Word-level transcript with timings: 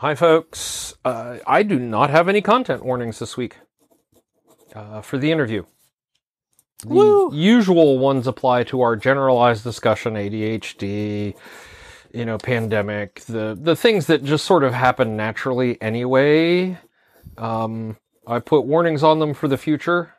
Hi, 0.00 0.14
folks. 0.14 0.92
Uh, 1.06 1.38
I 1.46 1.62
do 1.62 1.78
not 1.78 2.10
have 2.10 2.28
any 2.28 2.42
content 2.42 2.84
warnings 2.84 3.18
this 3.18 3.38
week 3.38 3.56
uh, 4.74 5.00
for 5.00 5.16
the 5.16 5.32
interview. 5.32 5.64
The 6.82 6.88
Woo! 6.88 7.34
usual 7.34 7.98
ones 7.98 8.26
apply 8.26 8.64
to 8.64 8.82
our 8.82 8.94
generalized 8.94 9.64
discussion, 9.64 10.12
ADHD, 10.12 11.34
you 12.12 12.24
know, 12.26 12.36
pandemic, 12.36 13.20
the 13.20 13.58
the 13.58 13.74
things 13.74 14.06
that 14.08 14.22
just 14.22 14.44
sort 14.44 14.64
of 14.64 14.74
happen 14.74 15.16
naturally 15.16 15.80
anyway. 15.80 16.76
Um, 17.38 17.96
I 18.26 18.40
put 18.40 18.66
warnings 18.66 19.02
on 19.02 19.18
them 19.18 19.32
for 19.32 19.48
the 19.48 19.56
future, 19.56 20.12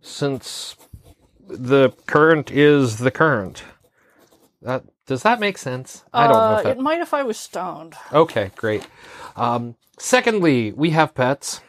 since 0.00 0.76
the 1.48 1.90
current 2.06 2.52
is 2.52 2.98
the 2.98 3.10
current. 3.10 3.64
That 4.62 4.84
does 5.06 5.22
that 5.22 5.40
make 5.40 5.58
sense? 5.58 6.04
I 6.12 6.26
don't 6.26 6.36
know. 6.36 6.40
Uh, 6.42 6.56
If 6.58 6.64
that, 6.64 6.76
It 6.78 6.80
might 6.80 7.00
if 7.00 7.12
I 7.14 7.22
was 7.22 7.38
stoned. 7.38 7.94
okay, 8.12 8.50
great. 8.56 8.86
Um, 9.36 9.76
secondly, 9.98 10.72
we 10.72 10.90
have 10.90 11.14
pets 11.14 11.60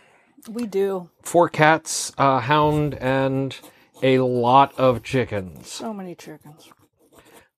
We 0.50 0.66
do. 0.68 1.10
four 1.24 1.50
cats, 1.50 2.12
a 2.18 2.40
hound, 2.42 2.94
and 2.96 3.58
a 4.04 4.20
lot 4.20 4.78
of 4.78 5.04
chickens. 5.04 5.70
So 5.70 5.94
many 5.94 6.16
chickens. 6.16 6.70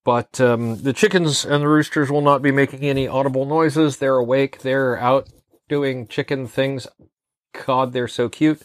But 0.04 0.40
um, 0.40 0.82
the 0.84 0.94
chickens 0.94 1.44
and 1.44 1.62
the 1.64 1.68
roosters 1.68 2.10
will 2.10 2.22
not 2.22 2.42
be 2.42 2.52
making 2.52 2.82
any 2.84 3.08
audible 3.08 3.46
noises. 3.46 3.98
They're 3.98 4.16
awake. 4.16 4.60
They're 4.62 4.98
out 4.98 5.28
doing 5.68 6.08
chicken 6.08 6.48
things. 6.48 6.88
God, 7.66 7.92
they're 7.92 8.08
so 8.08 8.30
cute. 8.30 8.62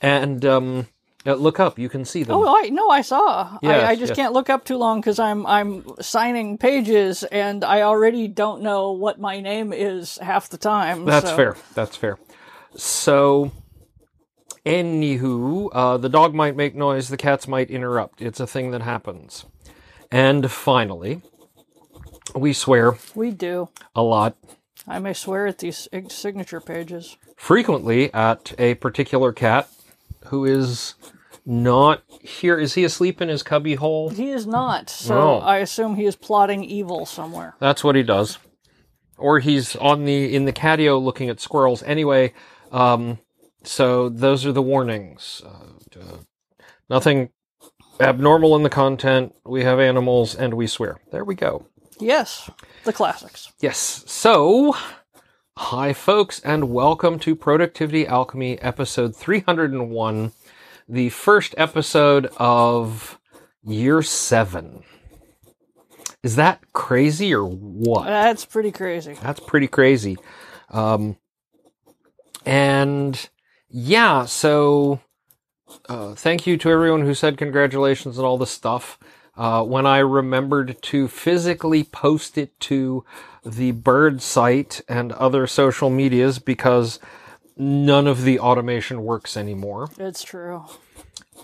And 0.00 0.44
um, 0.46 0.86
uh, 1.28 1.34
look 1.34 1.60
up; 1.60 1.78
you 1.78 1.88
can 1.88 2.04
see 2.04 2.22
them. 2.24 2.36
Oh, 2.36 2.56
I 2.56 2.70
no, 2.70 2.88
I 2.90 3.02
saw. 3.02 3.58
Yes, 3.62 3.84
I, 3.84 3.90
I 3.90 3.94
just 3.96 4.10
yes. 4.10 4.16
can't 4.16 4.32
look 4.32 4.50
up 4.50 4.64
too 4.64 4.76
long 4.76 5.00
because 5.00 5.18
I'm 5.18 5.46
I'm 5.46 5.84
signing 6.00 6.58
pages 6.58 7.22
and 7.24 7.62
I 7.64 7.82
already 7.82 8.26
don't 8.28 8.62
know 8.62 8.92
what 8.92 9.20
my 9.20 9.40
name 9.40 9.72
is 9.72 10.18
half 10.18 10.48
the 10.48 10.58
time. 10.58 11.04
That's 11.04 11.30
so- 11.30 11.36
fair. 11.36 11.56
That's 11.74 11.96
fair. 11.96 12.18
So, 12.76 13.50
anywho, 14.64 15.70
uh, 15.72 15.96
the 15.96 16.08
dog 16.08 16.34
might 16.34 16.56
make 16.56 16.74
noise, 16.74 17.08
the 17.08 17.16
cats 17.16 17.48
might 17.48 17.70
interrupt. 17.70 18.20
It's 18.20 18.40
a 18.40 18.46
thing 18.46 18.70
that 18.72 18.82
happens. 18.82 19.46
And 20.10 20.50
finally, 20.50 21.22
we 22.34 22.52
swear 22.52 22.96
We 23.14 23.30
do. 23.30 23.68
a 23.94 24.02
lot, 24.02 24.36
I 24.86 24.98
may 24.98 25.12
swear 25.12 25.46
at 25.46 25.58
these 25.58 25.88
signature 26.08 26.60
pages. 26.60 27.16
frequently 27.36 28.12
at 28.14 28.54
a 28.58 28.74
particular 28.76 29.32
cat 29.32 29.68
who 30.26 30.44
is 30.44 30.94
not 31.48 32.02
here. 32.22 32.58
Is 32.58 32.74
he 32.74 32.84
asleep 32.84 33.20
in 33.22 33.28
his 33.28 33.42
cubby 33.42 33.74
hole? 33.76 34.10
He 34.10 34.30
is 34.30 34.46
not. 34.46 34.90
So 34.90 35.18
Oh. 35.18 35.38
I 35.38 35.56
assume 35.58 35.96
he 35.96 36.04
is 36.04 36.14
plotting 36.14 36.62
evil 36.62 37.06
somewhere. 37.06 37.54
That's 37.58 37.82
what 37.82 37.96
he 37.96 38.02
does. 38.02 38.38
Or 39.16 39.38
he's 39.40 39.74
on 39.76 40.04
the 40.04 40.34
in 40.34 40.44
the 40.44 40.52
catio 40.52 41.02
looking 41.02 41.28
at 41.30 41.40
squirrels. 41.40 41.82
Anyway, 41.82 42.34
um, 42.70 43.18
so 43.64 44.08
those 44.10 44.44
are 44.46 44.52
the 44.52 44.62
warnings. 44.62 45.42
Uh, 45.44 45.98
uh, 46.00 46.16
nothing 46.90 47.30
abnormal 47.98 48.54
in 48.54 48.62
the 48.62 48.70
content. 48.70 49.34
We 49.44 49.64
have 49.64 49.80
animals 49.80 50.34
and 50.34 50.54
we 50.54 50.66
swear. 50.66 51.00
There 51.10 51.24
we 51.24 51.34
go. 51.34 51.66
Yes, 51.98 52.48
the 52.84 52.92
classics. 52.92 53.50
Yes. 53.60 54.04
So, 54.06 54.76
hi 55.56 55.92
folks, 55.94 56.38
and 56.40 56.70
welcome 56.70 57.18
to 57.20 57.34
Productivity 57.34 58.06
Alchemy 58.06 58.60
episode 58.60 59.16
301, 59.16 60.30
the 60.88 61.10
first 61.10 61.54
episode 61.58 62.30
of 62.38 63.18
year 63.62 64.02
seven. 64.02 64.82
Is 66.22 66.36
that 66.36 66.60
crazy 66.72 67.32
or 67.32 67.44
what? 67.44 68.04
That's 68.06 68.44
pretty 68.44 68.72
crazy. 68.72 69.14
That's 69.22 69.40
pretty 69.40 69.68
crazy. 69.68 70.16
Um, 70.70 71.16
and 72.44 73.28
yeah, 73.68 74.24
so 74.24 75.00
uh, 75.88 76.14
thank 76.14 76.46
you 76.46 76.56
to 76.58 76.70
everyone 76.70 77.02
who 77.02 77.14
said 77.14 77.36
congratulations 77.38 78.18
and 78.18 78.26
all 78.26 78.38
this 78.38 78.50
stuff. 78.50 78.98
Uh, 79.36 79.62
when 79.62 79.86
I 79.86 79.98
remembered 79.98 80.82
to 80.82 81.06
physically 81.06 81.84
post 81.84 82.36
it 82.36 82.58
to 82.60 83.04
the 83.46 83.70
bird 83.70 84.20
site 84.20 84.80
and 84.88 85.12
other 85.12 85.46
social 85.46 85.90
medias 85.90 86.40
because 86.40 86.98
none 87.56 88.08
of 88.08 88.22
the 88.24 88.40
automation 88.40 89.04
works 89.04 89.36
anymore, 89.36 89.90
It's 89.98 90.22
true. 90.24 90.64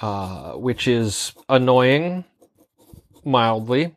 Uh, 0.01 0.53
which 0.53 0.89
is 0.89 1.33
annoying, 1.49 2.25
mildly. 3.25 3.97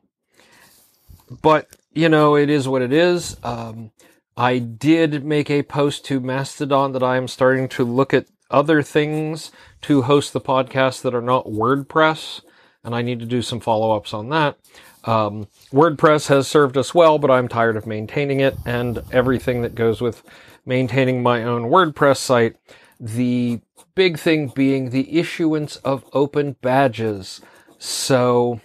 But, 1.41 1.67
you 1.93 2.09
know, 2.09 2.35
it 2.35 2.49
is 2.49 2.67
what 2.67 2.81
it 2.81 2.93
is. 2.93 3.38
Um, 3.43 3.91
I 4.35 4.59
did 4.59 5.25
make 5.25 5.49
a 5.49 5.63
post 5.63 6.05
to 6.05 6.19
Mastodon 6.19 6.91
that 6.93 7.03
I 7.03 7.17
am 7.17 7.27
starting 7.27 7.67
to 7.69 7.83
look 7.83 8.13
at 8.13 8.27
other 8.49 8.81
things 8.81 9.51
to 9.81 10.03
host 10.03 10.31
the 10.33 10.41
podcast 10.41 11.01
that 11.01 11.15
are 11.15 11.21
not 11.21 11.47
WordPress, 11.47 12.41
and 12.83 12.95
I 12.95 13.01
need 13.01 13.19
to 13.19 13.25
do 13.25 13.41
some 13.41 13.59
follow 13.59 13.95
ups 13.95 14.13
on 14.13 14.29
that. 14.29 14.57
Um, 15.03 15.47
WordPress 15.71 16.27
has 16.27 16.47
served 16.47 16.77
us 16.77 16.94
well, 16.94 17.17
but 17.17 17.31
I'm 17.31 17.47
tired 17.47 17.77
of 17.77 17.88
maintaining 17.88 18.39
it 18.39 18.55
and 18.65 19.01
everything 19.11 19.61
that 19.61 19.75
goes 19.75 20.01
with 20.01 20.23
maintaining 20.65 21.23
my 21.23 21.44
own 21.44 21.63
WordPress 21.63 22.17
site. 22.17 22.55
The 22.99 23.61
big 23.97 24.19
thing 24.19 24.47
being 24.47 24.91
the 24.91 25.17
issuance 25.17 25.77
of 25.77 26.05
open 26.13 26.55
badges. 26.61 27.41
So 27.79 28.61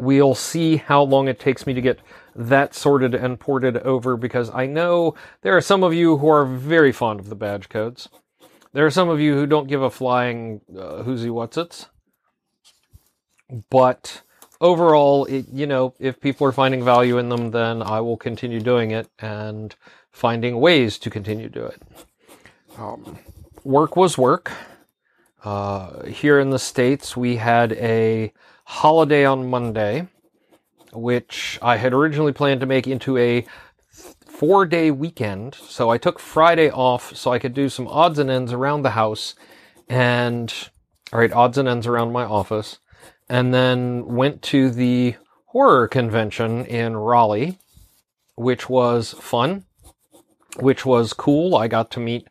we'll 0.00 0.34
see 0.34 0.78
how 0.78 1.02
long 1.02 1.28
it 1.28 1.38
takes 1.38 1.64
me 1.64 1.74
to 1.74 1.80
get 1.80 2.00
that 2.34 2.74
sorted 2.74 3.14
and 3.14 3.38
ported 3.38 3.76
over 3.78 4.16
because 4.16 4.50
I 4.50 4.66
know 4.66 5.14
there 5.42 5.56
are 5.56 5.60
some 5.60 5.84
of 5.84 5.94
you 5.94 6.16
who 6.16 6.28
are 6.28 6.44
very 6.44 6.90
fond 6.90 7.20
of 7.20 7.28
the 7.28 7.36
badge 7.36 7.68
codes. 7.68 8.08
There 8.72 8.84
are 8.84 8.90
some 8.90 9.08
of 9.08 9.20
you 9.20 9.34
who 9.34 9.46
don't 9.46 9.68
give 9.68 9.80
a 9.80 9.90
flying 9.90 10.60
uh, 10.76 11.04
whoosy 11.04 11.30
what's 11.30 11.56
its. 11.56 11.86
But 13.70 14.22
overall, 14.60 15.24
it, 15.26 15.46
you 15.52 15.68
know, 15.68 15.94
if 16.00 16.20
people 16.20 16.48
are 16.48 16.52
finding 16.52 16.84
value 16.84 17.16
in 17.18 17.28
them, 17.28 17.52
then 17.52 17.80
I 17.80 18.00
will 18.00 18.16
continue 18.16 18.60
doing 18.60 18.90
it 18.90 19.08
and 19.20 19.74
finding 20.10 20.60
ways 20.60 20.98
to 20.98 21.10
continue 21.10 21.48
to 21.48 21.60
do 21.60 21.66
it. 21.66 21.82
Um, 22.76 23.18
work 23.64 23.96
was 23.96 24.16
work. 24.16 24.52
Uh, 25.42 26.04
here 26.04 26.38
in 26.38 26.50
the 26.50 26.58
States, 26.58 27.16
we 27.16 27.36
had 27.36 27.72
a 27.72 28.32
holiday 28.64 29.24
on 29.24 29.48
Monday, 29.48 30.06
which 30.92 31.58
I 31.62 31.76
had 31.76 31.92
originally 31.92 32.32
planned 32.32 32.60
to 32.60 32.66
make 32.66 32.86
into 32.86 33.16
a 33.16 33.46
four 33.90 34.66
day 34.66 34.90
weekend. 34.90 35.54
So 35.54 35.90
I 35.90 35.98
took 35.98 36.18
Friday 36.18 36.70
off 36.70 37.16
so 37.16 37.32
I 37.32 37.38
could 37.38 37.54
do 37.54 37.68
some 37.68 37.88
odds 37.88 38.18
and 38.18 38.30
ends 38.30 38.52
around 38.52 38.82
the 38.82 38.90
house 38.90 39.34
and, 39.88 40.52
all 41.12 41.18
right, 41.18 41.32
odds 41.32 41.58
and 41.58 41.68
ends 41.68 41.86
around 41.86 42.12
my 42.12 42.24
office, 42.24 42.78
and 43.28 43.52
then 43.52 44.06
went 44.06 44.42
to 44.42 44.70
the 44.70 45.16
horror 45.46 45.88
convention 45.88 46.64
in 46.66 46.96
Raleigh, 46.96 47.58
which 48.36 48.68
was 48.68 49.12
fun, 49.14 49.64
which 50.60 50.86
was 50.86 51.12
cool. 51.12 51.56
I 51.56 51.66
got 51.66 51.90
to 51.92 52.00
meet 52.00 52.28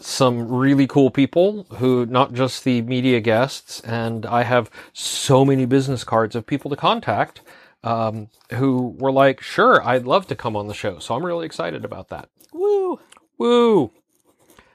some 0.00 0.48
really 0.48 0.86
cool 0.86 1.10
people 1.10 1.64
who 1.76 2.06
not 2.06 2.32
just 2.32 2.64
the 2.64 2.82
media 2.82 3.20
guests 3.20 3.80
and 3.80 4.26
i 4.26 4.42
have 4.42 4.70
so 4.92 5.44
many 5.44 5.64
business 5.64 6.04
cards 6.04 6.34
of 6.34 6.46
people 6.46 6.70
to 6.70 6.76
contact 6.76 7.40
um, 7.84 8.28
who 8.54 8.96
were 8.98 9.12
like 9.12 9.40
sure 9.40 9.82
i'd 9.86 10.04
love 10.04 10.26
to 10.26 10.34
come 10.34 10.56
on 10.56 10.66
the 10.66 10.74
show. 10.74 10.98
So 10.98 11.14
i'm 11.14 11.24
really 11.24 11.46
excited 11.46 11.84
about 11.84 12.08
that. 12.08 12.28
Woo! 12.52 12.98
woo! 13.38 13.92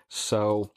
So 0.07 0.71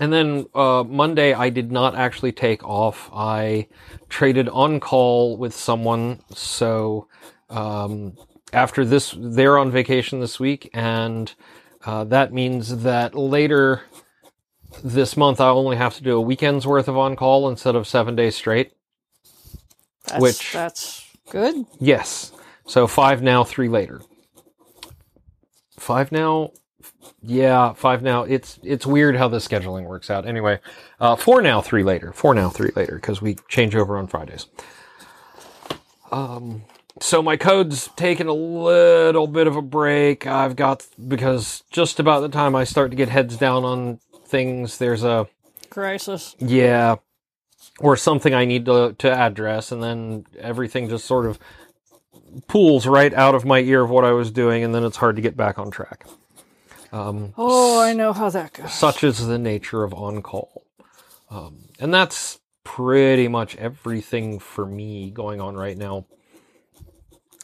and 0.00 0.12
then 0.12 0.46
uh, 0.54 0.84
monday 0.86 1.32
i 1.32 1.48
did 1.50 1.72
not 1.72 1.94
actually 1.94 2.32
take 2.32 2.62
off. 2.64 3.10
I 3.12 3.68
traded 4.08 4.48
on 4.48 4.80
call 4.80 5.36
with 5.36 5.54
someone. 5.54 6.20
So 6.34 7.08
um, 7.50 8.16
after 8.52 8.84
this 8.84 9.14
they're 9.18 9.58
on 9.58 9.70
vacation 9.70 10.20
this 10.20 10.38
week 10.38 10.70
and 10.74 11.34
uh, 11.84 12.04
that 12.04 12.32
means 12.32 12.82
that 12.82 13.14
later 13.14 13.82
this 14.82 15.16
month 15.16 15.40
I'll 15.40 15.58
only 15.58 15.76
have 15.76 15.94
to 15.96 16.02
do 16.02 16.16
a 16.16 16.20
weekend's 16.20 16.66
worth 16.66 16.88
of 16.88 16.96
on 16.96 17.16
call 17.16 17.48
instead 17.48 17.74
of 17.74 17.86
seven 17.86 18.14
days 18.16 18.36
straight. 18.36 18.72
That's, 20.06 20.20
Which- 20.20 20.52
that's 20.52 21.10
good. 21.30 21.64
Yes. 21.78 22.32
So 22.66 22.86
five 22.86 23.22
now, 23.22 23.44
three 23.44 23.68
later. 23.68 24.00
Five 25.78 26.12
now, 26.12 26.52
yeah, 27.22 27.72
five 27.72 28.02
now. 28.02 28.24
It's 28.24 28.58
it's 28.62 28.84
weird 28.84 29.16
how 29.16 29.28
the 29.28 29.38
scheduling 29.38 29.84
works 29.86 30.10
out. 30.10 30.26
Anyway, 30.26 30.60
uh, 31.00 31.16
four 31.16 31.40
now, 31.40 31.60
three 31.62 31.82
later. 31.82 32.12
Four 32.12 32.34
now, 32.34 32.50
three 32.50 32.70
later 32.76 32.96
because 32.96 33.22
we 33.22 33.36
change 33.48 33.74
over 33.74 33.96
on 33.96 34.06
Fridays. 34.06 34.46
Um, 36.12 36.64
so 37.00 37.22
my 37.22 37.36
code's 37.36 37.88
taken 37.96 38.26
a 38.26 38.32
little 38.32 39.26
bit 39.26 39.46
of 39.46 39.56
a 39.56 39.62
break. 39.62 40.26
I've 40.26 40.56
got 40.56 40.86
because 41.06 41.62
just 41.70 41.98
about 42.00 42.20
the 42.20 42.28
time 42.28 42.54
I 42.54 42.64
start 42.64 42.90
to 42.90 42.96
get 42.96 43.08
heads 43.08 43.36
down 43.36 43.64
on 43.64 44.00
things, 44.26 44.78
there's 44.78 45.04
a 45.04 45.26
Crisis. 45.70 46.34
yeah, 46.38 46.96
or 47.80 47.96
something 47.96 48.34
I 48.34 48.44
need 48.44 48.64
to 48.66 48.94
to 48.98 49.10
address, 49.10 49.70
and 49.72 49.82
then 49.82 50.24
everything 50.38 50.88
just 50.88 51.04
sort 51.04 51.26
of 51.26 51.38
pulls 52.46 52.86
right 52.86 53.12
out 53.14 53.34
of 53.34 53.44
my 53.44 53.60
ear 53.60 53.82
of 53.82 53.90
what 53.90 54.04
I 54.04 54.12
was 54.12 54.30
doing, 54.30 54.62
and 54.64 54.74
then 54.74 54.84
it's 54.84 54.96
hard 54.96 55.16
to 55.16 55.22
get 55.22 55.36
back 55.36 55.58
on 55.58 55.70
track. 55.70 56.06
Um, 56.92 57.34
Oh, 57.36 57.80
I 57.80 57.92
know 57.92 58.12
how 58.12 58.30
that 58.30 58.54
goes. 58.54 58.72
such 58.72 59.04
is 59.04 59.26
the 59.26 59.38
nature 59.38 59.84
of 59.84 59.92
on 59.94 60.22
call. 60.22 60.62
Um, 61.30 61.68
and 61.78 61.92
that's 61.92 62.38
pretty 62.64 63.28
much 63.28 63.56
everything 63.56 64.38
for 64.38 64.64
me 64.64 65.10
going 65.10 65.40
on 65.40 65.54
right 65.56 65.76
now. 65.76 66.06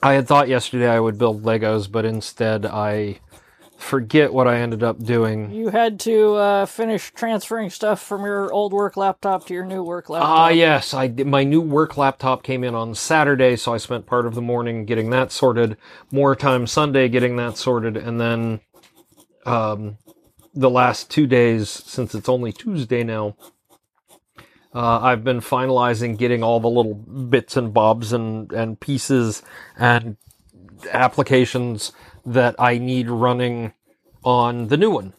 I 0.04 0.12
had 0.12 0.28
thought 0.28 0.48
yesterday 0.48 0.86
I 0.88 1.00
would 1.00 1.16
build 1.16 1.44
Legos, 1.44 1.90
but 1.90 2.04
instead 2.04 2.66
I 2.66 3.20
forget 3.78 4.34
what 4.34 4.46
I 4.46 4.56
ended 4.60 4.82
up 4.82 5.02
doing. 5.02 5.50
You 5.50 5.70
had 5.70 5.98
to 6.00 6.34
uh, 6.34 6.66
finish 6.66 7.10
transferring 7.14 7.70
stuff 7.70 8.02
from 8.02 8.22
your 8.22 8.52
old 8.52 8.74
work 8.74 8.98
laptop 8.98 9.46
to 9.46 9.54
your 9.54 9.64
new 9.64 9.82
work 9.82 10.10
laptop. 10.10 10.28
Ah, 10.28 10.48
yes, 10.50 10.92
I 10.92 11.06
did- 11.06 11.26
my 11.26 11.42
new 11.42 11.62
work 11.62 11.96
laptop 11.96 12.42
came 12.42 12.64
in 12.64 12.74
on 12.74 12.94
Saturday, 12.94 13.56
so 13.56 13.72
I 13.72 13.78
spent 13.78 14.04
part 14.04 14.26
of 14.26 14.34
the 14.34 14.42
morning 14.42 14.84
getting 14.84 15.08
that 15.10 15.32
sorted, 15.32 15.78
more 16.12 16.36
time 16.36 16.66
Sunday 16.66 17.08
getting 17.08 17.36
that 17.36 17.56
sorted, 17.56 17.96
and 17.96 18.20
then 18.20 18.60
um, 19.46 19.96
the 20.54 20.70
last 20.70 21.10
two 21.10 21.26
days, 21.26 21.70
since 21.70 22.14
it's 22.14 22.28
only 22.28 22.52
Tuesday 22.52 23.04
now, 23.04 23.36
uh, 24.74 25.00
I've 25.00 25.22
been 25.22 25.40
finalizing 25.40 26.18
getting 26.18 26.42
all 26.42 26.58
the 26.58 26.68
little 26.68 26.94
bits 26.94 27.56
and 27.56 27.72
bobs 27.72 28.12
and, 28.12 28.52
and 28.52 28.78
pieces 28.78 29.42
and 29.78 30.16
applications 30.92 31.92
that 32.26 32.56
I 32.58 32.78
need 32.78 33.08
running 33.08 33.72
on 34.24 34.68
the 34.68 34.76
new 34.76 34.90
one. 34.90 35.12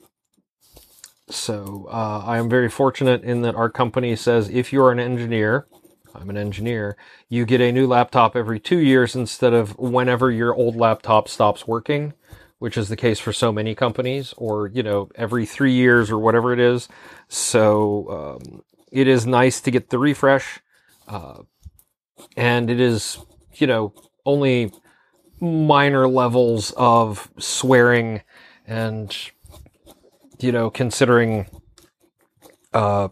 So 1.29 1.87
uh, 1.89 2.23
I 2.25 2.37
am 2.37 2.49
very 2.49 2.69
fortunate 2.69 3.23
in 3.23 3.41
that 3.41 3.55
our 3.55 3.69
company 3.69 4.15
says 4.15 4.49
if 4.49 4.73
you're 4.73 4.91
an 4.91 4.99
engineer, 4.99 5.65
I'm 6.13 6.29
an 6.29 6.37
engineer, 6.37 6.97
you 7.29 7.45
get 7.45 7.61
a 7.61 7.71
new 7.71 7.87
laptop 7.87 8.35
every 8.35 8.59
two 8.59 8.77
years 8.79 9.15
instead 9.15 9.53
of 9.53 9.77
whenever 9.79 10.31
your 10.31 10.53
old 10.53 10.75
laptop 10.75 11.27
stops 11.27 11.67
working, 11.67 12.13
which 12.59 12.77
is 12.77 12.89
the 12.89 12.95
case 12.95 13.19
for 13.19 13.33
so 13.33 13.51
many 13.51 13.73
companies, 13.73 14.33
or 14.37 14.67
you 14.67 14.83
know 14.83 15.09
every 15.15 15.45
three 15.45 15.73
years 15.73 16.11
or 16.11 16.19
whatever 16.19 16.53
it 16.53 16.59
is. 16.59 16.87
So 17.27 18.39
um, 18.41 18.61
it 18.95 19.09
is 19.09 19.27
nice 19.27 19.59
to 19.59 19.71
get 19.71 19.89
the 19.89 19.99
refresh, 19.99 20.61
uh, 21.09 21.43
and 22.37 22.69
it 22.69 22.79
is 22.79 23.17
you 23.55 23.67
know 23.67 23.93
only 24.25 24.71
minor 25.41 26.07
levels 26.07 26.73
of 26.77 27.29
swearing 27.37 28.21
and 28.65 29.15
you 30.39 30.51
know 30.51 30.69
considering 30.69 31.45
uh 32.73 33.09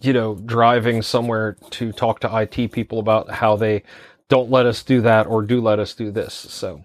you 0.00 0.14
know 0.14 0.34
driving 0.46 1.02
somewhere 1.02 1.58
to 1.68 1.92
talk 1.92 2.20
to 2.20 2.36
IT 2.40 2.72
people 2.72 2.98
about 2.98 3.30
how 3.30 3.56
they 3.56 3.82
don't 4.30 4.50
let 4.50 4.64
us 4.64 4.82
do 4.82 5.02
that 5.02 5.26
or 5.26 5.42
do 5.42 5.60
let 5.60 5.78
us 5.78 5.92
do 5.92 6.10
this. 6.10 6.32
So 6.32 6.82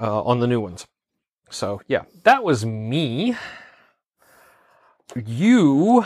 uh 0.00 0.22
on 0.22 0.40
the 0.40 0.46
new 0.46 0.60
ones. 0.60 0.86
So 1.50 1.82
yeah 1.86 2.04
that 2.24 2.42
was 2.42 2.64
me 2.64 3.36
you 5.16 6.04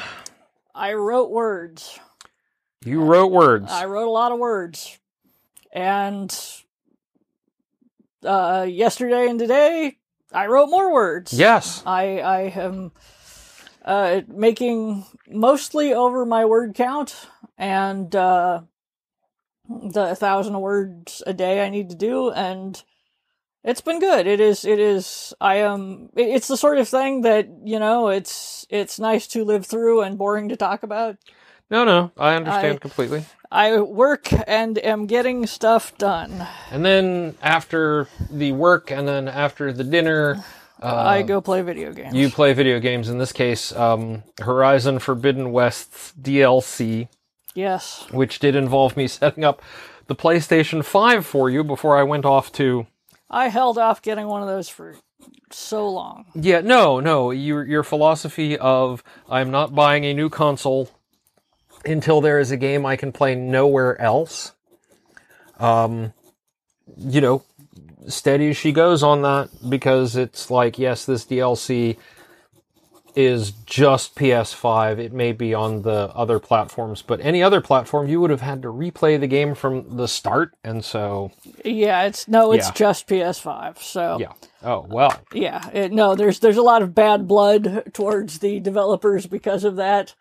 I 0.74 0.94
wrote 0.94 1.30
words. 1.30 1.98
you 2.84 3.02
wrote 3.02 3.30
words 3.32 3.70
I 3.70 3.86
wrote 3.86 4.08
a 4.08 4.10
lot 4.10 4.32
of 4.32 4.38
words. 4.38 4.98
And 5.72 6.34
uh, 8.24 8.66
yesterday 8.68 9.28
and 9.28 9.38
today, 9.38 9.98
I 10.32 10.46
wrote 10.46 10.68
more 10.68 10.92
words. 10.92 11.32
yes 11.32 11.82
I 11.84 12.18
I 12.20 12.40
am 12.56 12.92
uh, 13.84 14.22
making 14.28 15.04
mostly 15.28 15.92
over 15.92 16.24
my 16.24 16.44
word 16.44 16.74
count 16.74 17.28
and 17.58 18.14
uh, 18.16 18.62
the 19.68 20.14
thousand 20.14 20.60
words 20.60 21.22
a 21.26 21.32
day 21.32 21.64
I 21.64 21.70
need 21.70 21.90
to 21.90 21.96
do, 21.96 22.30
and 22.30 22.82
it's 23.64 23.80
been 23.80 23.98
good. 23.98 24.26
It 24.26 24.40
is. 24.40 24.64
It 24.64 24.78
is. 24.78 25.34
I 25.40 25.56
am. 25.56 26.10
It's 26.16 26.48
the 26.48 26.56
sort 26.56 26.78
of 26.78 26.88
thing 26.88 27.22
that 27.22 27.48
you 27.64 27.78
know. 27.78 28.08
It's 28.08 28.66
it's 28.70 28.98
nice 28.98 29.26
to 29.28 29.44
live 29.44 29.66
through 29.66 30.02
and 30.02 30.18
boring 30.18 30.48
to 30.50 30.56
talk 30.56 30.82
about. 30.82 31.16
no 31.70 31.84
no 31.84 32.12
i 32.18 32.34
understand 32.34 32.76
I- 32.76 32.78
completely 32.78 33.24
I 33.50 33.80
work 33.80 34.28
and 34.48 34.78
am 34.78 35.06
getting 35.06 35.46
stuff 35.46 35.96
done. 35.96 36.46
and 36.72 36.84
then 36.84 37.36
after 37.40 38.08
the 38.30 38.50
work 38.52 38.90
and 38.90 39.06
then 39.06 39.28
after 39.28 39.72
the 39.72 39.84
dinner 39.84 40.44
uh, 40.82 40.96
I 40.96 41.22
go 41.22 41.40
play 41.40 41.62
video 41.62 41.92
games. 41.92 42.14
You 42.14 42.28
play 42.30 42.52
video 42.52 42.80
games. 42.80 43.08
In 43.08 43.18
this 43.18 43.32
case, 43.32 43.72
um, 43.72 44.22
Horizon 44.40 44.98
Forbidden 44.98 45.50
West's 45.52 46.12
DLC, 46.20 47.08
yes. 47.54 48.06
which 48.10 48.38
did 48.38 48.54
involve 48.54 48.96
me 48.96 49.06
setting 49.08 49.44
up 49.44 49.62
the 50.08 50.14
PlayStation 50.16 50.84
5 50.84 51.24
for 51.24 51.48
you 51.48 51.64
before 51.64 51.96
I 51.96 52.02
went 52.02 52.26
off 52.26 52.52
to. 52.52 52.86
I 53.30 53.48
held 53.48 53.78
off 53.78 54.02
getting 54.02 54.26
one 54.26 54.42
of 54.42 54.48
those 54.48 54.68
for 54.68 54.96
so 55.50 55.88
long. 55.88 56.26
Yeah, 56.34 56.60
no, 56.60 57.00
no. 57.00 57.30
Your 57.30 57.64
your 57.64 57.82
philosophy 57.82 58.56
of 58.58 59.02
I'm 59.28 59.50
not 59.50 59.74
buying 59.74 60.04
a 60.04 60.14
new 60.14 60.28
console 60.28 60.90
until 61.84 62.20
there 62.20 62.38
is 62.38 62.50
a 62.50 62.56
game 62.56 62.86
I 62.86 62.96
can 62.96 63.12
play 63.12 63.34
nowhere 63.34 64.00
else. 64.00 64.52
Um, 65.58 66.12
you 66.96 67.20
know, 67.20 67.44
steady 68.08 68.50
as 68.50 68.56
she 68.56 68.72
goes 68.72 69.02
on 69.02 69.22
that 69.22 69.50
because 69.68 70.16
it's 70.16 70.50
like, 70.50 70.78
yes, 70.78 71.04
this 71.06 71.24
DLC 71.24 71.96
is 73.16 73.52
just 73.66 74.14
PS5. 74.16 74.98
It 74.98 75.12
may 75.12 75.32
be 75.32 75.54
on 75.54 75.82
the 75.82 76.10
other 76.14 76.38
platforms, 76.38 77.02
but 77.02 77.20
any 77.20 77.42
other 77.42 77.60
platform, 77.60 78.08
you 78.08 78.20
would 78.20 78.30
have 78.30 78.40
had 78.40 78.62
to 78.62 78.68
replay 78.68 79.18
the 79.20 79.26
game 79.26 79.54
from 79.54 79.96
the 79.96 80.08
start. 80.08 80.54
And 80.64 80.84
so, 80.84 81.30
Yeah, 81.64 82.02
it's 82.04 82.26
no, 82.28 82.52
it's 82.52 82.68
Yeah. 82.68 82.72
just 82.74 83.06
PS5. 83.06 83.78
So 83.78 84.18
yeah. 84.20 84.32
Oh, 84.62 84.86
well. 84.88 85.20
yeah, 85.32 85.68
it, 85.70 85.92
no, 85.92 86.14
there's 86.14 86.40
there's 86.40 86.56
a 86.56 86.62
lot 86.62 86.82
of 86.82 86.94
bad 86.94 87.28
blood 87.28 87.90
towards 87.92 88.38
the 88.38 88.60
developers 88.60 89.26
because 89.26 89.64
of 89.64 89.76
that, 89.76 90.14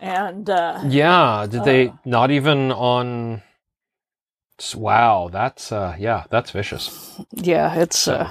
and 0.00 0.48
uh, 0.48 0.80
Yeah. 0.86 1.46
Did 1.48 1.64
they 1.64 1.92
not 2.04 2.30
even 2.30 2.70
on. 2.72 3.42
Wow. 4.74 5.28
That's, 5.32 5.70
uh, 5.70 5.94
yeah, 5.98 6.24
that's 6.30 6.50
vicious. 6.50 7.20
yeah, 7.32 7.74
it's 7.74 8.08
uh, 8.08 8.28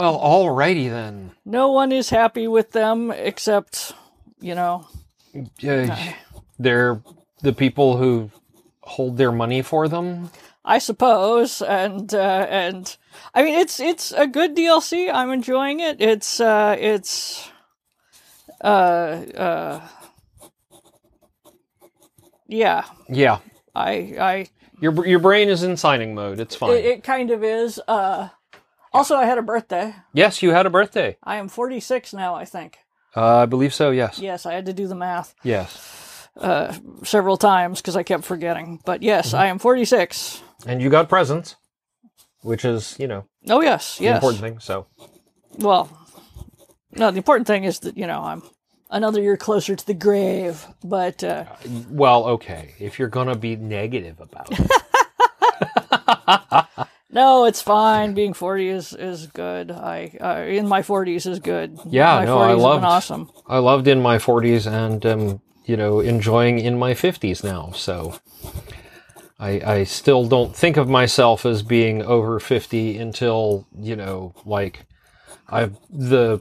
Well, 0.00 0.18
alrighty 0.18 0.88
then. 0.90 1.32
no 1.44 1.70
one 1.70 1.92
is 1.92 2.10
happy 2.10 2.48
with 2.48 2.72
them 2.72 3.10
except 3.10 3.92
you 4.40 4.54
know 4.54 4.86
Uh, 5.62 6.12
they're 6.58 7.00
the 7.42 7.52
people 7.52 7.96
who 7.96 8.30
hold 8.82 9.16
their 9.16 9.30
money 9.32 9.62
for 9.62 9.86
them. 9.88 10.30
I 10.64 10.78
suppose, 10.78 11.62
and 11.62 12.12
uh, 12.12 12.46
and 12.50 12.96
I 13.32 13.42
mean 13.42 13.54
it's 13.58 13.80
it's 13.80 14.12
a 14.12 14.26
good 14.26 14.56
DLC. 14.56 15.10
I'm 15.12 15.30
enjoying 15.30 15.80
it. 15.80 16.00
It's 16.00 16.40
uh, 16.40 16.76
it's 16.78 17.48
uh 18.62 18.66
uh 19.36 19.80
yeah. 22.46 22.84
Yeah. 23.08 23.38
I 23.74 23.90
I 24.20 24.46
Your, 24.80 25.06
your 25.06 25.18
brain 25.20 25.48
is 25.48 25.62
in 25.62 25.76
signing 25.76 26.14
mode. 26.14 26.40
It's 26.40 26.56
fine. 26.56 26.72
it, 26.72 26.84
it 26.84 27.04
kind 27.04 27.30
of 27.30 27.44
is. 27.44 27.80
Uh, 27.86 28.28
also, 28.92 29.16
I 29.16 29.24
had 29.24 29.38
a 29.38 29.42
birthday. 29.42 29.94
yes, 30.12 30.42
you 30.42 30.50
had 30.50 30.66
a 30.66 30.70
birthday. 30.70 31.16
I 31.22 31.36
am 31.36 31.48
46 31.48 32.12
now. 32.14 32.34
I 32.34 32.44
think. 32.44 32.78
Uh, 33.16 33.38
I 33.38 33.46
believe 33.46 33.74
so, 33.74 33.90
yes. 33.90 34.18
Yes, 34.20 34.46
I 34.46 34.52
had 34.54 34.66
to 34.66 34.72
do 34.72 34.86
the 34.86 34.94
math 34.94 35.34
Yes. 35.42 36.28
uh, 36.36 36.72
several 37.02 37.36
times 37.36 37.80
because 37.80 37.96
I 37.96 38.04
kept 38.04 38.22
forgetting. 38.24 38.80
But 38.84 39.02
yes, 39.02 39.34
I 39.34 39.46
am 39.46 39.58
46. 39.58 40.42
And 40.66 40.80
you 40.80 40.90
got 40.90 41.08
presents, 41.08 41.56
which 42.42 42.64
is, 42.64 42.94
you 43.00 43.08
know, 43.08 43.24
Oh 43.48 43.62
yes, 43.62 43.98
the 43.98 44.04
yes. 44.04 44.16
important 44.16 44.40
thing. 44.42 44.58
So, 44.60 44.86
Well, 45.58 45.88
no, 46.92 47.10
the 47.10 47.16
important 47.16 47.46
thing 47.48 47.64
is 47.64 47.80
that 47.80 47.96
you 47.96 48.06
know 48.06 48.20
I'm 48.22 48.42
another 48.90 49.20
year 49.20 49.36
closer 49.36 49.74
to 49.74 49.86
the 49.86 49.94
grave. 49.94 50.64
But 50.84 51.24
uh, 51.24 51.46
well, 51.90 52.24
okay. 52.26 52.74
If 52.78 52.98
you're 52.98 53.08
going 53.08 53.28
to 53.28 53.34
be 53.36 53.56
negative 53.56 54.20
about 54.20 54.48
it. 54.52 54.70
no, 57.12 57.44
it's 57.44 57.60
fine. 57.62 58.14
Being 58.14 58.32
40 58.34 58.68
is 58.68 58.92
is 58.94 59.26
good. 59.28 59.70
I 59.70 60.16
uh, 60.20 60.42
in 60.48 60.66
my 60.68 60.82
40s 60.82 61.26
is 61.26 61.38
good. 61.40 61.78
Yeah, 61.86 62.16
my 62.20 62.24
no, 62.24 62.38
I 62.38 62.46
40s 62.46 62.50
have 62.50 62.58
loved- 62.58 62.84
awesome. 62.84 63.30
I 63.48 63.58
loved 63.58 63.88
in 63.88 64.00
my 64.00 64.18
40s 64.18 64.70
and 64.70 65.04
um, 65.06 65.40
you 65.64 65.76
know, 65.76 66.00
enjoying 66.00 66.58
in 66.58 66.78
my 66.78 66.94
50s 66.94 67.42
now. 67.44 67.72
So 67.74 68.16
I 69.38 69.60
I 69.64 69.84
still 69.84 70.26
don't 70.26 70.54
think 70.56 70.76
of 70.76 70.88
myself 70.88 71.44
as 71.46 71.62
being 71.62 72.02
over 72.02 72.38
50 72.40 72.98
until, 72.98 73.66
you 73.78 73.96
know, 73.96 74.34
like 74.44 74.86
I 75.48 75.70
the 75.90 76.40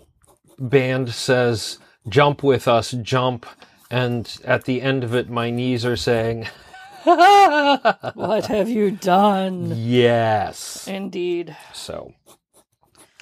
band 0.59 1.09
says 1.13 1.79
jump 2.07 2.43
with 2.43 2.67
us, 2.67 2.91
jump 2.91 3.45
and 3.91 4.37
at 4.45 4.65
the 4.65 4.81
end 4.81 5.03
of 5.03 5.15
it 5.15 5.29
my 5.29 5.49
knees 5.49 5.83
are 5.85 5.95
saying 5.97 6.47
What 8.15 8.45
have 8.47 8.69
you 8.69 8.91
done? 8.91 9.73
yes. 9.75 10.87
Indeed. 10.87 11.55
So, 11.73 12.13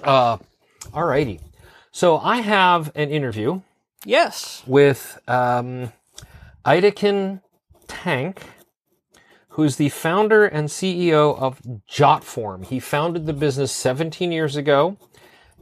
uh, 0.03 0.37
alrighty. 0.91 1.39
So 1.91 2.17
I 2.17 2.37
have 2.37 2.91
an 2.95 3.09
interview 3.09 3.61
Yes. 4.05 4.61
with 4.67 5.19
um, 5.27 5.93
Aytekin 6.65 7.41
Tank, 7.87 8.41
who's 9.49 9.77
the 9.77 9.89
founder 9.89 10.45
and 10.45 10.67
CEO 10.67 11.37
of 11.39 11.61
Jotform. 11.89 12.65
He 12.65 12.79
founded 12.79 13.25
the 13.25 13.33
business 13.33 13.71
17 13.71 14.31
years 14.31 14.55
ago, 14.55 14.97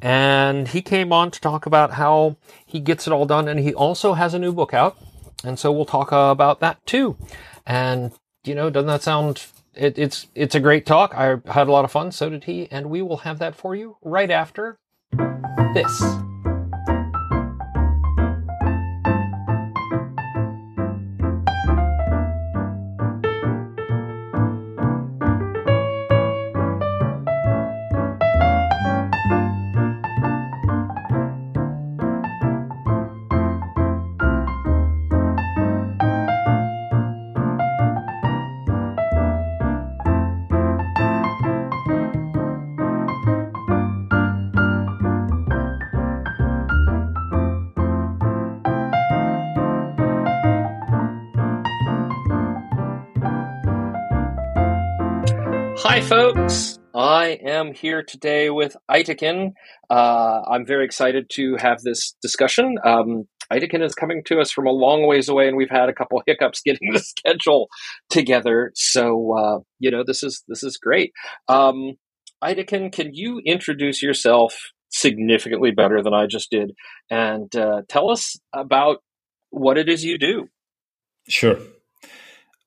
and 0.02 0.68
he 0.70 0.82
came 0.82 1.14
on 1.14 1.32
to 1.32 1.40
talk 1.40 1.66
about 1.66 1.92
how 1.92 2.36
he 2.66 2.80
gets 2.80 3.08
it 3.08 3.14
all 3.14 3.26
done. 3.26 3.48
And 3.48 3.60
he 3.60 3.74
also 3.74 4.14
has 4.14 4.34
a 4.34 4.40
new 4.40 4.52
book 4.52 4.74
out, 4.74 4.98
and 5.44 5.58
so 5.58 5.72
we'll 5.72 5.86
talk 5.86 6.12
about 6.12 6.60
that 6.60 6.86
too. 6.86 7.18
And 7.66 8.12
you 8.44 8.56
know, 8.56 8.70
doesn't 8.70 8.88
that 8.88 9.04
sound? 9.04 9.46
It, 9.74 9.98
it's 9.98 10.28
it's 10.36 10.56
a 10.56 10.60
great 10.60 10.86
talk. 10.86 11.14
I 11.16 11.38
had 11.48 11.68
a 11.68 11.72
lot 11.72 11.86
of 11.86 11.92
fun. 11.92 12.12
So 12.12 12.30
did 12.30 12.46
he, 12.46 12.68
and 12.72 12.90
we 12.90 13.02
will 13.02 13.18
have 13.18 13.40
that 13.40 13.56
for 13.56 13.76
you 13.76 13.98
right 14.04 14.32
after 14.32 14.78
this. 15.74 16.04
Hi, 55.96 56.02
folks. 56.02 56.78
I 56.94 57.40
am 57.42 57.74
here 57.74 58.04
today 58.04 58.50
with 58.50 58.76
Aytekin. 58.92 59.54
Uh, 59.90 60.42
I'm 60.46 60.66
very 60.66 60.84
excited 60.84 61.30
to 61.36 61.56
have 61.58 61.84
this 61.84 62.18
discussion. 62.22 62.76
Um, 62.84 63.30
Aytekin 63.50 63.82
is 63.82 63.96
coming 63.96 64.22
to 64.26 64.42
us 64.42 64.52
from 64.52 64.68
a 64.68 64.72
long 64.72 65.08
ways 65.08 65.30
away, 65.30 65.48
and 65.48 65.56
we've 65.56 65.70
had 65.70 65.88
a 65.88 65.94
couple 65.94 66.22
hiccups 66.28 66.60
getting 66.66 66.92
the 66.92 67.00
schedule 67.00 67.70
together. 68.10 68.74
So, 68.76 69.38
uh, 69.40 69.60
you 69.80 69.90
know, 69.90 70.04
this 70.06 70.22
is 70.22 70.44
this 70.50 70.64
is 70.64 70.76
great. 70.76 71.14
Um, 71.48 71.94
Aytekin, 72.44 72.92
can 72.92 73.12
you 73.14 73.40
introduce 73.46 74.04
yourself 74.04 74.54
significantly 74.90 75.72
better 75.72 76.04
than 76.04 76.14
I 76.14 76.26
just 76.28 76.52
did, 76.52 76.74
and 77.10 77.56
uh, 77.56 77.84
tell 77.88 78.12
us 78.12 78.36
about 78.54 78.98
what 79.50 79.78
it 79.78 79.88
is 79.88 80.04
you 80.04 80.18
do? 80.18 80.50
Sure. 81.30 81.58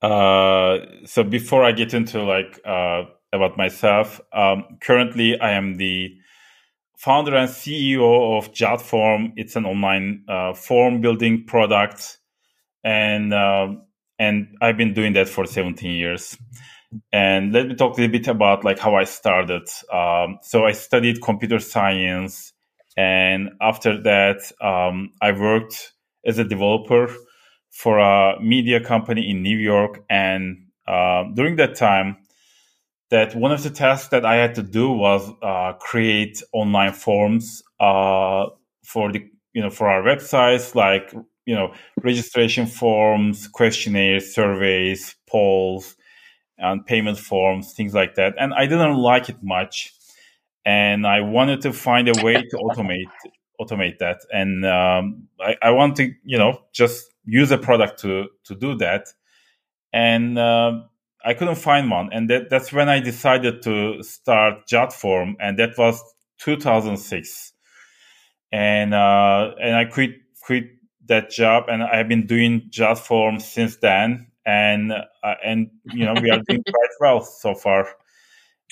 Uh, 0.00 0.78
so 1.04 1.24
before 1.24 1.62
I 1.62 1.72
get 1.72 1.92
into 1.92 2.22
like 2.22 2.60
uh, 2.64 3.02
about 3.32 3.56
myself. 3.56 4.20
Um, 4.32 4.78
currently, 4.80 5.38
I 5.40 5.52
am 5.52 5.76
the 5.76 6.16
founder 6.96 7.36
and 7.36 7.48
CEO 7.48 8.36
of 8.38 8.52
Jotform. 8.52 9.32
It's 9.36 9.56
an 9.56 9.64
online 9.64 10.24
uh, 10.28 10.54
form 10.54 11.00
building 11.00 11.44
product, 11.46 12.18
and 12.84 13.32
uh, 13.32 13.68
and 14.18 14.56
I've 14.60 14.76
been 14.76 14.94
doing 14.94 15.12
that 15.14 15.28
for 15.28 15.46
17 15.46 15.90
years. 15.90 16.36
And 17.12 17.52
let 17.52 17.68
me 17.68 17.74
talk 17.74 17.98
a 17.98 18.00
little 18.00 18.12
bit 18.12 18.28
about 18.28 18.64
like 18.64 18.78
how 18.78 18.94
I 18.94 19.04
started. 19.04 19.68
Um, 19.92 20.38
so 20.42 20.64
I 20.64 20.72
studied 20.72 21.22
computer 21.22 21.58
science, 21.58 22.52
and 22.96 23.50
after 23.60 24.00
that, 24.02 24.50
um, 24.60 25.12
I 25.20 25.32
worked 25.32 25.92
as 26.24 26.38
a 26.38 26.44
developer 26.44 27.08
for 27.70 27.98
a 27.98 28.40
media 28.40 28.80
company 28.80 29.30
in 29.30 29.42
New 29.42 29.56
York. 29.56 30.04
And 30.10 30.66
uh, 30.86 31.24
during 31.34 31.56
that 31.56 31.76
time, 31.76 32.16
that 33.10 33.34
one 33.34 33.52
of 33.52 33.62
the 33.62 33.70
tasks 33.70 34.08
that 34.08 34.24
I 34.24 34.36
had 34.36 34.54
to 34.56 34.62
do 34.62 34.90
was 34.90 35.30
uh, 35.42 35.72
create 35.74 36.42
online 36.52 36.92
forms 36.92 37.62
uh, 37.80 38.46
for 38.84 39.12
the 39.12 39.24
you 39.52 39.62
know 39.62 39.70
for 39.70 39.88
our 39.88 40.02
websites, 40.02 40.74
like 40.74 41.14
you 41.46 41.54
know 41.54 41.72
registration 42.02 42.66
forms, 42.66 43.48
questionnaires, 43.48 44.34
surveys, 44.34 45.16
polls, 45.28 45.96
and 46.58 46.84
payment 46.84 47.18
forms, 47.18 47.72
things 47.72 47.94
like 47.94 48.14
that. 48.16 48.34
And 48.38 48.52
I 48.54 48.66
didn't 48.66 48.96
like 48.96 49.28
it 49.28 49.42
much, 49.42 49.94
and 50.64 51.06
I 51.06 51.20
wanted 51.20 51.62
to 51.62 51.72
find 51.72 52.08
a 52.08 52.22
way 52.22 52.34
to 52.34 52.56
automate 52.56 53.10
automate 53.60 53.98
that. 53.98 54.20
And 54.32 54.64
um, 54.64 55.28
I, 55.40 55.56
I 55.62 55.70
want 55.70 55.96
to 55.96 56.12
you 56.24 56.38
know 56.38 56.62
just 56.72 57.12
use 57.24 57.50
a 57.50 57.58
product 57.58 58.00
to 58.00 58.26
to 58.44 58.54
do 58.54 58.74
that. 58.76 59.08
And 59.92 60.38
uh, 60.38 60.82
I 61.24 61.34
couldn't 61.34 61.56
find 61.56 61.90
one, 61.90 62.10
and 62.12 62.30
that, 62.30 62.48
that's 62.50 62.72
when 62.72 62.88
I 62.88 63.00
decided 63.00 63.62
to 63.62 64.02
start 64.02 64.68
Jotform, 64.70 65.34
and 65.40 65.58
that 65.58 65.76
was 65.76 66.02
2006. 66.38 67.52
And 68.50 68.94
uh, 68.94 69.50
and 69.60 69.76
I 69.76 69.84
quit 69.84 70.12
quit 70.42 70.64
that 71.06 71.30
job, 71.30 71.64
and 71.68 71.82
I've 71.82 72.08
been 72.08 72.26
doing 72.26 72.70
Jotform 72.70 73.42
since 73.42 73.76
then. 73.76 74.28
And 74.46 74.92
uh, 74.92 75.34
and 75.44 75.70
you 75.92 76.06
know 76.06 76.14
we 76.14 76.30
are 76.30 76.40
doing 76.48 76.64
quite 76.70 76.90
well 77.00 77.20
so 77.20 77.54
far. 77.54 77.88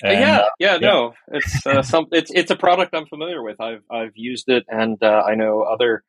And, 0.03 0.13
yeah, 0.13 0.19
yeah, 0.19 0.37
uh, 0.37 0.47
yeah, 0.59 0.77
no, 0.77 1.13
it's 1.31 1.65
uh, 1.65 1.81
some 1.83 2.07
it's 2.11 2.31
it's 2.33 2.51
a 2.51 2.55
product 2.55 2.95
I'm 2.95 3.05
familiar 3.07 3.43
with. 3.43 3.59
I've 3.59 3.83
I've 3.91 4.15
used 4.15 4.49
it, 4.49 4.65
and 4.67 5.01
uh, 5.03 5.23
I 5.27 5.35
know 5.35 5.61
other. 5.61 6.03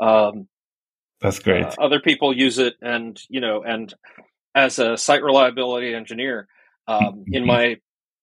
Um, 0.00 0.48
That's 1.20 1.38
great. 1.38 1.64
Uh, 1.64 1.74
other 1.80 2.00
people 2.00 2.36
use 2.36 2.58
it, 2.58 2.74
and 2.82 3.18
you 3.28 3.40
know, 3.40 3.62
and 3.62 3.94
as 4.56 4.78
a 4.78 4.96
site 4.96 5.22
reliability 5.22 5.94
engineer 5.94 6.48
um, 6.88 7.24
in 7.30 7.42
mm-hmm. 7.42 7.46
my 7.46 7.76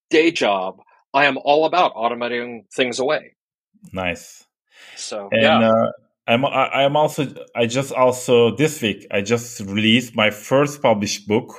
day 0.09 0.31
job, 0.31 0.81
I 1.13 1.25
am 1.25 1.37
all 1.37 1.65
about 1.65 1.93
automating 1.93 2.63
things 2.73 2.99
away. 2.99 3.35
Nice. 3.93 4.43
So 4.97 5.29
and, 5.31 5.41
yeah. 5.41 5.71
Uh, 5.71 5.91
I'm 6.25 6.45
I, 6.45 6.83
am 6.83 6.95
also 6.95 7.27
I 7.55 7.65
just 7.65 7.91
also 7.91 8.55
this 8.55 8.81
week 8.81 9.05
I 9.11 9.21
just 9.21 9.59
released 9.59 10.15
my 10.15 10.31
first 10.31 10.81
published 10.81 11.27
book, 11.27 11.53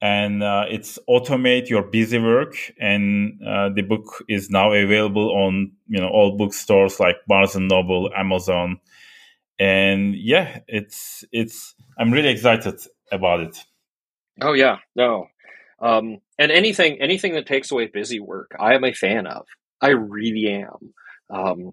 and 0.00 0.42
uh, 0.42 0.66
it's 0.68 0.98
automate 1.08 1.70
your 1.70 1.82
busy 1.82 2.18
work, 2.18 2.54
and 2.78 3.40
uh, 3.42 3.70
the 3.74 3.80
book 3.80 4.22
is 4.28 4.50
now 4.50 4.72
available 4.72 5.30
on 5.30 5.72
you 5.88 6.00
know 6.00 6.08
all 6.08 6.36
bookstores 6.36 7.00
like 7.00 7.16
Barnes 7.26 7.56
and 7.56 7.66
Noble, 7.66 8.10
Amazon, 8.14 8.78
and 9.58 10.14
yeah, 10.14 10.60
it's 10.68 11.24
it's 11.32 11.74
I'm 11.98 12.12
really 12.12 12.28
excited 12.28 12.78
about 13.10 13.40
it. 13.40 13.64
Oh 14.40 14.52
yeah, 14.54 14.78
no. 14.96 15.26
Um, 15.80 16.18
and 16.38 16.52
anything 16.52 16.98
anything 17.00 17.34
that 17.34 17.46
takes 17.46 17.70
away 17.70 17.86
busy 17.92 18.20
work, 18.20 18.52
I 18.58 18.74
am 18.74 18.84
a 18.84 18.92
fan 18.92 19.26
of. 19.26 19.46
I 19.80 19.88
really 19.88 20.48
am. 20.48 20.94
Um, 21.28 21.72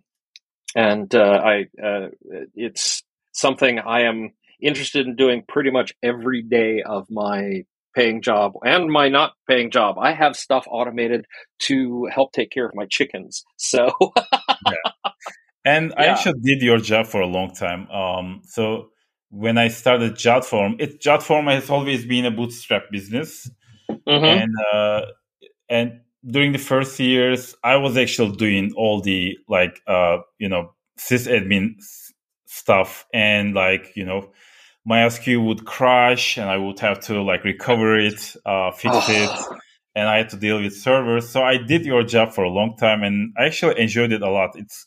and 0.76 1.14
uh, 1.14 1.42
I 1.44 1.62
uh, 1.82 2.08
it's 2.56 3.04
something 3.32 3.80
I 3.80 4.02
am 4.02 4.32
interested 4.62 5.08
in 5.08 5.16
doing 5.16 5.44
pretty 5.48 5.72
much 5.72 5.94
every 6.04 6.42
day 6.42 6.82
of 6.86 7.08
my 7.10 7.64
paying 7.96 8.22
job 8.22 8.54
and 8.64 8.92
my 8.92 9.10
not 9.10 9.34
paying 9.48 9.72
job. 9.72 9.98
I 10.00 10.14
have 10.14 10.36
stuff 10.36 10.66
automated 10.70 11.26
to 11.64 12.08
help 12.14 12.34
take 12.34 12.52
care 12.52 12.66
of 12.66 12.76
my 12.76 12.86
chickens. 12.90 13.44
So 13.58 13.90
yeah. 14.18 15.12
And 15.66 15.94
yeah. 15.98 16.04
I 16.04 16.06
actually 16.08 16.40
did 16.42 16.62
your 16.62 16.78
job 16.78 17.08
for 17.08 17.22
a 17.22 17.28
long 17.28 17.54
time. 17.54 17.90
Um, 17.90 18.42
so 18.46 18.90
when 19.30 19.58
I 19.58 19.68
started 19.68 20.14
Jotform, 20.14 20.80
it 20.80 21.02
Jotform 21.02 21.52
has 21.54 21.70
always 21.70 22.06
been 22.06 22.26
a 22.26 22.32
bootstrap 22.32 22.92
business, 22.92 23.50
mm-hmm. 23.90 24.10
and 24.10 24.52
uh, 24.74 25.02
and 25.70 26.02
during 26.26 26.52
the 26.52 26.60
first 26.60 27.00
years, 27.00 27.56
I 27.64 27.78
was 27.78 27.98
actually 27.98 28.36
doing 28.36 28.74
all 28.76 29.02
the 29.02 29.38
like 29.48 29.82
uh, 29.88 30.18
you 30.40 30.50
know 30.50 30.74
sysadmin 30.98 31.76
stuff, 32.48 33.06
and 33.14 33.54
like 33.54 33.96
you 33.96 34.06
know 34.06 34.32
my 34.86 35.02
MySQL 35.02 35.46
would 35.46 35.66
crash, 35.66 36.38
and 36.38 36.50
I 36.50 36.58
would 36.58 36.80
have 36.80 37.00
to 37.02 37.22
like 37.22 37.44
recover 37.44 37.98
it, 38.00 38.36
uh, 38.46 38.72
fix 38.72 38.96
it. 39.10 39.30
And 39.96 40.08
I 40.08 40.18
had 40.18 40.30
to 40.30 40.38
deal 40.38 40.62
with 40.62 40.76
servers. 40.76 41.30
So 41.30 41.44
I 41.44 41.58
did 41.58 41.86
your 41.86 42.04
job 42.04 42.32
for 42.32 42.44
a 42.44 42.50
long 42.50 42.78
time 42.78 43.04
and 43.04 43.34
I 43.38 43.46
actually 43.46 43.80
enjoyed 43.80 44.14
it 44.14 44.22
a 44.22 44.30
lot. 44.30 44.52
It's 44.56 44.86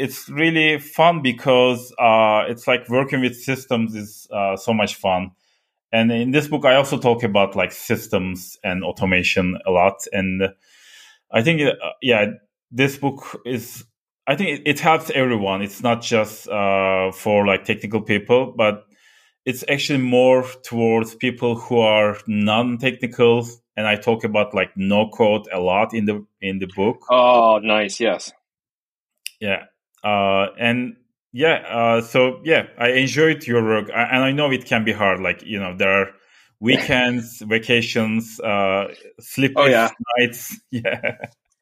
it's 0.00 0.30
really 0.30 0.78
fun 0.78 1.20
because 1.20 1.92
uh, 1.98 2.44
it's 2.48 2.66
like 2.66 2.88
working 2.88 3.20
with 3.20 3.36
systems 3.36 3.94
is 3.94 4.26
uh, 4.32 4.56
so 4.56 4.72
much 4.72 4.94
fun. 4.94 5.32
And 5.92 6.10
in 6.10 6.30
this 6.30 6.48
book, 6.48 6.64
I 6.64 6.76
also 6.76 6.98
talk 6.98 7.22
about 7.22 7.54
like 7.54 7.72
systems 7.72 8.56
and 8.64 8.82
automation 8.82 9.58
a 9.66 9.70
lot. 9.70 9.98
And 10.12 10.54
I 11.30 11.42
think, 11.42 11.60
uh, 11.60 11.74
yeah, 12.00 12.26
this 12.70 12.96
book 12.96 13.40
is, 13.44 13.84
I 14.26 14.36
think 14.36 14.60
it, 14.60 14.62
it 14.64 14.80
helps 14.80 15.10
everyone. 15.10 15.60
It's 15.60 15.82
not 15.82 16.00
just 16.00 16.48
uh, 16.48 17.12
for 17.12 17.46
like 17.46 17.64
technical 17.64 18.00
people, 18.00 18.54
but 18.56 18.86
it's 19.44 19.64
actually 19.68 19.98
more 19.98 20.46
towards 20.62 21.14
people 21.14 21.56
who 21.56 21.80
are 21.80 22.16
non-technical. 22.26 23.46
And 23.76 23.86
I 23.86 23.96
talk 23.96 24.24
about 24.24 24.54
like 24.54 24.70
no 24.76 25.10
code 25.10 25.46
a 25.52 25.60
lot 25.60 25.92
in 25.92 26.06
the 26.06 26.24
in 26.40 26.58
the 26.58 26.68
book. 26.74 27.04
Oh, 27.10 27.58
nice. 27.62 28.00
Yes. 28.00 28.32
Yeah 29.40 29.64
uh, 30.04 30.46
and 30.58 30.96
yeah, 31.32 31.64
uh, 31.68 32.00
so 32.00 32.40
yeah, 32.44 32.66
I 32.78 32.90
enjoyed 32.90 33.46
your 33.46 33.62
work, 33.62 33.90
and 33.94 34.24
I 34.24 34.32
know 34.32 34.50
it 34.50 34.64
can 34.66 34.84
be 34.84 34.92
hard. 34.92 35.20
Like 35.20 35.42
you 35.44 35.58
know, 35.58 35.76
there 35.76 35.90
are 35.90 36.08
weekends, 36.60 37.40
vacations, 37.46 38.40
uh, 38.40 38.88
sleepless 39.20 39.64
Oh, 39.64 39.68
yeah. 39.68 39.90
nights. 40.18 40.60
Yeah. 40.70 41.16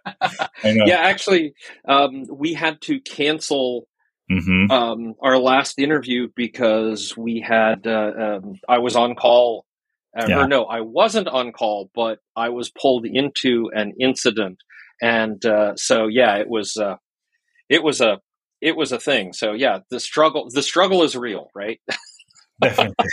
Yeah, 0.87 0.99
actually, 0.99 1.55
um, 1.87 2.25
we 2.31 2.55
had 2.55 2.81
to 2.83 3.01
cancel 3.01 3.87
hmm 4.31 4.67
um, 4.71 5.15
our 5.23 5.39
last 5.39 5.79
interview 5.79 6.29
because 6.35 7.17
we 7.17 7.41
had 7.41 7.87
uh, 7.87 8.13
um, 8.19 8.55
I 8.69 8.79
was 8.79 8.97
on 8.97 9.15
call, 9.15 9.65
uh, 10.19 10.27
Yeah. 10.29 10.41
or 10.41 10.49
no, 10.49 10.65
I 10.65 10.81
wasn't 10.81 11.29
on 11.29 11.53
call, 11.53 11.91
but 11.95 12.19
I 12.37 12.49
was 12.51 12.71
pulled 12.71 13.07
into 13.07 13.71
an 13.75 13.93
incident, 14.01 14.59
and 15.01 15.45
uh, 15.45 15.77
so 15.77 16.07
yeah, 16.07 16.37
it 16.37 16.49
was 16.49 16.77
uh, 16.77 16.97
it 17.69 17.83
was 17.83 18.01
a 18.01 18.19
it 18.61 18.77
was 18.77 18.93
a 18.93 18.99
thing. 18.99 19.33
So 19.33 19.53
yeah, 19.53 19.81
the 19.91 20.01
struggle 20.01 20.49
the 20.53 20.63
struggle 20.63 21.03
is 21.03 21.17
real, 21.17 21.51
right? 21.55 21.81
Definitely. 22.61 23.11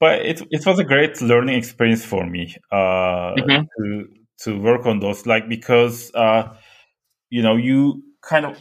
but 0.00 0.20
it 0.24 0.42
it 0.50 0.66
was 0.66 0.78
a 0.78 0.84
great 0.84 1.20
learning 1.20 1.56
experience 1.56 2.04
for 2.04 2.26
me 2.26 2.56
uh, 2.70 3.32
Mhm. 3.36 3.66
to 3.78 4.08
to 4.44 4.60
work 4.60 4.86
on 4.86 5.00
those, 5.00 5.26
like 5.26 5.48
because 5.48 6.10
uh, 6.14 6.54
you 7.30 7.42
know 7.42 7.56
you 7.56 8.02
kind 8.22 8.46
of 8.46 8.58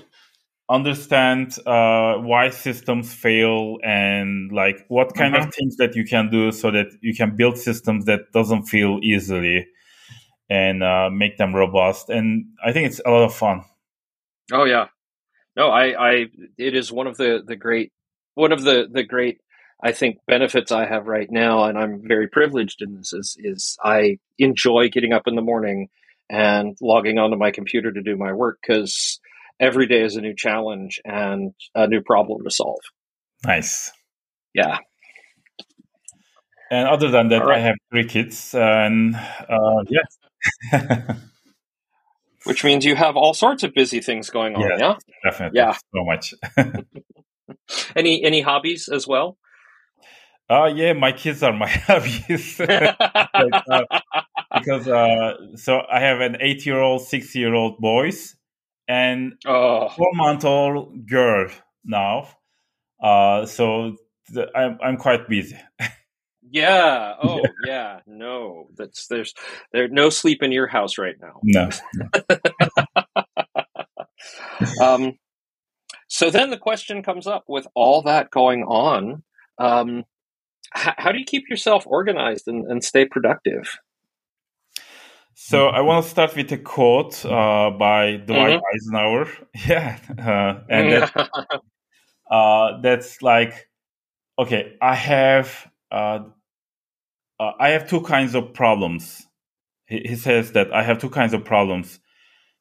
understand 0.70 1.58
uh, 1.66 2.16
why 2.16 2.50
systems 2.50 3.14
fail 3.14 3.78
and 3.84 4.52
like 4.52 4.86
what 4.88 5.14
kind 5.16 5.36
of 5.36 5.54
things 5.54 5.76
that 5.78 5.96
you 5.96 6.06
can 6.06 6.30
do 6.30 6.52
so 6.52 6.72
that 6.72 6.88
you 7.02 7.14
can 7.14 7.36
build 7.36 7.58
systems 7.58 8.06
that 8.06 8.22
doesn't 8.34 8.64
fail 8.64 9.00
easily 9.04 9.68
and 10.50 10.84
uh, 10.84 11.10
make 11.12 11.38
them 11.38 11.56
robust. 11.56 12.10
And 12.10 12.46
I 12.64 12.72
think 12.74 12.88
it's 12.88 13.02
a 13.06 13.10
lot 13.10 13.24
of 13.24 13.34
fun. 13.36 13.64
Oh 14.52 14.66
yeah, 14.66 14.88
no, 15.56 15.68
I, 15.68 16.12
I, 16.12 16.26
it 16.58 16.76
is 16.76 16.92
one 16.92 17.08
of 17.08 17.18
the 17.18 17.42
the 17.46 17.56
great, 17.56 17.92
one 18.36 18.52
of 18.52 18.64
the 18.64 18.88
the 18.92 19.04
great, 19.04 19.40
I 19.84 19.92
think 19.92 20.18
benefits 20.28 20.72
I 20.72 20.86
have 20.86 21.08
right 21.08 21.30
now, 21.30 21.66
and 21.66 21.78
I'm 21.78 22.02
very 22.08 22.28
privileged 22.28 22.82
in 22.82 22.96
this. 22.96 23.14
Is 23.14 23.38
is 23.40 23.78
I 23.84 24.18
enjoy 24.38 24.90
getting 24.90 25.14
up 25.14 25.28
in 25.28 25.36
the 25.36 25.42
morning 25.42 25.90
and 26.30 26.78
logging 26.82 27.18
onto 27.18 27.38
my 27.38 27.52
computer 27.52 27.92
to 27.92 28.02
do 28.02 28.16
my 28.16 28.34
work 28.34 28.60
because 28.62 29.20
every 29.60 29.88
day 29.88 30.02
is 30.04 30.16
a 30.16 30.22
new 30.22 30.36
challenge 30.36 31.02
and 31.06 31.54
a 31.76 31.88
new 31.88 32.02
problem 32.02 32.44
to 32.44 32.52
solve. 32.52 32.80
Nice. 33.46 33.92
Yeah, 34.54 34.78
And 36.72 36.88
other 36.88 37.12
than 37.12 37.28
that, 37.30 37.44
right. 37.44 37.58
I 37.58 37.62
have 37.62 37.76
three 37.92 38.06
kids, 38.06 38.56
and 38.56 39.14
uh, 39.16 39.84
yeah, 39.90 40.06
which 42.46 42.64
means 42.64 42.86
you 42.86 42.96
have 42.96 43.16
all 43.16 43.34
sorts 43.34 43.64
of 43.64 43.74
busy 43.74 44.02
things 44.02 44.30
going 44.30 44.56
on. 44.56 44.62
Yeah. 44.62 44.78
Yeah. 44.80 44.96
definitely, 45.24 45.60
Yeah. 45.60 45.74
so 45.74 46.04
much. 46.06 46.34
Any 47.96 48.24
any 48.24 48.42
hobbies 48.42 48.88
as 48.88 49.08
well? 49.08 49.38
Uh, 50.50 50.66
yeah, 50.66 50.94
my 50.94 51.12
kids 51.12 51.44
are 51.44 51.54
my 51.54 51.68
hobbies. 51.88 52.60
Like, 52.60 53.64
uh, 53.70 53.84
because 54.54 54.88
uh, 54.88 55.56
so 55.56 55.82
I 55.92 56.00
have 56.02 56.20
an 56.20 56.38
eight-year-old, 56.42 57.02
six-year-old 57.08 57.78
boys, 57.80 58.36
and 58.88 59.34
oh, 59.46 59.90
four-month-old 59.90 61.08
girl 61.08 61.50
now. 61.86 62.28
Uh, 63.02 63.46
so 63.46 63.96
the, 64.30 64.48
I'm 64.56 64.78
I'm 64.84 64.98
quite 64.98 65.28
busy. 65.30 65.58
yeah. 66.50 67.14
Oh, 67.22 67.42
yeah. 67.66 68.00
No, 68.08 68.68
that's 68.76 69.08
there's 69.08 69.34
there's 69.72 69.92
no 69.92 70.10
sleep 70.10 70.42
in 70.44 70.52
your 70.52 70.68
house 70.68 70.98
right 70.98 71.16
now. 71.22 71.40
No, 71.44 71.70
um, 74.82 75.18
so 76.08 76.30
then 76.30 76.50
the 76.50 76.58
question 76.58 77.04
comes 77.04 77.28
up 77.28 77.46
with 77.48 77.68
all 77.76 78.02
that 78.04 78.32
going 78.32 78.64
on. 78.64 79.24
Um, 79.58 80.06
h- 80.76 80.96
how 80.98 81.12
do 81.12 81.20
you 81.20 81.26
keep 81.26 81.50
yourself 81.50 81.86
organized 81.88 82.48
and, 82.48 82.66
and 82.70 82.84
stay 82.84 83.06
productive? 83.06 83.80
So 85.34 85.68
I 85.68 85.82
want 85.82 86.04
to 86.04 86.10
start 86.10 86.36
with 86.36 86.52
a 86.52 86.58
quote 86.58 87.26
uh, 87.26 87.72
by 87.72 88.18
Dwight 88.18 88.60
Eisenhower. 88.76 89.28
Yeah, 89.68 89.98
uh, 90.10 90.64
and 90.70 90.92
that, 90.92 91.30
uh, 92.30 92.82
that's 92.82 93.22
like, 93.22 93.70
okay, 94.38 94.76
I 94.82 94.96
have 94.96 95.72
uh, 95.92 96.20
uh, 97.42 97.52
I 97.60 97.70
have 97.70 97.90
two 97.90 98.02
kinds 98.02 98.36
of 98.36 98.54
problems. 98.54 99.26
He, 99.88 100.02
he 100.10 100.16
says 100.16 100.52
that 100.54 100.74
I 100.74 100.84
have 100.84 101.00
two 101.00 101.10
kinds 101.10 101.34
of 101.34 101.44
problems: 101.46 102.00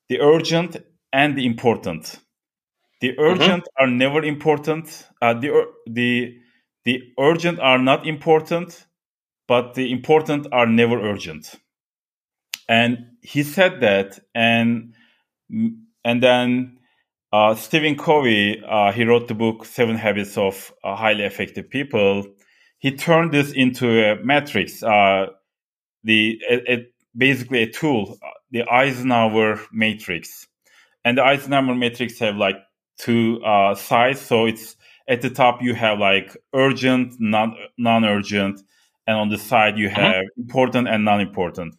the 0.08 0.20
urgent 0.20 0.76
and 1.12 1.36
the 1.36 1.46
important. 1.46 2.18
The 3.00 3.18
urgent 3.18 3.64
are 3.78 3.86
never 3.86 4.22
important. 4.22 5.06
Uh, 5.22 5.34
the 5.34 5.66
the 5.86 6.34
the 6.84 7.02
urgent 7.18 7.58
are 7.60 7.78
not 7.78 8.06
important, 8.06 8.86
but 9.48 9.74
the 9.74 9.92
important 9.92 10.46
are 10.52 10.66
never 10.66 10.98
urgent 11.00 11.56
and 12.70 13.06
he 13.20 13.42
said 13.42 13.80
that 13.80 14.20
and 14.32 14.94
and 16.04 16.22
then 16.22 16.78
uh, 17.32 17.54
Stephen 17.56 17.96
Covey 17.96 18.62
uh, 18.66 18.92
he 18.92 19.04
wrote 19.04 19.26
the 19.26 19.34
book 19.34 19.64
Seven 19.64 19.96
Habits 19.96 20.38
of 20.38 20.72
uh, 20.84 20.94
Highly 20.94 21.24
Effective 21.24 21.68
People. 21.68 22.26
He 22.80 22.96
turned 22.96 23.32
this 23.32 23.52
into 23.52 23.88
a 24.12 24.16
matrix, 24.24 24.82
uh, 24.82 25.28
the 26.04 26.40
a, 26.50 26.72
a- 26.72 26.86
basically 27.16 27.62
a 27.62 27.70
tool, 27.70 28.18
the 28.50 28.64
Eisenhower 28.70 29.60
matrix, 29.72 30.48
and 31.04 31.16
the 31.18 31.22
Eisenhower 31.24 31.74
matrix 31.74 32.18
have 32.20 32.36
like 32.36 32.56
two 32.98 33.40
uh, 33.44 33.74
sides. 33.76 34.20
So 34.20 34.46
it's 34.46 34.76
at 35.08 35.22
the 35.22 35.30
top 35.30 35.62
you 35.62 35.74
have 35.74 35.98
like 36.00 36.36
urgent, 36.54 37.14
non 37.20 37.56
non 37.78 38.04
urgent, 38.04 38.60
and 39.06 39.16
on 39.18 39.28
the 39.28 39.38
side 39.38 39.78
you 39.78 39.88
have 39.88 40.24
important 40.38 40.88
and 40.88 41.04
non 41.04 41.20
important 41.20 41.74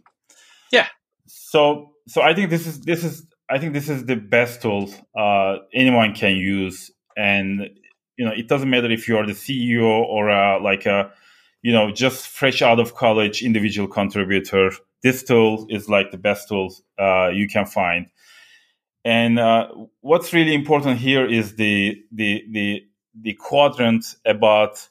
Yeah. 0.71 0.87
so 1.27 1.93
so 2.07 2.21
i 2.21 2.33
think 2.33 2.49
this 2.49 2.67
is 2.67 2.81
this 2.81 3.03
is 3.03 3.25
i 3.49 3.57
think 3.59 3.73
this 3.73 3.89
is 3.89 4.05
the 4.05 4.15
best 4.15 4.61
tool 4.61 4.89
uh, 5.17 5.57
anyone 5.73 6.13
can 6.13 6.35
use. 6.35 6.91
And 7.17 7.69
you 8.21 8.25
know 8.25 8.33
it 8.41 8.47
doesn't 8.47 8.69
matter 8.69 8.91
if 8.91 9.07
you're 9.07 9.25
the 9.25 9.33
ceo 9.33 10.03
or 10.15 10.29
uh, 10.29 10.61
like 10.61 10.85
a 10.85 11.11
you 11.63 11.73
know 11.73 11.91
just 11.91 12.27
fresh 12.27 12.61
out 12.61 12.79
of 12.79 12.95
college 12.95 13.41
individual 13.43 13.87
contributor 13.87 14.71
this 15.03 15.23
tool 15.23 15.65
is 15.69 15.89
like 15.89 16.11
the 16.11 16.17
best 16.29 16.49
tool 16.49 16.73
uh, 16.99 17.29
you 17.29 17.47
can 17.47 17.65
find 17.65 18.07
and 19.03 19.39
uh, 19.39 19.67
what's 20.01 20.33
really 20.33 20.53
important 20.53 20.99
here 20.99 21.25
is 21.25 21.55
the 21.55 22.03
the 22.11 22.45
the 22.51 22.83
the 23.19 23.33
quadrant 23.33 24.15
about 24.25 24.87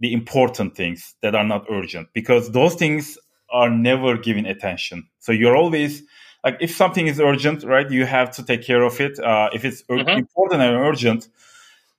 the 0.00 0.12
important 0.14 0.76
things 0.76 1.16
that 1.22 1.34
are 1.34 1.44
not 1.44 1.66
urgent 1.70 2.08
because 2.14 2.52
those 2.52 2.76
things 2.76 3.18
are 3.52 3.70
never 3.70 4.18
given 4.18 4.46
attention. 4.46 5.08
So 5.20 5.32
you're 5.32 5.56
always 5.56 6.02
like, 6.44 6.58
if 6.60 6.74
something 6.74 7.08
is 7.08 7.20
urgent, 7.20 7.64
right, 7.64 7.90
you 7.90 8.06
have 8.06 8.32
to 8.32 8.44
take 8.44 8.62
care 8.64 8.82
of 8.82 9.00
it. 9.00 9.18
Uh, 9.18 9.50
if 9.54 9.64
it's 9.64 9.84
Mhm. 9.90 10.16
important 10.16 10.62
and 10.62 10.76
urgent, 10.76 11.28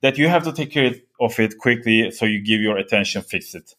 that 0.02 0.18
you 0.18 0.28
have 0.28 0.44
to 0.44 0.52
take 0.52 0.72
care 0.72 0.92
of 1.20 1.38
it 1.40 1.58
quickly. 1.58 2.10
So 2.10 2.26
you 2.26 2.42
give 2.42 2.60
your 2.60 2.76
attention, 2.76 3.22
fix 3.22 3.54
it. 3.54 3.74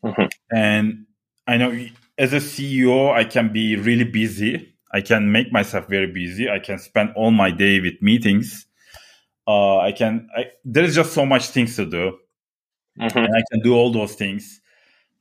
mm-hmm. 0.03 0.25
and 0.51 1.05
I 1.45 1.57
know 1.57 1.69
as 2.17 2.33
a 2.33 2.37
CEO, 2.37 3.13
I 3.13 3.25
can 3.25 3.53
be 3.53 3.75
really 3.75 4.05
busy. 4.05 4.73
I 4.91 5.01
can 5.01 5.31
make 5.31 5.51
myself 5.51 5.87
very 5.87 6.11
busy. 6.11 6.49
I 6.49 6.57
can 6.57 6.79
spend 6.79 7.13
all 7.15 7.29
my 7.29 7.51
day 7.51 7.79
with 7.79 8.01
meetings. 8.01 8.65
Uh, 9.45 9.77
I 9.77 9.91
can. 9.91 10.29
I, 10.35 10.45
there 10.63 10.83
is 10.83 10.95
just 10.95 11.13
so 11.13 11.27
much 11.27 11.49
things 11.49 11.75
to 11.75 11.85
do, 11.85 12.17
mm-hmm. 12.99 13.19
and 13.19 13.27
I 13.27 13.43
can 13.51 13.61
do 13.61 13.75
all 13.75 13.91
those 13.91 14.15
things. 14.15 14.61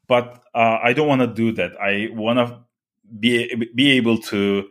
But 0.09 0.43
uh, 0.55 0.79
I 0.83 0.95
don't 0.95 1.09
want 1.09 1.21
to 1.21 1.27
do 1.27 1.53
that. 1.53 1.73
I 1.79 2.09
want 2.11 2.38
to 2.38 2.64
be 3.21 3.71
be 3.75 3.93
able 3.93 4.19
to 4.19 4.69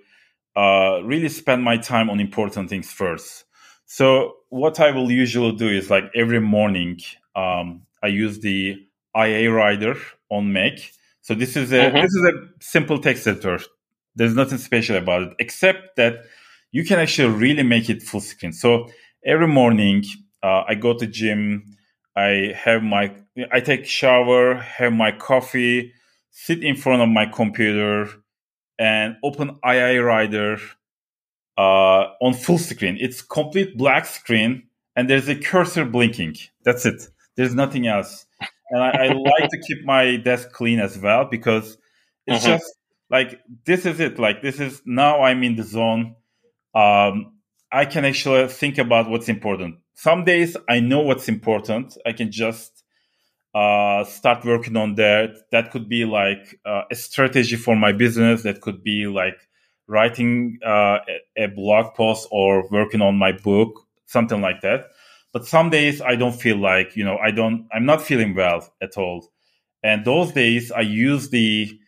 uh, 0.56 1.02
really 1.04 1.30
spend 1.30 1.64
my 1.64 1.78
time 1.78 2.10
on 2.10 2.20
important 2.20 2.70
things 2.70 2.92
first. 2.92 3.46
So 3.86 4.38
what 4.50 4.80
I 4.80 4.92
will 4.92 5.12
usually 5.12 5.56
do 5.56 5.68
is 5.68 5.90
like 5.90 6.06
every 6.16 6.40
morning, 6.40 7.00
um, 7.36 7.84
I 8.02 8.08
use 8.08 8.40
the 8.40 8.78
IA 9.16 9.52
Writer 9.52 9.96
on 10.30 10.52
Mac. 10.52 10.80
So 11.22 11.34
this 11.34 11.56
is 11.56 11.72
a 11.72 11.76
mm-hmm. 11.76 11.98
this 11.98 12.14
is 12.14 12.24
a 12.24 12.34
simple 12.60 13.00
text 13.00 13.28
editor. 13.28 13.60
There's 14.16 14.36
nothing 14.36 14.58
special 14.58 14.98
about 14.98 15.24
it 15.24 15.34
except 15.40 15.96
that 15.96 16.26
you 16.72 16.84
can 16.84 17.00
actually 17.00 17.34
really 17.34 17.64
make 17.64 17.90
it 17.90 18.04
full 18.04 18.20
screen. 18.20 18.54
So 18.54 18.90
every 19.26 19.48
morning 19.48 20.04
uh, 20.42 20.64
I 20.68 20.76
go 20.76 20.98
to 20.98 21.08
gym, 21.08 21.78
I 22.16 22.54
have 22.56 22.84
my 22.84 23.16
I 23.52 23.60
take 23.60 23.86
shower, 23.86 24.56
have 24.56 24.94
my 24.94 25.12
coffee, 25.12 25.94
sit 26.30 26.64
in 26.64 26.76
front 26.76 27.02
of 27.02 27.10
my 27.10 27.26
computer, 27.26 28.10
and 28.80 29.18
open 29.24 29.60
IA 29.66 30.04
Writer 30.04 30.58
uh, 31.58 32.10
on 32.22 32.34
full 32.34 32.58
screen. 32.58 32.98
It's 33.00 33.22
complete 33.22 33.78
black 33.78 34.06
screen, 34.06 34.64
and 34.96 35.10
there's 35.10 35.28
a 35.30 35.36
cursor 35.36 35.86
blinking. 35.86 36.38
That's 36.64 36.86
it. 36.86 37.08
There's 37.36 37.54
nothing 37.54 37.88
else. 37.88 38.26
And 38.70 38.82
I, 38.82 38.90
I 38.90 39.08
like 39.14 39.50
to 39.50 39.62
keep 39.68 39.86
my 39.86 40.18
desk 40.18 40.52
clean 40.52 40.80
as 40.80 40.98
well 40.98 41.26
because 41.26 41.78
it's 42.26 42.44
mm-hmm. 42.44 42.54
just 42.54 42.76
like 43.10 43.42
this 43.66 43.86
is 43.86 44.00
it. 44.00 44.18
Like 44.20 44.42
this 44.42 44.60
is 44.60 44.82
now 44.86 45.22
I'm 45.22 45.44
in 45.44 45.56
the 45.56 45.64
zone. 45.64 46.16
Um, 46.74 47.34
I 47.72 47.86
can 47.86 48.06
actually 48.06 48.48
think 48.48 48.78
about 48.78 49.10
what's 49.10 49.30
important. 49.30 49.78
Some 49.96 50.26
days 50.26 50.58
I 50.68 50.80
know 50.80 51.02
what's 51.02 51.30
important. 51.30 51.98
I 52.06 52.14
can 52.14 52.32
just 52.32 52.73
uh, 53.54 54.04
start 54.06 54.44
working 54.46 54.76
on 54.76 54.96
that. 54.96 55.36
That 55.52 55.72
could 55.72 55.88
be 55.88 56.06
like 56.06 56.60
uh, 56.66 56.84
a 56.92 56.96
strategy 56.96 57.56
for 57.56 57.76
my 57.76 57.92
business. 57.92 58.44
That 58.44 58.62
could 58.62 58.84
be 58.84 59.08
like 59.08 59.38
writing 59.88 60.60
uh, 60.66 61.00
a, 61.38 61.44
a 61.44 61.48
blog 61.48 61.94
post 61.96 62.28
or 62.32 62.68
working 62.70 63.02
on 63.02 63.16
my 63.16 63.32
book, 63.32 63.86
something 64.06 64.42
like 64.42 64.62
that. 64.62 64.86
But 65.34 65.48
some 65.48 65.70
days 65.70 66.02
I 66.02 66.16
don't 66.16 66.40
feel 66.40 66.58
like, 66.58 66.96
you 66.96 67.04
know, 67.04 67.18
I 67.18 67.32
don't, 67.32 67.68
I'm 67.74 67.86
not 67.86 68.02
feeling 68.02 68.36
well 68.36 68.72
at 68.82 68.98
all. 68.98 69.32
And 69.82 70.06
those 70.06 70.32
days 70.32 70.72
I 70.72 70.82
use 70.82 71.30
the 71.30 71.80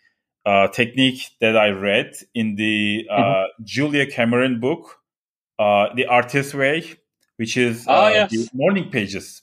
uh, 0.45 0.67
technique 0.67 1.30
that 1.41 1.56
I 1.58 1.69
read 1.69 2.13
in 2.34 2.56
the 2.56 3.08
uh, 3.10 3.15
mm-hmm. 3.15 3.63
Julia 3.63 4.06
Cameron 4.06 4.60
book, 4.60 4.97
uh, 5.58 5.88
The 5.95 6.08
Artist 6.08 6.54
Way, 6.54 6.95
which 7.38 7.58
is 7.58 7.86
oh, 7.88 8.08
yes. 8.08 8.32
the 8.32 8.49
morning 8.54 8.89
pages 8.89 9.41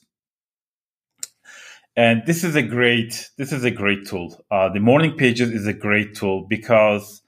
and 1.95 2.23
this 2.25 2.43
is 2.43 2.55
a 2.55 2.61
great 2.61 3.29
this 3.37 3.51
is 3.51 3.63
a 3.63 3.71
great 3.71 4.07
tool. 4.07 4.43
Uh, 4.49 4.69
the 4.69 4.79
morning 4.79 5.15
pages 5.15 5.49
is 5.51 5.67
a 5.67 5.73
great 5.73 6.15
tool 6.15 6.45
because 6.49 7.21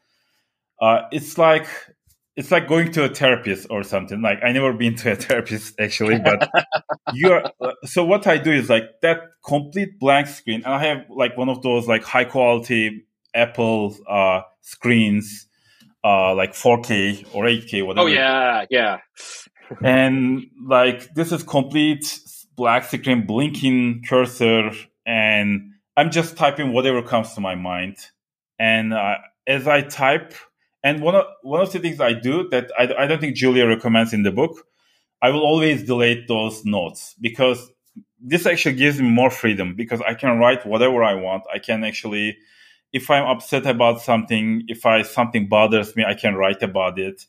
uh, 0.82 1.02
it's 1.12 1.38
like 1.38 1.68
it's 2.36 2.52
like 2.52 2.68
going 2.68 2.92
to 2.92 3.06
a 3.06 3.10
therapist 3.10 3.68
or 3.70 3.84
something. 3.84 4.22
Like 4.22 4.40
i 4.44 4.52
never 4.52 4.74
been 4.74 4.96
to 5.02 5.12
a 5.14 5.16
therapist 5.16 5.80
actually 5.80 6.20
but 6.20 6.50
you're 7.14 7.46
uh, 7.62 7.72
so 7.84 8.04
what 8.04 8.28
i 8.28 8.38
do 8.38 8.52
is 8.52 8.70
like 8.70 9.02
that 9.02 9.22
complete 9.46 10.00
blank 10.00 10.28
screen 10.28 10.64
and 10.66 10.74
i 10.74 10.84
have 10.84 11.06
like 11.10 11.38
one 11.38 11.50
of 11.50 11.62
those 11.62 11.88
like 11.88 12.04
high 12.04 12.26
quality 12.26 13.06
apple 13.34 13.96
uh, 14.10 14.42
screens 14.62 15.48
uh, 16.06 16.36
like 16.36 16.54
4k 16.54 17.26
or 17.34 17.46
8k 17.46 17.86
whatever. 17.86 18.08
Oh 18.08 18.12
yeah 18.12 18.66
yeah. 18.70 19.00
And 19.84 20.46
like 20.64 21.12
this 21.16 21.32
is 21.32 21.42
complete 21.42 22.20
black 22.56 22.86
screen 22.86 23.26
blinking 23.26 24.04
cursor 24.08 24.72
and 25.06 25.72
I'm 25.98 26.12
just 26.12 26.38
typing 26.38 26.74
whatever 26.74 27.02
comes 27.02 27.34
to 27.36 27.42
my 27.42 27.56
mind. 27.56 27.98
And 28.60 28.94
uh, 28.94 29.16
as 29.48 29.68
I 29.68 29.82
type, 29.82 30.34
and 30.84 31.02
one 31.02 31.16
of 31.16 31.26
one 31.42 31.62
of 31.62 31.72
the 31.72 31.80
things 31.80 32.00
I 32.00 32.14
do 32.14 32.48
that 32.50 32.72
I, 32.78 32.94
I 32.98 33.08
don't 33.08 33.20
think 33.20 33.36
Julia 33.36 33.68
recommends 33.68 34.14
in 34.14 34.24
the 34.24 34.32
book, 34.32 34.66
I 35.22 35.30
will 35.30 35.42
always 35.42 35.84
delete 35.84 36.28
those 36.28 36.64
notes 36.66 37.16
because 37.20 37.72
this 38.20 38.46
actually 38.46 38.76
gives 38.76 39.00
me 39.00 39.10
more 39.10 39.30
freedom 39.30 39.76
because 39.76 40.02
I 40.02 40.14
can 40.14 40.38
write 40.40 40.66
whatever 40.66 41.04
I 41.04 41.16
want. 41.16 41.44
I 41.54 41.60
can 41.60 41.84
actually, 41.84 42.38
if 42.94 43.10
I'm 43.10 43.26
upset 43.26 43.66
about 43.66 44.02
something, 44.02 44.64
if 44.68 44.86
I 44.86 45.04
something 45.04 45.48
bothers 45.48 45.96
me, 45.96 46.04
I 46.06 46.14
can 46.14 46.36
write 46.36 46.64
about 46.64 47.00
it, 47.00 47.26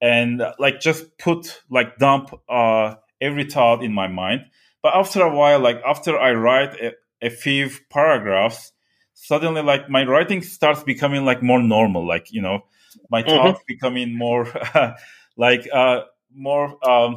and 0.00 0.42
like 0.58 0.80
just 0.80 1.18
put 1.18 1.62
like 1.70 1.98
dump 1.98 2.30
uh, 2.48 2.96
every 3.20 3.44
thought 3.44 3.82
in 3.82 3.92
my 3.92 4.08
mind. 4.08 4.46
But 4.84 4.94
after 4.94 5.22
a 5.22 5.34
while, 5.34 5.60
like 5.60 5.80
after 5.82 6.18
I 6.18 6.34
write 6.34 6.74
a, 6.74 6.92
a 7.22 7.30
few 7.30 7.70
paragraphs, 7.88 8.70
suddenly 9.14 9.62
like 9.62 9.88
my 9.88 10.04
writing 10.04 10.42
starts 10.42 10.82
becoming 10.82 11.24
like 11.24 11.42
more 11.42 11.62
normal. 11.62 12.06
Like 12.06 12.30
you 12.30 12.42
know, 12.42 12.66
my 13.10 13.22
mm-hmm. 13.22 13.30
thoughts 13.30 13.60
becoming 13.66 14.14
more 14.14 14.46
like 15.38 15.66
uh, 15.72 16.02
more 16.34 16.76
um, 16.86 17.16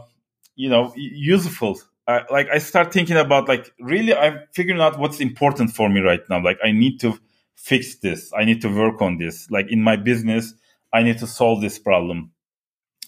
you 0.56 0.69
know 0.69 0.93
useful. 0.95 1.77
Uh, 2.08 2.21
like 2.32 2.47
I 2.49 2.60
start 2.60 2.93
thinking 2.93 3.17
about 3.17 3.49
like 3.49 3.69
really 3.82 4.15
I'm 4.15 4.39
figuring 4.53 4.80
out 4.80 4.97
what's 4.97 5.19
important 5.19 5.71
for 5.71 5.89
me 5.89 5.99
right 5.99 6.21
now. 6.30 6.41
Like 6.41 6.60
I 6.63 6.71
need 6.71 7.01
to 7.01 7.19
fix 7.58 7.97
this. 7.97 8.32
I 8.34 8.45
need 8.45 8.62
to 8.62 8.69
work 8.69 9.01
on 9.01 9.17
this. 9.17 9.51
Like 9.51 9.69
in 9.69 9.82
my 9.82 9.97
business, 9.97 10.53
I 10.93 11.03
need 11.03 11.17
to 11.17 11.27
solve 11.27 11.60
this 11.60 11.80
problem 11.80 12.32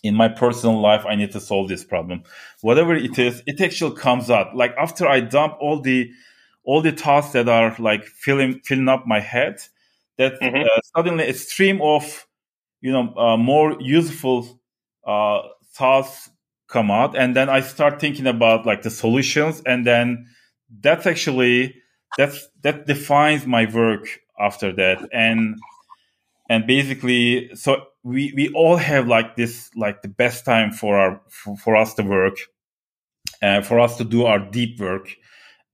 in 0.04 0.16
my 0.16 0.28
personal 0.28 0.80
life 0.80 1.06
i 1.06 1.16
need 1.16 1.32
to 1.32 1.40
solve 1.40 1.68
this 1.68 1.84
problem. 1.84 2.24
Whatever 2.62 2.96
it 2.96 3.18
is 3.20 3.42
it 3.46 3.62
actually 3.62 3.96
comes 3.96 4.30
out. 4.30 4.56
Like 4.56 4.76
after 4.78 5.08
i 5.08 5.20
dump 5.20 5.58
all 5.60 5.82
the 5.82 6.12
all 6.64 6.82
the 6.82 6.92
thoughts 6.92 7.32
that 7.32 7.48
are 7.48 7.76
like 7.80 8.06
filling 8.06 8.60
filling 8.60 8.90
up 8.90 9.08
my 9.08 9.20
head 9.20 9.62
that 10.18 10.40
mm-hmm. 10.42 10.64
uh, 10.64 10.82
suddenly 10.96 11.28
a 11.28 11.34
stream 11.34 11.82
of 11.82 12.28
you 12.82 12.92
know 12.92 13.14
uh, 13.16 13.38
more 13.38 13.76
useful 13.80 14.60
uh, 15.06 15.42
thoughts 15.74 16.30
come 16.68 16.92
out 16.92 17.18
and 17.18 17.36
then 17.36 17.50
i 17.50 17.62
start 17.62 18.00
thinking 18.00 18.28
about 18.28 18.64
like 18.64 18.84
the 18.84 18.92
solutions 18.92 19.60
and 19.66 19.88
then 19.88 20.28
that's 20.82 21.08
actually 21.08 21.74
that's 22.18 22.48
that 22.62 22.86
defines 22.86 23.46
my 23.46 23.66
work 23.72 24.20
after 24.40 24.72
that. 24.74 25.08
And 25.14 25.60
and 26.50 26.66
basically 26.66 27.52
so 27.56 27.86
we 28.04 28.34
we 28.36 28.50
all 28.54 28.78
have 28.78 29.08
like 29.08 29.36
this 29.36 29.70
like 29.76 30.02
the 30.02 30.08
best 30.08 30.46
time 30.46 30.72
for 30.72 30.98
our 30.98 31.22
for, 31.30 31.58
for 31.58 31.76
us 31.76 31.94
to 31.96 32.04
work 32.04 32.38
and 33.42 33.64
uh, 33.64 33.68
for 33.68 33.80
us 33.80 33.98
to 33.98 34.04
do 34.04 34.26
our 34.26 34.40
deep 34.40 34.80
work. 34.80 35.16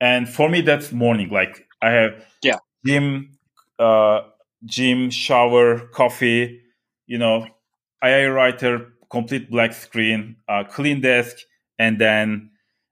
And 0.01 0.27
for 0.27 0.49
me 0.49 0.61
that's 0.61 0.91
morning. 0.91 1.29
Like 1.29 1.67
i 1.81 1.91
have 1.91 2.25
yeah. 2.41 2.57
gym 2.85 3.37
uh 3.79 4.21
gym 4.65 5.09
shower 5.09 5.87
coffee 5.87 6.61
you 7.05 7.17
know 7.17 7.45
ia 8.03 8.31
writer 8.31 8.93
complete 9.11 9.51
black 9.51 9.73
screen 9.73 10.37
uh, 10.47 10.63
clean 10.63 11.01
desk 11.01 11.37
and 11.77 11.99
then 11.99 12.49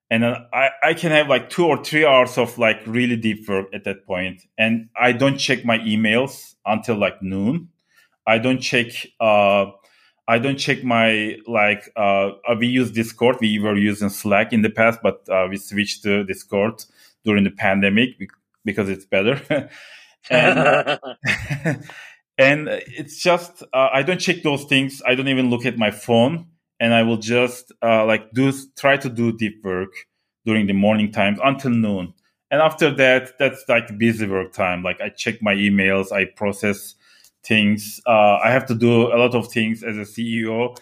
and 0.10 0.22
then 0.22 0.36
I, 0.54 0.70
I 0.84 0.94
can 0.94 1.12
have 1.12 1.28
like 1.28 1.50
two 1.50 1.66
or 1.66 1.84
three 1.84 2.06
hours 2.06 2.38
of 2.38 2.58
like 2.60 2.82
really 2.86 3.16
deep 3.16 3.48
work 3.50 3.68
at 3.74 3.86
that 3.86 4.06
point. 4.06 4.44
And 4.58 4.90
i 4.96 5.12
don't 5.12 5.38
check 5.38 5.66
my 5.66 5.80
emails 5.80 6.56
until 6.66 6.96
like 6.96 7.22
noon 7.22 7.70
I 8.26 8.38
don't 8.38 8.60
check. 8.60 8.88
Uh, 9.20 9.68
I 10.28 10.40
don't 10.40 10.58
check 10.58 10.84
my 10.84 11.38
like. 11.48 11.90
Uh, 11.96 12.32
uh, 12.48 12.56
we 12.58 12.68
use 12.68 12.92
Discord. 12.92 13.38
We 13.42 13.60
were 13.60 13.76
using 13.76 14.10
Slack 14.10 14.54
in 14.54 14.62
the 14.62 14.70
past, 14.70 15.00
but 15.04 15.28
uh, 15.30 15.48
we 15.50 15.58
switched 15.58 16.04
to 16.04 16.24
Discord 16.24 16.84
during 17.26 17.44
the 17.44 17.52
pandemic 17.52 18.10
because 18.64 18.90
it's 18.90 19.06
better. 19.06 19.42
and, 20.30 21.00
and 22.38 22.68
it's 22.70 23.22
just 23.22 23.64
uh, 23.74 23.90
I 23.92 24.04
don't 24.04 24.20
check 24.20 24.44
those 24.44 24.64
things. 24.66 25.02
I 25.06 25.16
don't 25.16 25.28
even 25.28 25.50
look 25.50 25.66
at 25.66 25.78
my 25.78 25.92
phone, 25.92 26.48
and 26.80 26.94
I 26.94 27.04
will 27.04 27.18
just 27.18 27.72
uh, 27.82 28.06
like 28.06 28.32
do 28.32 28.54
try 28.78 28.98
to 28.98 29.10
do 29.10 29.32
deep 29.34 29.64
work 29.64 29.92
during 30.46 30.68
the 30.68 30.74
morning 30.74 31.12
times 31.12 31.40
until 31.44 31.72
noon. 31.72 32.14
And 32.52 32.62
after 32.62 32.94
that, 32.96 33.38
that's 33.40 33.64
like 33.68 33.98
busy 33.98 34.28
work 34.28 34.54
time. 34.54 34.84
Like 34.84 35.02
I 35.02 35.10
check 35.10 35.42
my 35.42 35.56
emails, 35.56 36.12
I 36.12 36.26
process 36.26 36.96
things. 37.46 38.02
Uh, 38.06 38.38
I 38.38 38.52
have 38.52 38.66
to 38.68 38.76
do 38.76 39.14
a 39.14 39.18
lot 39.18 39.36
of 39.36 39.52
things 39.52 39.84
as 39.84 39.98
a 39.98 40.02
CEO 40.02 40.78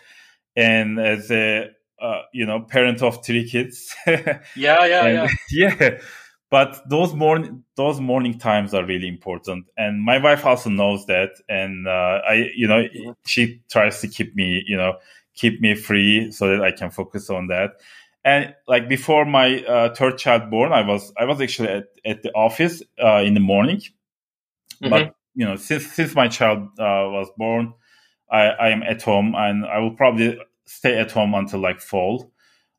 and 0.56 1.00
as 1.00 1.32
a 1.32 1.70
uh, 2.02 2.22
you 2.34 2.46
know 2.46 2.62
parent 2.62 3.02
of 3.02 3.24
three 3.24 3.50
kids. 3.50 3.96
yeah, 4.08 4.40
yeah, 4.56 5.06
and, 5.06 5.30
yeah, 5.52 5.76
yeah. 5.80 6.00
but 6.52 6.88
those 6.88 7.14
morning 7.16 7.64
those 7.76 8.00
morning 8.00 8.38
times 8.38 8.76
are 8.76 8.86
really 8.86 9.08
important 9.08 9.66
and 9.78 10.04
my 10.04 10.20
wife 10.20 10.46
also 10.46 10.70
knows 10.70 11.06
that 11.08 11.32
and 11.50 11.88
uh, 11.88 12.20
i 12.28 12.52
you 12.56 12.68
know 12.68 12.84
mm-hmm. 12.84 13.12
she 13.26 13.62
tries 13.72 14.02
to 14.02 14.08
keep 14.08 14.36
me 14.36 14.64
you 14.68 14.78
know 14.78 14.94
keep 15.34 15.60
me 15.62 15.74
free 15.74 16.32
so 16.32 16.48
that 16.50 16.62
i 16.62 16.72
can 16.72 16.92
focus 16.92 17.30
on 17.30 17.48
that 17.48 17.72
and 18.24 18.54
like 18.68 18.88
before 18.88 19.26
my 19.26 19.64
uh, 19.64 19.96
third 19.96 20.18
child 20.20 20.52
born 20.52 20.72
i 20.72 20.86
was 20.86 21.12
i 21.18 21.26
was 21.26 21.42
actually 21.42 21.70
at, 21.70 21.86
at 22.06 22.22
the 22.22 22.32
office 22.34 22.84
uh, 23.04 23.24
in 23.26 23.34
the 23.34 23.40
morning 23.40 23.78
mm-hmm. 23.78 24.90
but 24.90 25.16
you 25.36 25.46
know 25.46 25.56
since 25.56 25.86
since 25.88 26.16
my 26.16 26.28
child 26.28 26.60
uh, 26.80 27.08
was 27.10 27.30
born 27.38 27.74
I, 28.30 28.44
I 28.48 28.70
am 28.70 28.84
at 28.84 29.02
home 29.02 29.34
and 29.36 29.66
i 29.66 29.80
will 29.80 29.96
probably 29.96 30.40
stay 30.66 30.98
at 30.98 31.12
home 31.12 31.34
until 31.34 31.60
like 31.60 31.82
fall 31.82 32.32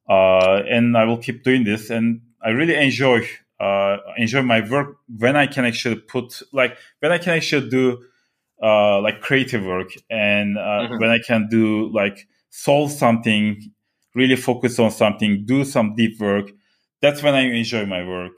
uh, 0.08 0.62
and 0.68 0.96
i 0.96 1.04
will 1.04 1.18
keep 1.18 1.44
doing 1.44 1.64
this 1.64 1.90
and 1.90 2.20
i 2.42 2.50
really 2.50 2.74
enjoy 2.74 3.26
uh, 3.62 3.98
enjoy 4.16 4.42
my 4.42 4.60
work 4.68 4.96
when 5.18 5.36
I 5.36 5.46
can 5.46 5.64
actually 5.64 5.96
put 5.96 6.42
like 6.52 6.76
when 6.98 7.12
I 7.12 7.18
can 7.18 7.34
actually 7.34 7.70
do 7.70 8.04
uh, 8.60 9.00
like 9.00 9.20
creative 9.20 9.64
work 9.64 9.92
and 10.10 10.58
uh, 10.58 10.60
mm-hmm. 10.60 10.98
when 10.98 11.10
I 11.10 11.20
can 11.24 11.46
do 11.48 11.88
like 11.92 12.26
solve 12.50 12.90
something, 12.90 13.62
really 14.16 14.34
focus 14.34 14.80
on 14.80 14.90
something, 14.90 15.44
do 15.46 15.64
some 15.64 15.94
deep 15.94 16.20
work. 16.20 16.50
That's 17.00 17.22
when 17.22 17.34
I 17.34 17.42
enjoy 17.42 17.86
my 17.86 18.06
work. 18.06 18.32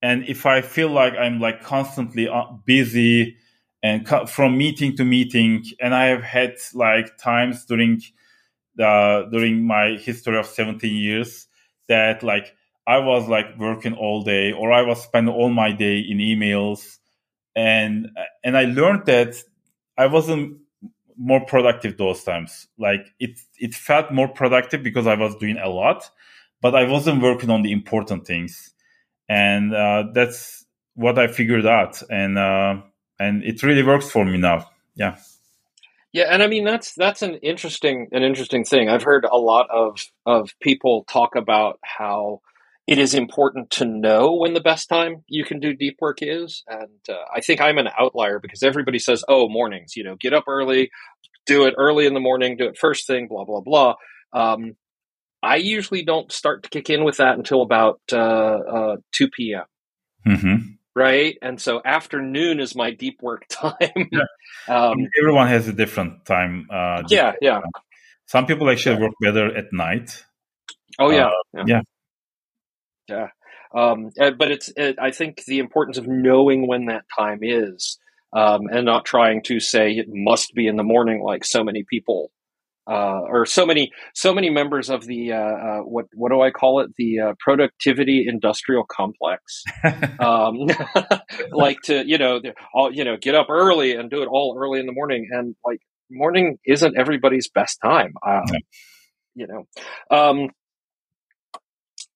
And 0.00 0.24
if 0.26 0.46
I 0.46 0.62
feel 0.62 0.88
like 0.88 1.12
I'm 1.12 1.40
like 1.40 1.62
constantly 1.62 2.26
uh, 2.26 2.44
busy 2.64 3.36
and 3.82 4.06
from 4.28 4.58
meeting 4.58 4.96
to 4.96 5.04
meeting, 5.04 5.64
and 5.80 5.94
I 5.94 6.06
have 6.06 6.22
had 6.22 6.56
like 6.74 7.16
times 7.18 7.64
during 7.64 8.02
the 8.76 9.28
during 9.30 9.66
my 9.66 9.96
history 9.96 10.38
of 10.38 10.46
17 10.46 10.94
years 10.94 11.46
that 11.88 12.22
like 12.22 12.54
I 12.86 12.98
was 12.98 13.28
like 13.28 13.58
working 13.58 13.94
all 13.94 14.22
day 14.22 14.52
or 14.52 14.72
I 14.72 14.82
was 14.82 15.02
spending 15.02 15.34
all 15.34 15.50
my 15.50 15.72
day 15.72 15.98
in 15.98 16.18
emails 16.18 16.98
and 17.56 18.08
and 18.44 18.56
I 18.56 18.64
learned 18.64 19.06
that 19.06 19.36
I 19.98 20.06
wasn't 20.06 20.58
more 21.16 21.44
productive 21.44 21.98
those 21.98 22.24
times. 22.24 22.68
Like 22.78 23.12
it 23.18 23.40
it 23.58 23.74
felt 23.74 24.12
more 24.12 24.28
productive 24.28 24.82
because 24.82 25.06
I 25.06 25.14
was 25.14 25.36
doing 25.36 25.58
a 25.58 25.68
lot, 25.68 26.08
but 26.62 26.74
I 26.74 26.84
wasn't 26.84 27.22
working 27.22 27.50
on 27.50 27.62
the 27.62 27.72
important 27.72 28.26
things. 28.26 28.72
And 29.28 29.74
uh, 29.74 30.04
that's 30.12 30.64
what 30.94 31.18
I 31.18 31.28
figured 31.28 31.66
out 31.66 32.02
and 32.10 32.36
uh, 32.36 32.82
and 33.20 33.44
it 33.44 33.62
really 33.62 33.84
works 33.84 34.10
for 34.10 34.24
me 34.24 34.38
now. 34.38 34.68
Yeah. 34.96 35.16
Yeah, 36.12 36.24
and 36.28 36.42
I 36.42 36.48
mean 36.48 36.64
that's 36.64 36.92
that's 36.94 37.22
an 37.22 37.34
interesting 37.36 38.08
an 38.10 38.24
interesting 38.24 38.64
thing. 38.64 38.88
I've 38.88 39.04
heard 39.04 39.24
a 39.24 39.36
lot 39.36 39.68
of 39.70 40.00
of 40.26 40.50
people 40.60 41.04
talk 41.08 41.36
about 41.36 41.78
how 41.84 42.40
it 42.88 42.98
is 42.98 43.14
important 43.14 43.70
to 43.70 43.84
know 43.84 44.34
when 44.34 44.54
the 44.54 44.60
best 44.60 44.88
time 44.88 45.22
you 45.28 45.44
can 45.44 45.60
do 45.60 45.72
deep 45.72 45.98
work 46.00 46.18
is. 46.22 46.64
And 46.66 46.98
uh, 47.08 47.22
I 47.32 47.40
think 47.40 47.60
I'm 47.60 47.78
an 47.78 47.88
outlier 47.96 48.40
because 48.40 48.64
everybody 48.64 48.98
says, 48.98 49.22
oh, 49.28 49.48
mornings, 49.48 49.94
you 49.94 50.02
know, 50.02 50.16
get 50.18 50.34
up 50.34 50.48
early, 50.48 50.90
do 51.46 51.66
it 51.66 51.74
early 51.78 52.06
in 52.06 52.14
the 52.14 52.20
morning, 52.20 52.56
do 52.56 52.64
it 52.64 52.76
first 52.76 53.06
thing, 53.06 53.28
blah, 53.28 53.44
blah, 53.44 53.60
blah. 53.60 53.94
Um, 54.32 54.74
I 55.40 55.56
usually 55.56 56.02
don't 56.02 56.32
start 56.32 56.64
to 56.64 56.68
kick 56.68 56.90
in 56.90 57.04
with 57.04 57.18
that 57.18 57.38
until 57.38 57.62
about 57.62 58.00
uh, 58.12 58.16
uh, 58.16 58.96
2 59.12 59.28
p.m. 59.28 59.64
Mm-hmm. 60.26 60.56
Right. 60.94 61.36
And 61.40 61.60
so 61.60 61.80
afternoon 61.84 62.60
is 62.60 62.74
my 62.74 62.90
deep 62.90 63.22
work 63.22 63.46
time. 63.48 64.08
yeah. 64.10 64.24
um, 64.68 64.96
Everyone 65.20 65.48
has 65.48 65.68
a 65.68 65.72
different 65.72 66.24
time. 66.24 66.66
Uh, 66.70 67.02
yeah. 67.08 67.32
Yeah. 67.40 67.60
Some 68.26 68.46
people 68.46 68.68
actually 68.70 69.00
work 69.00 69.12
better 69.20 69.56
at 69.56 69.72
night. 69.72 70.24
Oh, 70.98 71.10
yeah. 71.10 71.28
Uh, 71.28 71.30
yeah. 71.54 71.64
yeah. 71.66 71.82
Yeah. 73.08 73.26
Um, 73.72 74.10
uh, 74.20 74.32
but 74.32 74.50
it's, 74.50 74.72
it, 74.76 74.96
I 75.00 75.10
think 75.12 75.44
the 75.44 75.60
importance 75.60 75.98
of 75.98 76.06
knowing 76.06 76.66
when 76.66 76.86
that 76.86 77.04
time 77.16 77.40
is, 77.42 77.98
um, 78.32 78.68
and 78.70 78.84
not 78.84 79.04
trying 79.04 79.42
to 79.44 79.60
say 79.60 79.92
it 79.92 80.06
must 80.08 80.54
be 80.54 80.66
in 80.66 80.76
the 80.76 80.82
morning 80.82 81.22
like 81.22 81.44
so 81.44 81.64
many 81.64 81.84
people, 81.88 82.30
uh, 82.90 83.20
or 83.28 83.46
so 83.46 83.64
many, 83.64 83.92
so 84.14 84.34
many 84.34 84.50
members 84.50 84.90
of 84.90 85.06
the, 85.06 85.32
uh, 85.32 85.36
uh 85.36 85.78
what, 85.80 86.06
what 86.14 86.30
do 86.30 86.40
I 86.40 86.50
call 86.50 86.80
it? 86.80 86.90
The 86.96 87.20
uh, 87.20 87.32
productivity 87.38 88.26
industrial 88.26 88.84
complex, 88.90 89.62
um, 90.18 90.56
like 91.52 91.78
to, 91.84 92.04
you 92.06 92.18
know, 92.18 92.40
all, 92.74 92.92
you 92.92 93.04
know, 93.04 93.16
get 93.20 93.34
up 93.34 93.48
early 93.48 93.94
and 93.94 94.10
do 94.10 94.22
it 94.22 94.26
all 94.26 94.56
early 94.58 94.80
in 94.80 94.86
the 94.86 94.92
morning. 94.92 95.28
And 95.30 95.54
like 95.64 95.78
morning 96.10 96.58
isn't 96.66 96.98
everybody's 96.98 97.48
best 97.48 97.78
time. 97.84 98.14
Um, 98.26 98.44
you 99.34 99.46
know, 99.46 100.16
um, 100.16 100.48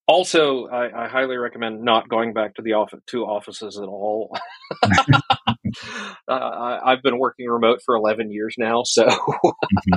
also, 0.06 0.66
I, 0.66 1.04
I, 1.04 1.08
highly 1.08 1.36
recommend 1.36 1.82
not 1.82 2.10
going 2.10 2.34
back 2.34 2.56
to 2.56 2.62
the 2.62 2.74
office 2.74 3.00
to 3.08 3.24
offices 3.24 3.78
at 3.78 3.88
all. 3.88 4.36
uh, 4.82 6.28
I, 6.28 6.90
have 6.90 7.02
been 7.02 7.18
working 7.18 7.46
remote 7.48 7.80
for 7.84 7.94
eleven 7.94 8.30
years 8.30 8.54
now, 8.58 8.82
so 8.84 9.06
mm-hmm. 9.06 9.94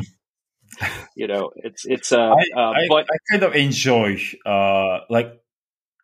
You 1.15 1.27
know 1.27 1.51
it's 1.55 1.85
it's. 1.85 2.11
Uh, 2.11 2.33
I, 2.55 2.59
uh, 2.59 2.73
but 2.89 3.07
I 3.11 3.17
kind 3.31 3.43
of 3.43 3.55
enjoy 3.55 4.19
uh, 4.45 4.99
like 5.09 5.39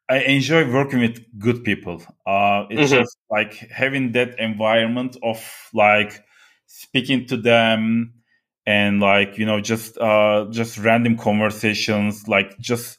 I 0.09 0.19
enjoy 0.19 0.71
working 0.71 0.99
with 0.99 1.23
good 1.39 1.63
people. 1.63 2.01
Uh, 2.25 2.65
it's 2.69 2.91
mm-hmm. 2.91 3.01
just 3.01 3.17
like 3.29 3.53
having 3.71 4.12
that 4.13 4.39
environment 4.39 5.17
of 5.23 5.43
like 5.73 6.23
speaking 6.67 7.27
to 7.27 7.38
them 7.38 8.13
and 8.65 8.99
like 8.99 9.38
you 9.38 9.45
know 9.45 9.59
just 9.59 9.97
uh 9.97 10.45
just 10.49 10.77
random 10.77 11.17
conversations 11.17 12.27
like 12.27 12.57
just 12.59 12.97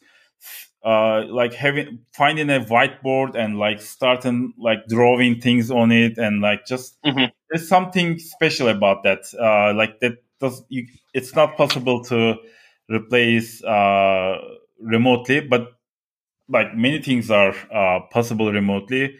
uh, 0.84 1.24
like 1.30 1.54
having 1.54 2.00
finding 2.12 2.50
a 2.50 2.60
whiteboard 2.60 3.34
and 3.34 3.58
like 3.58 3.80
starting 3.80 4.52
like 4.58 4.86
drawing 4.86 5.40
things 5.40 5.70
on 5.70 5.90
it 5.90 6.18
and 6.18 6.42
like 6.42 6.66
just 6.66 7.02
mm-hmm. 7.02 7.24
there's 7.50 7.66
something 7.66 8.18
special 8.18 8.68
about 8.68 9.02
that 9.02 9.24
uh, 9.40 9.72
like 9.74 9.98
that 10.00 10.18
does 10.44 10.62
you, 10.68 10.86
it's 11.12 11.34
not 11.34 11.56
possible 11.56 12.02
to 12.04 12.34
replace 12.88 13.62
uh, 13.64 14.36
remotely 14.80 15.40
but 15.40 15.68
like 16.48 16.74
many 16.74 17.00
things 17.02 17.30
are 17.30 17.54
uh, 17.72 18.00
possible 18.10 18.52
remotely 18.52 19.16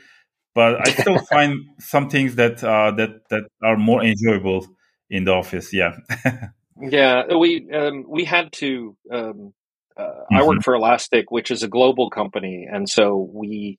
but 0.55 0.87
i 0.87 0.91
still 1.01 1.19
find 1.31 1.65
some 1.79 2.09
things 2.09 2.35
that 2.37 2.63
uh, 2.63 2.91
that 2.93 3.11
that 3.31 3.45
are 3.63 3.77
more 3.77 4.03
enjoyable 4.05 4.67
in 5.11 5.25
the 5.25 5.33
office 5.33 5.73
yeah 5.73 5.93
yeah 6.81 7.35
we 7.35 7.71
um, 7.73 8.05
we 8.09 8.25
had 8.25 8.53
to 8.53 8.97
um, 9.11 9.53
uh, 9.97 10.03
mm-hmm. 10.03 10.37
I 10.37 10.43
work 10.43 10.57
mm-hmm. 10.57 10.61
for 10.63 10.75
Elastic, 10.75 11.31
which 11.31 11.51
is 11.51 11.63
a 11.63 11.69
global 11.69 12.11
company, 12.11 12.67
and 12.71 12.89
so 12.89 13.31
we 13.33 13.79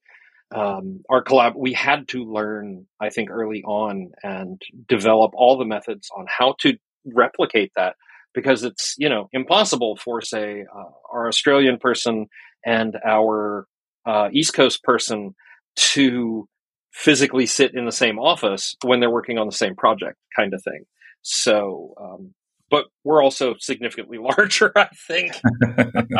um, 0.54 1.02
our 1.10 1.24
collab 1.24 1.56
we 1.56 1.74
had 1.74 2.08
to 2.10 2.24
learn, 2.24 2.86
I 3.00 3.10
think, 3.10 3.30
early 3.30 3.64
on 3.64 4.12
and 4.24 4.62
develop 4.88 5.32
all 5.36 5.58
the 5.58 5.66
methods 5.66 6.10
on 6.16 6.26
how 6.30 6.56
to 6.60 6.78
replicate 7.06 7.72
that 7.76 7.96
because 8.34 8.64
it's 8.64 8.96
you 8.98 9.10
know 9.10 9.30
impossible 9.34 9.96
for 9.96 10.22
say 10.22 10.66
uh, 10.74 10.90
our 11.12 11.28
Australian 11.28 11.78
person 11.78 12.28
and 12.66 12.98
our 13.06 13.68
uh, 14.06 14.30
East 14.32 14.54
Coast 14.54 14.84
person 14.84 15.36
to 15.76 16.48
physically 16.92 17.46
sit 17.46 17.76
in 17.76 17.86
the 17.86 17.92
same 17.92 18.20
office 18.20 18.76
when 18.84 19.00
they're 19.00 19.10
working 19.10 19.38
on 19.38 19.48
the 19.48 19.56
same 19.56 19.76
project, 19.76 20.18
kind 20.36 20.54
of 20.54 20.64
thing. 20.64 20.86
So 21.22 21.94
um, 22.00 22.34
but 22.70 22.86
we're 23.04 23.24
also 23.24 23.56
significantly 23.60 24.18
larger, 24.22 24.72
I 24.76 24.90
think. 25.08 25.34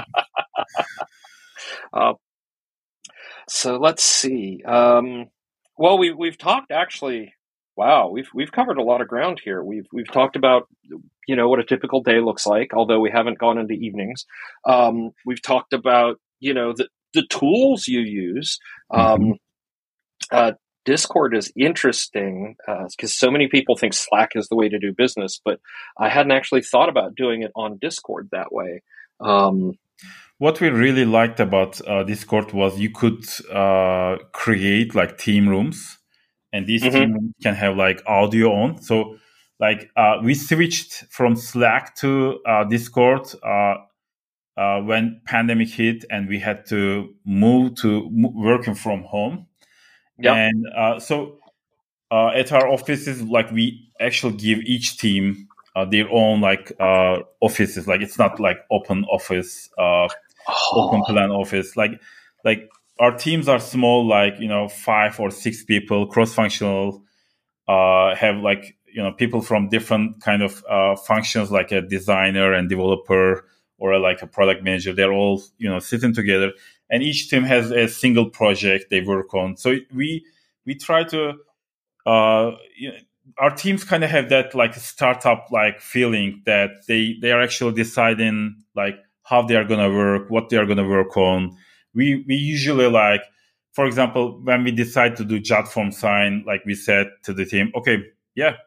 uh, 1.94 2.14
so 3.48 3.78
let's 3.78 4.04
see. 4.04 4.64
Um, 4.64 5.28
well, 5.78 5.98
we 5.98 6.12
we've 6.12 6.38
talked 6.38 6.72
actually. 6.72 7.34
Wow, 7.78 8.10
we've 8.10 8.30
we've 8.34 8.52
covered 8.52 8.78
a 8.78 8.84
lot 8.84 9.02
of 9.02 9.08
ground 9.08 9.42
here. 9.44 9.64
We've 9.64 9.88
we've 9.92 10.12
talked 10.12 10.36
about 10.36 10.68
you 11.28 11.36
know 11.36 11.50
what 11.50 11.60
a 11.60 11.66
typical 11.66 12.02
day 12.02 12.20
looks 12.22 12.46
like, 12.48 12.74
although 12.74 13.00
we 13.00 13.12
haven't 13.12 13.40
gone 13.40 13.58
into 13.58 13.74
evenings. 13.74 14.26
Um, 14.66 15.12
we've 15.26 15.42
talked 15.42 15.74
about 15.74 16.20
you 16.40 16.54
know 16.54 16.74
the 16.74 16.88
the 17.14 17.26
tools 17.30 17.88
you 17.88 18.02
use. 18.02 18.60
Um, 18.92 19.20
mm-hmm. 19.20 19.32
uh, 20.32 20.52
Discord 20.86 21.36
is 21.36 21.52
interesting 21.58 22.56
because 22.66 22.94
uh, 23.04 23.08
so 23.08 23.32
many 23.32 23.48
people 23.48 23.76
think 23.76 23.94
Slack 23.94 24.32
is 24.36 24.48
the 24.48 24.56
way 24.56 24.70
to 24.70 24.80
do 24.80 24.94
business, 24.94 25.42
but 25.44 25.60
I 25.98 26.10
hadn't 26.10 26.32
actually 26.32 26.62
thought 26.62 26.90
about 26.90 27.16
doing 27.16 27.42
it 27.42 27.52
on 27.56 27.80
Discord 27.82 28.30
that 28.32 28.54
way. 28.54 28.84
Um, 29.20 29.74
what 30.38 30.62
we 30.62 30.70
really 30.70 31.06
liked 31.06 31.40
about 31.40 31.82
uh, 31.88 32.04
Discord 32.04 32.54
was 32.54 32.80
you 32.80 32.92
could 32.92 33.26
uh, 33.52 34.18
create 34.32 34.94
like 34.94 35.18
team 35.18 35.50
rooms, 35.50 35.98
and 36.56 36.68
these 36.68 36.84
mm-hmm. 36.84 36.96
team 36.96 37.36
can 37.44 37.56
have 37.56 37.76
like 37.76 38.02
audio 38.08 38.52
on. 38.54 38.82
So, 38.82 39.18
like 39.60 39.90
uh, 39.96 40.20
we 40.24 40.34
switched 40.34 41.06
from 41.10 41.36
Slack 41.36 41.96
to 41.98 42.40
uh, 42.46 42.64
Discord 42.64 43.28
uh, 43.44 43.76
when 44.82 45.22
pandemic 45.26 45.70
hit, 45.70 46.06
and 46.10 46.30
we 46.30 46.40
had 46.40 46.66
to 46.68 47.14
move 47.26 47.76
to 47.76 48.10
working 48.12 48.76
from 48.76 49.04
home 49.04 49.48
Yep. 50.18 50.36
And 50.36 50.66
uh, 50.76 51.00
so 51.00 51.40
uh, 52.12 52.28
at 52.28 52.52
our 52.52 52.68
offices, 52.68 53.22
like 53.22 53.52
we 53.52 53.90
actually 54.00 54.38
give 54.38 54.60
each 54.60 54.98
team 54.98 55.48
uh, 55.76 55.86
their 55.86 56.10
own 56.10 56.42
like 56.42 56.72
uh, 56.80 57.20
offices. 57.42 57.88
Like 57.88 58.02
it's 58.02 58.18
not 58.18 58.40
like 58.40 58.58
open 58.72 59.04
office, 59.06 59.70
uh, 59.78 60.08
oh. 60.48 60.72
open 60.74 61.04
plan 61.04 61.32
office. 61.32 61.76
Like 61.76 62.02
like 62.44 62.70
our 63.00 63.16
teams 63.18 63.48
are 63.48 63.60
small, 63.60 64.08
like 64.08 64.40
you 64.40 64.48
know, 64.48 64.68
five 64.68 65.20
or 65.20 65.32
six 65.32 65.64
people, 65.64 66.08
cross-functional. 66.08 67.04
Uh, 67.68 68.16
have 68.16 68.38
like 68.38 68.78
you 68.86 69.02
know 69.02 69.12
people 69.12 69.42
from 69.42 69.70
different 69.70 70.22
kind 70.22 70.44
of 70.44 70.64
uh, 70.70 70.96
functions, 70.96 71.52
like 71.52 71.72
a 71.72 71.82
designer 71.82 72.54
and 72.54 72.70
developer, 72.70 73.46
or 73.78 73.98
like 74.00 74.22
a 74.22 74.28
product 74.28 74.64
manager. 74.64 74.94
They're 74.94 75.12
all 75.14 75.42
you 75.58 75.70
know 75.70 75.80
sitting 75.80 76.14
together, 76.14 76.52
and 76.90 77.04
each 77.04 77.30
team 77.30 77.44
has 77.44 77.72
a 77.72 77.88
single 77.88 78.30
project 78.30 78.86
they 78.90 79.02
work 79.02 79.34
on. 79.34 79.58
So 79.58 79.78
we 79.94 80.26
we 80.66 80.76
try 80.76 81.04
to. 81.06 81.34
Uh, 82.06 82.52
you 82.78 82.90
know, 82.90 82.98
our 83.40 83.50
teams 83.50 83.84
kind 83.84 84.04
of 84.04 84.10
have 84.12 84.30
that 84.30 84.54
like 84.54 84.76
startup 84.76 85.48
like 85.52 85.80
feeling 85.82 86.44
that 86.46 86.70
they 86.88 87.16
they 87.22 87.32
are 87.32 87.42
actually 87.42 87.74
deciding 87.74 88.64
like 88.76 88.98
how 89.24 89.42
they 89.42 89.56
are 89.56 89.66
to 89.66 89.76
work, 89.90 90.30
what 90.30 90.50
they 90.50 90.58
are 90.58 90.66
to 90.66 90.84
work 90.84 91.18
on. 91.18 91.58
We 91.96 92.24
we 92.28 92.36
usually 92.36 92.88
like, 92.88 93.22
for 93.74 93.86
example, 93.86 94.40
when 94.44 94.64
we 94.64 94.72
decide 94.72 95.16
to 95.18 95.26
do 95.26 95.40
JotForm 95.40 95.94
sign, 95.94 96.44
like 96.46 96.66
we 96.66 96.76
said 96.76 97.08
to 97.24 97.34
the 97.34 97.46
team, 97.46 97.72
okay, 97.76 98.04
yeah, 98.36 98.58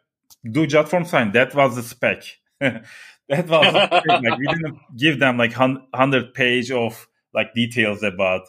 do 0.50 0.66
JotForm 0.66 1.06
sign. 1.06 1.32
That 1.32 1.54
was 1.54 1.76
the 1.76 1.82
spec. 1.82 2.22
that 2.60 3.48
was 3.48 3.74
like 4.08 4.38
we 4.38 4.46
didn't 4.46 4.78
give 4.96 5.18
them 5.18 5.36
like 5.36 5.52
hundred 5.52 6.34
page 6.34 6.70
of 6.70 7.06
like 7.34 7.54
details 7.54 8.02
about 8.02 8.42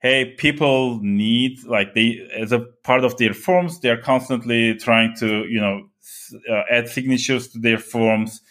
hey 0.00 0.34
people 0.36 1.00
need 1.02 1.62
like 1.64 1.94
they 1.94 2.28
as 2.36 2.52
a 2.52 2.60
part 2.82 3.04
of 3.04 3.16
their 3.16 3.32
forms 3.32 3.80
they're 3.80 4.00
constantly 4.00 4.74
trying 4.74 5.14
to 5.16 5.44
you 5.48 5.60
know 5.60 5.88
uh, 6.50 6.62
add 6.70 6.88
signatures 6.88 7.48
to 7.48 7.58
their 7.58 7.78
forms 7.78 8.42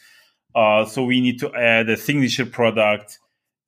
uh, 0.56 0.84
so 0.86 1.04
we 1.04 1.21
need 1.21 1.39
to 1.39 1.54
add 1.56 1.89
a 1.89 1.97
signature 1.97 2.45
product 2.45 3.19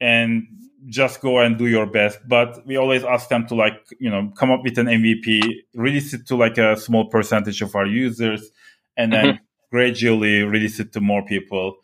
and 0.02 0.48
just 0.88 1.22
go 1.22 1.40
and 1.40 1.58
do 1.58 1.68
your 1.68 1.86
best. 1.86 2.20
But 2.28 2.66
we 2.66 2.78
always 2.78 3.04
ask 3.04 3.30
them 3.30 3.48
to 3.48 3.56
like, 3.56 3.80
you 4.00 4.10
know, 4.10 4.32
come 4.38 4.52
up 4.52 4.64
with 4.64 4.78
an 4.78 4.88
MVP, 4.88 5.42
release 5.74 6.14
it 6.14 6.28
to 6.28 6.36
like 6.36 6.58
a 6.58 6.78
small 6.78 7.10
percentage 7.10 7.62
of 7.62 7.76
our 7.76 7.86
users, 7.86 8.50
and 8.98 9.14
then 9.14 9.26
mm-hmm. 9.26 9.44
gradually 9.72 10.42
release 10.42 10.80
it 10.80 10.94
to 10.94 11.02
more 11.02 11.24
people. 11.26 11.78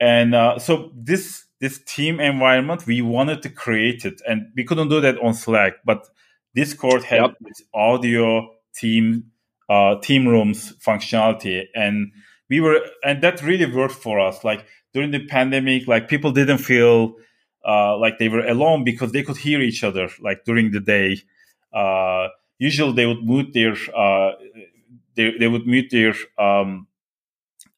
And 0.00 0.34
uh, 0.34 0.58
so 0.58 0.92
this 0.94 1.44
this 1.60 1.82
team 1.84 2.20
environment, 2.20 2.86
we 2.86 3.00
wanted 3.00 3.42
to 3.42 3.48
create 3.48 4.04
it, 4.04 4.20
and 4.28 4.48
we 4.56 4.64
couldn't 4.64 4.88
do 4.88 5.00
that 5.00 5.18
on 5.22 5.34
Slack. 5.34 5.74
But 5.84 6.06
Discord 6.54 7.02
had 7.04 7.20
yep. 7.20 7.34
this 7.40 7.62
audio 7.72 8.50
team 8.74 9.32
uh, 9.68 9.96
team 10.00 10.28
rooms 10.28 10.74
functionality, 10.84 11.64
and 11.74 12.12
we 12.48 12.60
were 12.60 12.80
and 13.04 13.22
that 13.22 13.42
really 13.42 13.72
worked 13.72 13.94
for 13.94 14.20
us 14.20 14.44
like 14.44 14.66
during 14.92 15.10
the 15.10 15.26
pandemic 15.26 15.86
like 15.88 16.08
people 16.08 16.32
didn't 16.32 16.58
feel 16.58 17.14
uh, 17.66 17.96
like 17.98 18.18
they 18.18 18.28
were 18.28 18.46
alone 18.46 18.84
because 18.84 19.12
they 19.12 19.22
could 19.22 19.36
hear 19.36 19.60
each 19.60 19.82
other 19.84 20.08
like 20.20 20.44
during 20.44 20.70
the 20.70 20.80
day. 20.80 21.18
Uh, 21.72 22.28
usually 22.58 22.92
they 22.92 23.06
would 23.06 23.24
mute 23.24 23.52
their 23.52 23.74
uh, 23.96 24.32
they, 25.14 25.32
they 25.38 25.48
would 25.48 25.66
mute 25.66 25.90
their 25.90 26.14
um, 26.38 26.86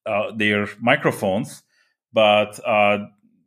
uh, 0.07 0.33
their 0.33 0.69
microphones 0.81 1.63
but 2.13 2.59
uh, 2.67 2.99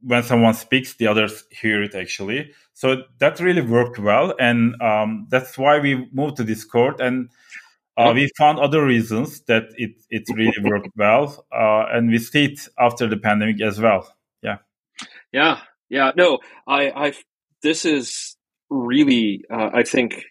when 0.04 0.24
someone 0.24 0.54
speaks 0.54 0.96
the 0.96 1.08
others 1.08 1.46
hear 1.50 1.82
it 1.84 1.96
actually. 1.96 2.52
So 2.74 3.04
that 3.20 3.40
really 3.40 3.62
worked 3.62 4.00
well 4.00 4.34
and 4.40 4.82
um, 4.82 5.28
that's 5.30 5.58
why 5.58 5.80
we 5.80 6.10
moved 6.12 6.38
to 6.38 6.44
discord 6.44 7.00
and 7.00 7.30
uh, 7.98 8.12
we 8.14 8.30
found 8.38 8.60
other 8.60 8.86
reasons 8.86 9.42
that 9.42 9.64
it, 9.76 9.92
it 10.10 10.24
really 10.34 10.64
worked 10.64 10.90
well, 10.96 11.46
uh, 11.52 11.86
and 11.92 12.10
we 12.10 12.18
see 12.20 12.46
it 12.46 12.68
after 12.80 13.08
the 13.08 13.18
pandemic 13.18 13.62
as 13.62 13.80
well. 13.80 14.08
Yeah, 14.42 14.58
yeah, 15.32 15.60
yeah. 15.92 16.12
No, 16.16 16.40
I, 16.66 16.90
I 16.90 17.14
this 17.62 17.86
is 17.86 18.36
really, 18.70 19.44
uh, 19.54 19.70
I 19.74 19.84
think, 19.84 20.24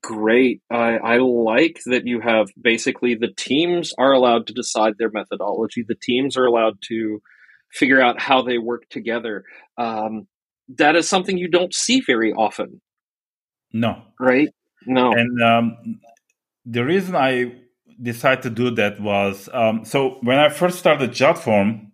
great. 0.00 0.62
I, 0.70 0.96
I 0.96 1.18
like 1.18 1.80
that 1.86 2.06
you 2.06 2.20
have 2.20 2.48
basically 2.60 3.16
the 3.16 3.32
teams 3.36 3.92
are 3.98 4.12
allowed 4.12 4.46
to 4.46 4.54
decide 4.54 4.94
their 4.96 5.10
methodology. 5.10 5.84
The 5.86 5.96
teams 6.00 6.36
are 6.36 6.46
allowed 6.46 6.78
to 6.88 7.20
figure 7.72 8.00
out 8.00 8.20
how 8.20 8.42
they 8.42 8.58
work 8.58 8.88
together. 8.88 9.44
Um, 9.76 10.28
that 10.78 10.96
is 10.96 11.08
something 11.08 11.36
you 11.36 11.48
don't 11.48 11.74
see 11.74 12.00
very 12.00 12.32
often. 12.32 12.80
No, 13.72 14.02
right? 14.20 14.48
No, 14.86 15.12
and 15.12 15.42
um, 15.42 16.00
the 16.64 16.84
reason 16.84 17.16
I 17.16 17.56
decided 18.00 18.42
to 18.42 18.50
do 18.50 18.70
that 18.76 19.00
was 19.00 19.48
um, 19.52 19.84
so 19.84 20.18
when 20.22 20.38
I 20.38 20.48
first 20.48 20.78
started 20.78 21.10
JotForm, 21.10 21.85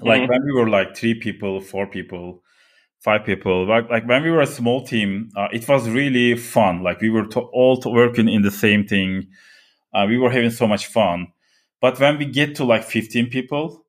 like 0.00 0.22
mm-hmm. 0.22 0.30
when 0.30 0.44
we 0.44 0.52
were 0.52 0.68
like 0.68 0.96
three 0.96 1.14
people, 1.14 1.60
four 1.60 1.86
people, 1.86 2.42
five 3.00 3.24
people, 3.24 3.66
like, 3.66 3.88
like 3.90 4.06
when 4.06 4.22
we 4.22 4.30
were 4.30 4.40
a 4.40 4.46
small 4.46 4.84
team, 4.84 5.30
uh, 5.36 5.48
it 5.52 5.66
was 5.68 5.88
really 5.88 6.36
fun. 6.36 6.82
Like 6.82 7.00
we 7.00 7.10
were 7.10 7.26
to- 7.26 7.40
all 7.40 7.76
to 7.78 7.88
working 7.88 8.28
in 8.28 8.42
the 8.42 8.50
same 8.50 8.86
thing. 8.86 9.28
Uh, 9.92 10.06
we 10.08 10.18
were 10.18 10.30
having 10.30 10.50
so 10.50 10.66
much 10.66 10.86
fun. 10.86 11.28
But 11.80 11.98
when 11.98 12.18
we 12.18 12.26
get 12.26 12.56
to 12.56 12.64
like 12.64 12.84
15 12.84 13.30
people, 13.30 13.86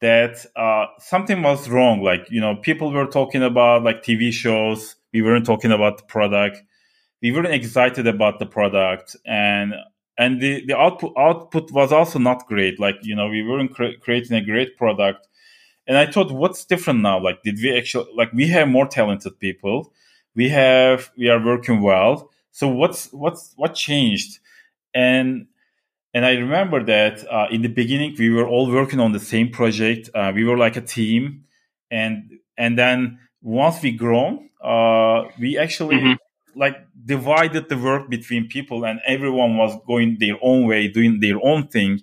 that 0.00 0.44
uh, 0.56 0.86
something 0.98 1.42
was 1.42 1.68
wrong. 1.68 2.02
Like, 2.02 2.30
you 2.30 2.40
know, 2.40 2.56
people 2.56 2.92
were 2.92 3.06
talking 3.06 3.42
about 3.42 3.82
like 3.82 4.02
TV 4.02 4.32
shows. 4.32 4.96
We 5.12 5.22
weren't 5.22 5.46
talking 5.46 5.72
about 5.72 5.98
the 5.98 6.04
product 6.04 6.62
we 7.22 7.32
weren't 7.32 7.52
excited 7.52 8.06
about 8.06 8.38
the 8.38 8.46
product 8.46 9.16
and 9.26 9.74
and 10.18 10.40
the, 10.40 10.64
the 10.66 10.76
output 10.76 11.12
output 11.18 11.70
was 11.72 11.92
also 11.92 12.18
not 12.18 12.46
great 12.46 12.78
like 12.80 12.96
you 13.02 13.14
know 13.14 13.28
we 13.28 13.42
weren't 13.42 13.74
cre- 13.74 13.98
creating 14.00 14.36
a 14.36 14.44
great 14.44 14.76
product 14.76 15.26
and 15.90 15.98
i 15.98 16.06
thought 16.06 16.30
what's 16.30 16.64
different 16.64 17.00
now? 17.00 17.18
Like 17.20 17.42
did 17.42 17.56
we 17.60 17.76
actually 17.76 18.10
like 18.14 18.32
we 18.32 18.46
have 18.46 18.68
more 18.68 18.86
talented 18.86 19.40
people. 19.40 19.92
We 20.36 20.48
have 20.50 21.10
we 21.18 21.28
are 21.28 21.44
working 21.44 21.82
well. 21.82 22.30
So 22.52 22.68
what's 22.68 23.12
what's 23.12 23.52
what 23.56 23.74
changed? 23.74 24.38
And 24.94 25.48
and 26.14 26.24
i 26.24 26.34
remember 26.46 26.78
that 26.84 27.14
uh, 27.28 27.48
in 27.50 27.62
the 27.62 27.72
beginning 27.80 28.14
we 28.16 28.30
were 28.30 28.46
all 28.46 28.70
working 28.70 29.00
on 29.00 29.10
the 29.10 29.24
same 29.32 29.48
project. 29.50 30.08
Uh, 30.14 30.30
we 30.32 30.44
were 30.44 30.56
like 30.56 30.76
a 30.76 30.80
team. 30.80 31.44
And 31.90 32.38
and 32.56 32.78
then 32.78 33.18
once 33.42 33.82
we 33.82 33.90
grown 33.90 34.48
uh, 34.62 35.24
we 35.40 35.58
actually 35.58 35.96
mm-hmm. 35.96 36.12
like 36.54 36.76
divided 37.04 37.68
the 37.68 37.78
work 37.88 38.08
between 38.08 38.46
people 38.46 38.84
and 38.84 39.00
everyone 39.06 39.56
was 39.56 39.72
going 39.88 40.18
their 40.20 40.38
own 40.40 40.68
way 40.68 40.86
doing 40.86 41.18
their 41.18 41.38
own 41.42 41.66
thing 41.66 42.00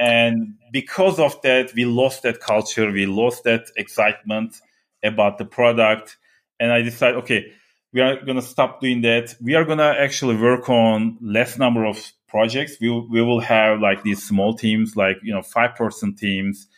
and 0.00 0.54
because 0.72 1.20
of 1.20 1.40
that 1.42 1.72
we 1.74 1.84
lost 1.84 2.22
that 2.22 2.40
culture 2.40 2.90
we 2.90 3.06
lost 3.06 3.44
that 3.44 3.70
excitement 3.76 4.56
about 5.04 5.38
the 5.38 5.44
product. 5.44 6.16
And 6.58 6.72
i 6.72 6.82
decided 6.82 7.16
okay 7.18 7.52
we 7.92 8.00
are 8.00 8.22
going 8.24 8.36
to 8.36 8.42
stop 8.42 8.80
doing 8.80 9.00
that. 9.02 9.34
We 9.40 9.54
are 9.54 9.64
going 9.64 9.78
to 9.78 9.84
actually 10.00 10.36
work 10.36 10.68
on 10.68 11.18
less 11.20 11.58
number 11.58 11.84
of 11.84 12.12
projects. 12.28 12.76
We, 12.80 12.88
we 12.88 13.22
will 13.22 13.40
have 13.40 13.80
like 13.80 14.02
these 14.02 14.22
small 14.22 14.54
teams 14.54 14.96
like 14.96 15.16
you 15.22 15.34
know 15.34 15.42
five 15.42 15.74
person 15.74 16.14
teams. 16.14 16.68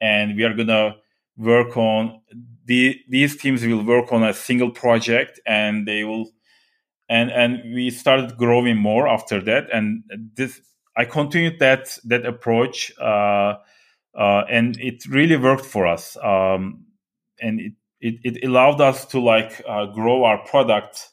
And 0.00 0.36
we 0.36 0.44
are 0.44 0.54
going 0.54 0.68
to 0.68 0.96
work 1.36 1.76
on 1.76 2.20
the, 2.66 3.00
these 3.08 3.36
teams 3.36 3.64
will 3.64 3.82
work 3.82 4.12
on 4.12 4.22
a 4.22 4.34
single 4.34 4.70
project 4.70 5.40
and 5.46 5.88
they 5.88 6.04
will 6.04 6.30
and 7.08 7.30
and 7.30 7.74
we 7.74 7.88
started 7.90 8.36
growing 8.36 8.76
more 8.76 9.08
after 9.08 9.40
that. 9.42 9.68
And 9.72 10.04
this 10.34 10.60
i 10.98 11.06
continued 11.06 11.60
that 11.60 11.98
that 12.04 12.26
approach 12.26 12.92
uh, 13.00 13.54
uh, 14.18 14.44
and 14.50 14.76
it 14.80 15.06
really 15.06 15.36
worked 15.36 15.64
for 15.64 15.86
us. 15.86 16.16
Um, 16.16 16.86
and 17.40 17.60
it, 17.60 17.72
it, 18.00 18.20
it 18.24 18.44
allowed 18.44 18.80
us 18.80 19.06
to 19.06 19.20
like 19.20 19.62
uh, 19.68 19.86
grow 19.86 20.24
our 20.24 20.44
product 20.44 21.08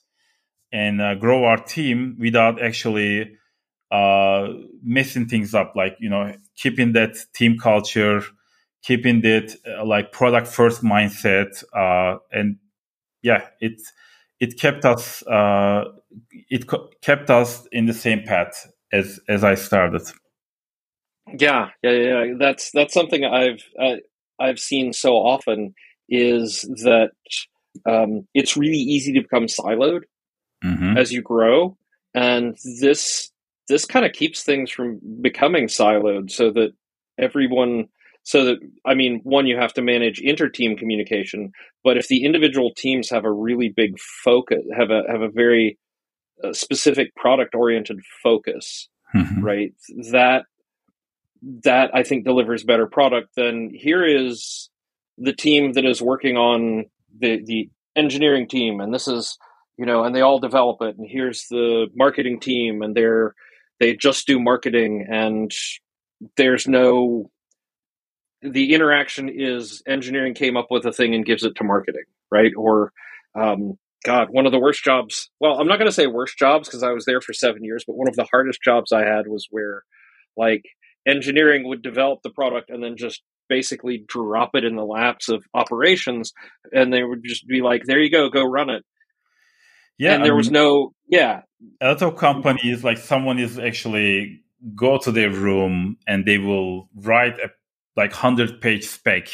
and 0.72 1.02
uh, 1.02 1.16
grow 1.16 1.46
our 1.46 1.58
team 1.58 2.18
without 2.20 2.62
actually 2.62 3.38
uh, 3.92 4.48
messing 4.84 5.28
things 5.28 5.54
up 5.54 5.74
like 5.76 5.96
you 6.00 6.10
know 6.10 6.36
keeping 6.58 6.94
that 6.94 7.16
team 7.36 7.58
culture 7.58 8.22
keeping 8.84 9.22
that 9.22 9.56
uh, 9.68 9.86
like 9.86 10.12
product 10.12 10.48
first 10.48 10.84
mindset 10.84 11.64
and 12.32 12.58
yeah 13.22 13.48
it's 13.62 13.94
it 14.40 14.60
kept 14.60 14.86
us 14.86 15.24
it 16.50 16.68
co- 16.68 16.90
kept 17.02 17.30
us 17.30 17.68
in 17.72 17.86
the 17.86 17.94
same 17.94 18.24
path 18.24 18.68
as 18.92 19.20
as 19.28 19.44
I 19.44 19.56
started. 19.56 20.02
Yeah, 21.38 21.70
yeah, 21.82 21.92
yeah. 21.92 22.34
That's 22.38 22.72
that's 22.72 22.94
something 22.94 23.24
I've 23.24 23.64
uh, 23.80 23.98
I've 24.40 24.60
seen 24.60 24.94
so 24.94 25.16
often 25.16 25.74
is 26.10 26.62
that 26.84 27.12
um, 27.86 28.28
it's 28.34 28.56
really 28.56 28.78
easy 28.78 29.14
to 29.14 29.22
become 29.22 29.48
siloed 29.48 30.04
mm-hmm. 30.64 30.98
as 30.98 31.12
you 31.12 31.22
grow, 31.22 31.78
and 32.14 32.58
this 32.80 33.32
this 33.68 33.86
kind 33.86 34.06
of 34.06 34.14
keeps 34.14 34.44
things 34.44 34.70
from 34.70 35.00
becoming 35.22 35.68
siloed, 35.68 36.32
so 36.32 36.52
that 36.52 36.72
everyone 37.18 37.88
so 38.24 38.44
that 38.44 38.58
i 38.86 38.94
mean 38.94 39.22
one 39.24 39.46
you 39.46 39.56
have 39.56 39.72
to 39.72 39.82
manage 39.82 40.20
inter-team 40.20 40.76
communication 40.76 41.52
but 41.84 41.96
if 41.96 42.08
the 42.08 42.26
individual 42.26 42.74
teams 42.76 43.10
have 43.10 43.24
a 43.24 43.32
really 43.32 43.70
big 43.70 43.98
focus 44.00 44.62
have 44.76 44.90
a 44.90 45.04
have 45.10 45.22
a 45.22 45.30
very 45.30 45.78
uh, 46.44 46.54
specific 46.54 47.16
product 47.16 47.56
oriented 47.56 48.00
focus 48.22 48.90
mm-hmm. 49.16 49.44
right 49.44 49.74
that 50.12 50.44
that 51.64 51.90
i 51.94 52.04
think 52.04 52.26
delivers 52.26 52.64
better 52.64 52.88
product 52.88 53.30
than 53.36 53.70
here 53.74 54.04
is 54.04 54.70
the 55.18 55.34
team 55.34 55.74
that 55.74 55.86
is 55.86 56.02
working 56.02 56.38
on 56.38 56.86
the 57.20 57.42
the 57.46 57.70
engineering 57.96 58.48
team 58.48 58.80
and 58.80 58.94
this 58.94 59.08
is 59.08 59.38
you 59.78 59.86
know, 59.86 60.04
and 60.04 60.16
they 60.16 60.22
all 60.22 60.40
develop 60.40 60.82
it. 60.82 60.98
And 60.98 61.08
here's 61.10 61.48
the 61.50 61.88
marketing 61.96 62.40
team, 62.40 62.82
and 62.82 62.96
they're 62.96 63.36
they 63.80 63.96
just 63.96 64.28
do 64.28 64.40
marketing, 64.40 65.06
and 65.10 65.52
there's 66.38 66.68
no 66.68 67.30
the 68.42 68.74
interaction 68.74 69.30
is 69.30 69.82
engineering 69.88 70.34
came 70.34 70.56
up 70.56 70.68
with 70.70 70.86
a 70.86 70.92
thing 70.92 71.16
and 71.16 71.26
gives 71.26 71.44
it 71.44 71.56
to 71.56 71.64
marketing, 71.64 72.06
right? 72.32 72.52
Or 72.56 72.94
um, 73.34 73.78
God, 74.04 74.28
one 74.30 74.46
of 74.46 74.52
the 74.52 74.60
worst 74.60 74.84
jobs. 74.84 75.30
Well, 75.40 75.60
I'm 75.60 75.68
not 75.68 75.78
going 75.78 75.90
to 75.90 75.96
say 75.96 76.08
worst 76.08 76.38
jobs 76.38 76.68
because 76.68 76.84
I 76.84 76.92
was 76.92 77.06
there 77.06 77.22
for 77.22 77.34
seven 77.34 77.64
years, 77.64 77.84
but 77.88 77.96
one 77.96 78.08
of 78.08 78.16
the 78.16 78.28
hardest 78.30 78.60
jobs 78.64 78.92
I 78.92 79.06
had 79.06 79.28
was 79.28 79.48
where, 79.50 79.84
like, 80.38 80.64
engineering 81.08 81.68
would 81.68 81.82
develop 81.82 82.20
the 82.24 82.30
product 82.30 82.70
and 82.70 82.84
then 82.84 82.98
just 82.98 83.22
basically 83.50 84.04
drop 84.08 84.52
it 84.54 84.64
in 84.64 84.76
the 84.76 84.86
laps 84.86 85.30
of 85.30 85.44
operations, 85.54 86.34
and 86.72 86.92
they 86.92 87.04
would 87.04 87.22
just 87.24 87.48
be 87.48 87.62
like, 87.62 87.84
"There 87.86 88.00
you 88.00 88.10
go, 88.10 88.30
go 88.30 88.44
run 88.44 88.70
it." 88.70 88.84
Yeah, 89.98 90.16
and 90.16 90.26
there 90.26 90.34
I 90.34 90.36
was 90.36 90.52
no 90.52 90.94
yeah. 91.08 91.42
A 91.82 91.90
lot 91.90 92.02
of 92.02 92.18
companies, 92.18 92.84
like 92.84 92.98
someone 92.98 93.40
is 93.40 93.58
actually 93.58 94.42
go 94.76 94.98
to 94.98 95.12
their 95.12 95.30
room 95.30 95.98
and 96.08 96.26
they 96.26 96.38
will 96.38 96.90
write 96.96 97.40
a 97.40 97.50
like 97.96 98.14
hundred 98.14 98.62
page 98.62 98.86
spec. 98.86 99.30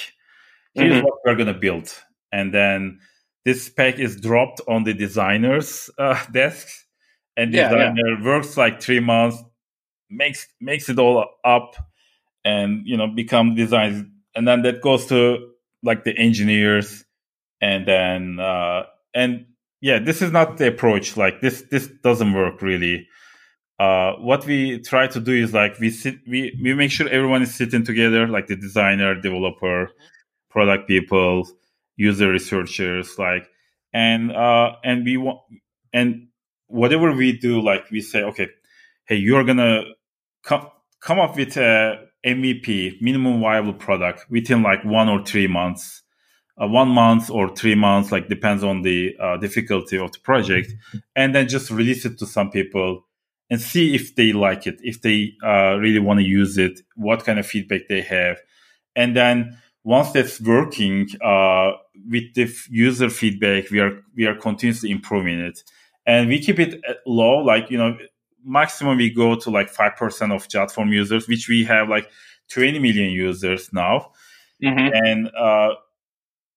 Here's 0.73 0.93
mm-hmm. 0.93 1.05
what 1.05 1.13
we're 1.25 1.35
gonna 1.35 1.53
build, 1.53 1.93
and 2.31 2.53
then 2.53 2.99
this 3.45 3.65
spec 3.65 3.99
is 3.99 4.19
dropped 4.19 4.61
on 4.67 4.83
the 4.83 4.93
designer's 4.93 5.89
uh, 5.97 6.23
desk, 6.31 6.67
and 7.35 7.53
yeah, 7.53 7.69
designer 7.69 8.17
yeah. 8.19 8.25
works 8.25 8.57
like 8.57 8.81
three 8.81 8.99
months, 8.99 9.37
makes 10.09 10.47
makes 10.59 10.89
it 10.89 10.99
all 10.99 11.25
up, 11.43 11.75
and 12.45 12.85
you 12.85 12.97
know 12.97 13.07
become 13.07 13.55
designs, 13.55 14.05
and 14.35 14.47
then 14.47 14.61
that 14.63 14.81
goes 14.81 15.05
to 15.07 15.49
like 15.83 16.03
the 16.03 16.15
engineers, 16.17 17.03
and 17.61 17.87
then 17.87 18.39
uh, 18.39 18.83
and 19.13 19.45
yeah, 19.81 19.99
this 19.99 20.21
is 20.21 20.31
not 20.31 20.57
the 20.57 20.67
approach. 20.67 21.17
Like 21.17 21.41
this, 21.41 21.63
this 21.71 21.87
doesn't 22.03 22.33
work 22.33 22.61
really. 22.61 23.07
Uh, 23.79 24.13
what 24.17 24.45
we 24.45 24.79
try 24.79 25.07
to 25.07 25.19
do 25.19 25.33
is 25.33 25.53
like 25.55 25.79
we 25.79 25.89
sit, 25.89 26.15
we 26.27 26.57
we 26.61 26.75
make 26.75 26.91
sure 26.91 27.09
everyone 27.09 27.41
is 27.41 27.53
sitting 27.53 27.83
together, 27.83 28.27
like 28.27 28.45
the 28.45 28.55
designer, 28.55 29.19
developer, 29.19 29.89
product 30.51 30.87
people, 30.87 31.47
user 32.01 32.31
researchers, 32.31 33.17
like, 33.19 33.47
and 33.93 34.31
uh, 34.31 34.71
and 34.83 35.05
we 35.05 35.17
want 35.17 35.39
and 35.93 36.27
whatever 36.67 37.13
we 37.13 37.37
do, 37.37 37.61
like 37.61 37.91
we 37.91 38.01
say, 38.01 38.23
okay, 38.23 38.47
hey, 39.05 39.17
you're 39.17 39.43
gonna 39.43 39.83
come 40.43 40.67
come 40.99 41.19
up 41.19 41.35
with 41.35 41.57
a 41.57 42.07
MVP, 42.25 43.01
minimum 43.01 43.41
viable 43.41 43.73
product, 43.73 44.25
within 44.29 44.63
like 44.63 44.83
one 44.83 45.09
or 45.09 45.23
three 45.25 45.47
months. 45.47 46.01
Uh, 46.61 46.67
one 46.67 46.89
month 46.89 47.29
or 47.31 47.55
three 47.55 47.75
months, 47.75 48.11
like 48.11 48.27
depends 48.27 48.63
on 48.63 48.81
the 48.81 49.15
uh, 49.19 49.37
difficulty 49.37 49.97
of 49.97 50.11
the 50.11 50.19
project, 50.19 50.71
and 51.15 51.33
then 51.33 51.47
just 51.47 51.71
release 51.71 52.05
it 52.05 52.19
to 52.19 52.25
some 52.25 52.51
people 52.51 53.07
and 53.49 53.59
see 53.59 53.95
if 53.95 54.15
they 54.15 54.31
like 54.31 54.67
it, 54.67 54.77
if 54.81 55.01
they 55.01 55.33
uh, 55.43 55.75
really 55.77 55.99
want 55.99 56.19
to 56.19 56.25
use 56.25 56.57
it, 56.57 56.79
what 56.95 57.23
kind 57.25 57.39
of 57.39 57.47
feedback 57.47 57.81
they 57.89 58.01
have, 58.01 58.37
and 58.95 59.15
then 59.15 59.57
once 59.83 60.11
that's 60.11 60.39
working 60.41 61.07
uh, 61.23 61.71
with 62.09 62.33
the 62.33 62.53
user 62.69 63.09
feedback, 63.09 63.69
we 63.69 63.79
are 63.79 64.03
we 64.15 64.25
are 64.25 64.35
continuously 64.35 64.91
improving 64.91 65.39
it, 65.39 65.63
and 66.05 66.27
we 66.27 66.39
keep 66.39 66.59
it 66.59 66.81
low, 67.05 67.39
like 67.39 67.69
you 67.69 67.77
know, 67.77 67.97
maximum 68.43 68.97
we 68.97 69.09
go 69.09 69.35
to 69.35 69.49
like 69.49 69.69
five 69.69 69.95
percent 69.95 70.31
of 70.31 70.47
Jotform 70.47 70.91
users, 70.91 71.27
which 71.27 71.47
we 71.47 71.63
have 71.65 71.89
like 71.89 72.09
20 72.49 72.79
million 72.79 73.11
users 73.11 73.71
now. 73.73 74.11
Mm-hmm. 74.63 74.93
And 74.93 75.31
uh, 75.35 75.75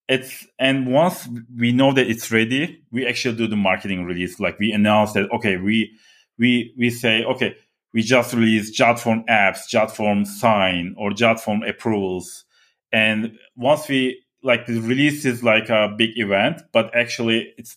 it's 0.08 0.46
and 0.58 0.86
once 0.86 1.28
we 1.56 1.72
know 1.72 1.92
that 1.92 2.08
it's 2.08 2.30
ready 2.30 2.82
we 2.90 3.06
actually 3.06 3.36
do 3.36 3.46
the 3.46 3.56
marketing 3.56 4.04
release 4.04 4.38
like 4.38 4.58
we 4.58 4.70
announce 4.72 5.12
that 5.12 5.30
okay 5.32 5.56
we 5.56 5.92
we 6.38 6.74
we 6.76 6.90
say 6.90 7.24
okay 7.24 7.56
we 7.92 8.02
just 8.02 8.34
released 8.34 8.78
jotform 8.78 9.24
apps 9.26 9.60
jotform 9.72 10.26
sign 10.26 10.94
or 10.98 11.10
jotform 11.10 11.66
approvals 11.68 12.44
and 12.92 13.38
once 13.56 13.88
we 13.88 14.22
like 14.44 14.66
the 14.66 14.80
release 14.80 15.24
is 15.24 15.42
like 15.42 15.68
a 15.70 15.92
big 15.96 16.10
event 16.16 16.62
but 16.72 16.94
actually 16.94 17.52
it's 17.58 17.76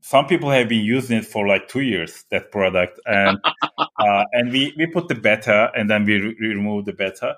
some 0.00 0.26
people 0.26 0.50
have 0.50 0.68
been 0.68 0.84
using 0.84 1.18
it 1.18 1.24
for 1.24 1.46
like 1.46 1.68
two 1.68 1.80
years 1.80 2.24
that 2.30 2.50
product 2.50 3.00
and 3.06 3.38
uh, 3.78 4.24
and 4.32 4.52
we 4.52 4.74
we 4.76 4.86
put 4.86 5.08
the 5.08 5.14
beta 5.14 5.70
and 5.74 5.88
then 5.88 6.04
we, 6.04 6.14
re- 6.14 6.36
remove 6.40 6.84
the 6.84 6.92
beta. 6.92 7.36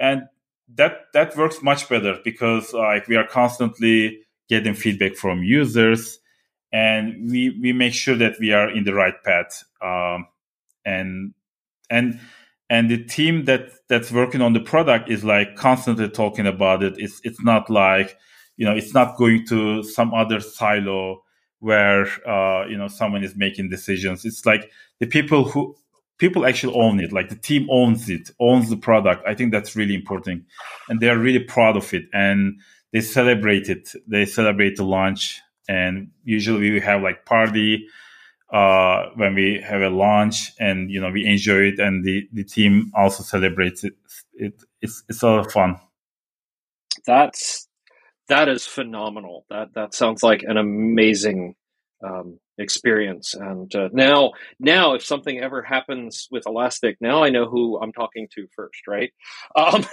And 0.00 0.22
that 0.74 1.06
that 1.12 1.36
works 1.36 1.62
much 1.62 1.88
better 1.88 2.18
because 2.24 2.72
like 2.72 3.06
we 3.06 3.16
are 3.16 3.26
constantly 3.26 4.20
getting 4.48 4.74
feedback 4.74 5.16
from 5.16 5.42
users 5.42 6.18
and 6.72 7.30
we 7.30 7.56
we 7.60 7.72
make 7.72 7.94
sure 7.94 8.16
that 8.16 8.38
we 8.40 8.52
are 8.52 8.70
in 8.70 8.84
the 8.84 8.94
right 8.94 9.22
path 9.24 9.62
um, 9.80 10.26
and 10.84 11.34
and 11.88 12.18
and 12.68 12.90
the 12.90 13.02
team 13.04 13.44
that 13.44 13.70
that's 13.88 14.10
working 14.10 14.42
on 14.42 14.52
the 14.52 14.60
product 14.60 15.08
is 15.08 15.24
like 15.24 15.56
constantly 15.56 16.08
talking 16.08 16.46
about 16.46 16.82
it. 16.82 16.94
It's 16.98 17.20
it's 17.24 17.42
not 17.42 17.70
like 17.70 18.16
you 18.56 18.66
know 18.66 18.74
it's 18.74 18.94
not 18.94 19.16
going 19.16 19.46
to 19.46 19.82
some 19.82 20.12
other 20.12 20.40
silo 20.40 21.22
where 21.60 22.06
uh, 22.28 22.66
you 22.66 22.76
know 22.76 22.88
someone 22.88 23.22
is 23.22 23.36
making 23.36 23.70
decisions. 23.70 24.24
It's 24.24 24.44
like 24.44 24.70
the 24.98 25.06
people 25.06 25.44
who 25.44 25.76
people 26.18 26.46
actually 26.46 26.74
own 26.74 27.00
it. 27.00 27.12
Like 27.12 27.28
the 27.28 27.36
team 27.36 27.68
owns 27.70 28.08
it 28.08 28.30
owns 28.40 28.70
the 28.70 28.76
product. 28.76 29.22
I 29.26 29.34
think 29.34 29.52
that's 29.52 29.76
really 29.76 29.94
important. 29.94 30.44
And 30.88 31.00
they 31.00 31.08
are 31.08 31.18
really 31.18 31.40
proud 31.40 31.76
of 31.76 31.92
it. 31.94 32.04
And 32.12 32.60
they 32.92 33.00
celebrate 33.00 33.68
it. 33.68 33.92
They 34.06 34.26
celebrate 34.26 34.76
the 34.76 34.84
launch. 34.84 35.40
And 35.68 36.10
usually 36.24 36.70
we 36.70 36.80
have 36.80 37.02
like 37.02 37.26
party 37.26 37.86
uh, 38.52 39.06
when 39.16 39.34
we 39.34 39.60
have 39.60 39.82
a 39.82 39.90
launch 39.90 40.52
and 40.58 40.90
you 40.90 41.00
know 41.00 41.10
we 41.10 41.24
enjoy 41.26 41.62
it 41.62 41.78
and 41.78 42.04
the, 42.04 42.28
the 42.32 42.44
team 42.44 42.92
also 42.94 43.22
celebrates 43.22 43.84
it. 43.84 43.94
it 44.34 44.54
it's 44.80 45.02
it's 45.08 45.22
a 45.22 45.26
lot 45.26 45.46
of 45.46 45.52
fun 45.52 45.76
that's 47.06 47.68
that 48.28 48.48
is 48.48 48.66
phenomenal 48.66 49.44
that 49.50 49.74
that 49.74 49.94
sounds 49.94 50.22
like 50.22 50.42
an 50.42 50.56
amazing 50.56 51.54
um, 52.04 52.38
experience. 52.58 53.34
And 53.34 53.74
uh, 53.74 53.88
now, 53.92 54.32
now 54.58 54.94
if 54.94 55.04
something 55.04 55.38
ever 55.38 55.62
happens 55.62 56.28
with 56.30 56.46
Elastic, 56.46 56.96
now 57.00 57.22
I 57.22 57.30
know 57.30 57.46
who 57.48 57.80
I'm 57.80 57.92
talking 57.92 58.28
to 58.34 58.46
first, 58.54 58.86
right? 58.86 59.12
Um, 59.56 59.84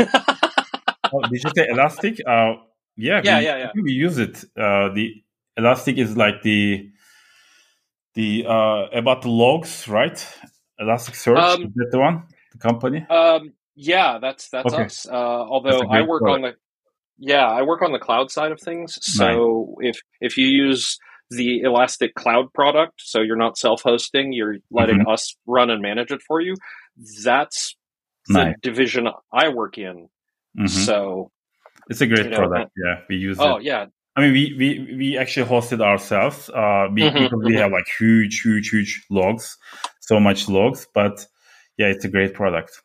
oh, 1.13 1.21
did 1.29 1.43
you 1.43 1.51
say 1.55 1.67
Elastic? 1.69 2.19
Uh, 2.27 2.55
yeah, 2.95 3.21
yeah, 3.23 3.39
we, 3.39 3.45
yeah, 3.45 3.57
yeah. 3.57 3.71
We 3.75 3.91
use 3.91 4.17
it. 4.17 4.43
Uh, 4.57 4.89
the 4.93 5.11
Elastic 5.57 5.97
is 5.97 6.15
like 6.17 6.41
the 6.43 6.89
the 8.13 8.45
uh, 8.47 8.87
about 8.91 9.21
the 9.21 9.29
logs, 9.29 9.87
right? 9.87 10.25
Elasticsearch 10.79 11.37
um, 11.37 11.63
is 11.63 11.73
that 11.75 11.89
the 11.91 11.99
one? 11.99 12.23
The 12.51 12.57
company? 12.57 13.05
Um, 13.09 13.53
yeah, 13.75 14.19
that's 14.21 14.49
that's 14.49 14.73
okay. 14.73 14.85
us. 14.85 15.07
Uh, 15.09 15.13
although 15.13 15.81
I 15.89 16.01
work 16.01 16.21
product. 16.21 16.45
on 16.45 16.51
the 16.51 16.55
yeah, 17.17 17.45
I 17.45 17.61
work 17.61 17.81
on 17.81 17.91
the 17.91 17.99
cloud 17.99 18.31
side 18.31 18.51
of 18.51 18.59
things. 18.59 18.97
So 19.01 19.75
nice. 19.79 19.95
if 19.95 20.01
if 20.21 20.37
you 20.37 20.47
use 20.47 20.97
the 21.29 21.61
Elastic 21.61 22.13
Cloud 22.15 22.53
product, 22.53 23.01
so 23.03 23.21
you're 23.21 23.37
not 23.37 23.57
self-hosting, 23.57 24.33
you're 24.33 24.57
letting 24.69 24.99
mm-hmm. 24.99 25.09
us 25.09 25.35
run 25.47 25.69
and 25.69 25.81
manage 25.81 26.11
it 26.11 26.21
for 26.21 26.41
you. 26.41 26.55
That's 27.23 27.75
nice. 28.29 28.55
the 28.61 28.69
division 28.69 29.07
I 29.31 29.49
work 29.49 29.77
in. 29.77 30.09
Mm-hmm. 30.57 30.67
So 30.67 31.31
it's 31.89 32.01
a 32.01 32.07
great 32.07 32.25
you 32.25 32.31
know, 32.31 32.37
product. 32.37 32.71
yeah, 32.77 33.01
we 33.09 33.15
use 33.15 33.37
oh, 33.39 33.43
it. 33.43 33.49
Oh 33.53 33.57
yeah. 33.59 33.85
I 34.15 34.21
mean, 34.21 34.33
we, 34.33 34.55
we, 34.57 34.95
we 34.95 35.17
actually 35.17 35.49
hosted 35.49 35.81
ourselves 35.81 36.49
uh, 36.49 36.87
we, 36.91 37.01
mm-hmm, 37.01 37.23
because 37.23 37.39
we 37.43 37.53
mm-hmm. 37.53 37.61
have 37.61 37.71
like 37.71 37.87
huge, 37.97 38.41
huge, 38.41 38.69
huge 38.69 39.05
logs, 39.09 39.57
so 40.01 40.19
much 40.19 40.47
logs. 40.47 40.87
But 40.93 41.25
yeah, 41.77 41.87
it's 41.87 42.05
a 42.05 42.09
great 42.09 42.33
product. 42.33 42.81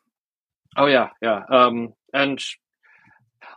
Oh 0.76 0.86
yeah, 0.86 1.08
yeah. 1.20 1.42
Um, 1.50 1.92
and 2.14 2.40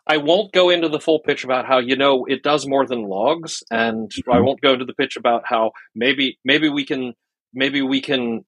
I 0.08 0.18
won't 0.18 0.52
go 0.52 0.70
into 0.70 0.90
the 0.90 1.00
full 1.00 1.20
pitch 1.20 1.44
about 1.44 1.66
how 1.66 1.80
you 1.80 1.96
know 1.96 2.26
it 2.26 2.44
does 2.44 2.68
more 2.68 2.86
than 2.86 3.04
logs, 3.04 3.64
and 3.72 4.10
mm-hmm. 4.10 4.32
I 4.32 4.42
won't 4.42 4.62
go 4.62 4.74
into 4.74 4.86
the 4.86 4.94
pitch 4.94 5.16
about 5.16 5.44
how 5.46 5.72
maybe 5.96 6.40
maybe 6.44 6.68
we 6.68 6.86
can 6.86 7.14
maybe 7.54 7.82
we 7.82 8.02
can 8.02 8.44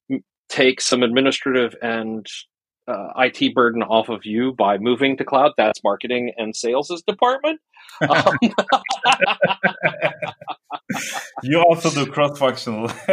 take 0.48 0.80
some 0.80 1.02
administrative 1.02 1.74
and 1.80 2.26
uh, 2.86 3.08
IT 3.16 3.54
burden 3.54 3.82
off 3.82 4.08
of 4.08 4.24
you 4.24 4.52
by 4.52 4.78
moving 4.78 5.16
to 5.16 5.24
cloud. 5.24 5.52
That's 5.56 5.82
marketing 5.82 6.32
and 6.36 6.54
sales' 6.54 7.02
department. 7.06 7.60
Um, 8.00 8.38
you 11.42 11.60
also 11.60 11.90
do 11.90 12.10
cross-functional. 12.10 12.90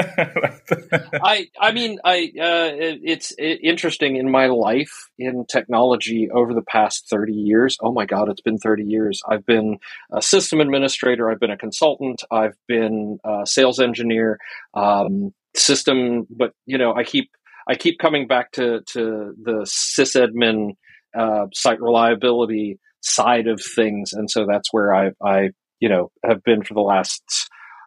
I 1.24 1.48
I 1.60 1.72
mean 1.72 2.00
I 2.04 2.32
uh, 2.40 2.72
it's 3.04 3.34
interesting 3.38 4.16
in 4.16 4.32
my 4.32 4.48
life 4.48 5.10
in 5.20 5.46
technology 5.46 6.30
over 6.32 6.54
the 6.54 6.64
past 6.64 7.08
thirty 7.10 7.34
years. 7.34 7.78
Oh 7.82 7.92
my 7.92 8.06
God, 8.06 8.30
it's 8.30 8.42
been 8.42 8.58
thirty 8.58 8.86
years. 8.86 9.22
I've 9.30 9.46
been 9.46 9.78
a 10.12 10.22
system 10.22 10.62
administrator. 10.62 11.30
I've 11.30 11.40
been 11.40 11.52
a 11.52 11.58
consultant. 11.58 12.24
I've 12.32 12.58
been 12.68 13.20
a 13.24 13.46
sales 13.46 13.80
engineer. 13.80 14.40
Um, 14.74 15.34
system, 15.56 16.26
but 16.30 16.54
you 16.66 16.78
know 16.78 16.94
I 16.94 17.04
keep 17.04 17.30
I 17.68 17.76
keep 17.76 18.00
coming 18.00 18.28
back 18.28 18.52
to 18.54 18.82
to 18.94 19.34
the 19.42 19.66
sysadmin 19.66 20.76
uh, 21.18 21.48
site 21.54 21.82
reliability 21.82 22.80
side 23.02 23.48
of 23.48 23.62
things, 23.76 24.14
and 24.14 24.30
so 24.30 24.46
that's 24.46 24.72
where 24.72 24.94
I 24.94 25.12
I 25.24 25.50
you 25.80 25.90
know 25.90 26.12
have 26.26 26.44
been 26.44 26.64
for 26.64 26.74
the 26.74 26.82
last 26.82 27.24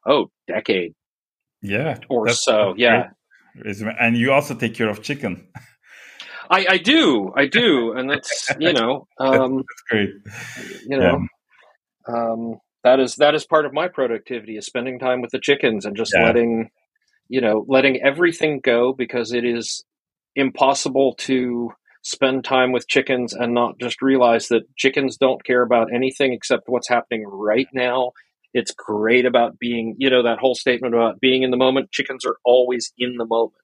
oh 0.07 0.31
decade. 0.47 0.95
Yeah. 1.65 1.99
Or 2.11 2.29
so. 2.29 2.75
Yeah. 2.77 3.09
And 3.99 4.17
you 4.17 4.33
also 4.33 4.55
take 4.55 4.75
care 4.75 4.91
of 4.91 5.03
chicken. 5.03 5.49
I, 6.51 6.67
I 6.69 6.77
do, 6.77 7.33
I 7.35 7.47
do, 7.47 7.93
and 7.93 8.11
that's 8.11 8.51
you 8.59 8.75
know, 8.75 9.07
um, 9.19 9.57
that's 9.57 9.83
great. 9.89 10.11
You 10.87 10.99
know, 10.99 11.27
yeah. 12.07 12.15
um, 12.15 12.59
that 12.83 13.01
is 13.01 13.17
that 13.17 13.35
is 13.35 13.47
part 13.47 13.65
of 13.65 13.73
my 13.73 13.89
productivity 13.89 14.59
is 14.59 14.67
spending 14.67 14.99
time 14.99 15.23
with 15.23 15.31
the 15.31 15.41
chickens 15.41 15.87
and 15.87 15.97
just 15.97 16.13
yeah. 16.15 16.25
letting, 16.25 16.69
you 17.29 17.41
know, 17.41 17.65
letting 17.69 18.03
everything 18.03 18.61
go 18.63 18.93
because 18.93 19.33
it 19.33 19.45
is 19.45 19.85
impossible 20.37 21.15
to 21.15 21.73
spend 22.03 22.45
time 22.45 22.71
with 22.71 22.87
chickens 22.87 23.33
and 23.33 23.55
not 23.55 23.79
just 23.79 24.03
realize 24.03 24.49
that 24.49 24.63
chickens 24.77 25.17
don't 25.17 25.43
care 25.45 25.63
about 25.63 25.93
anything 25.93 26.33
except 26.33 26.69
what's 26.69 26.89
happening 26.89 27.25
right 27.27 27.69
now. 27.73 28.13
It's 28.53 28.73
great 28.73 29.25
about 29.25 29.59
being, 29.59 29.97
you 29.99 30.11
know, 30.11 30.23
that 30.23 30.39
whole 30.39 30.55
statement 30.55 30.95
about 30.95 31.19
being 31.19 31.43
in 31.43 31.51
the 31.51 31.57
moment. 31.57 31.91
Chickens 31.91 32.25
are 32.25 32.37
always 32.45 32.93
in 32.99 33.17
the 33.17 33.25
moment. 33.25 33.55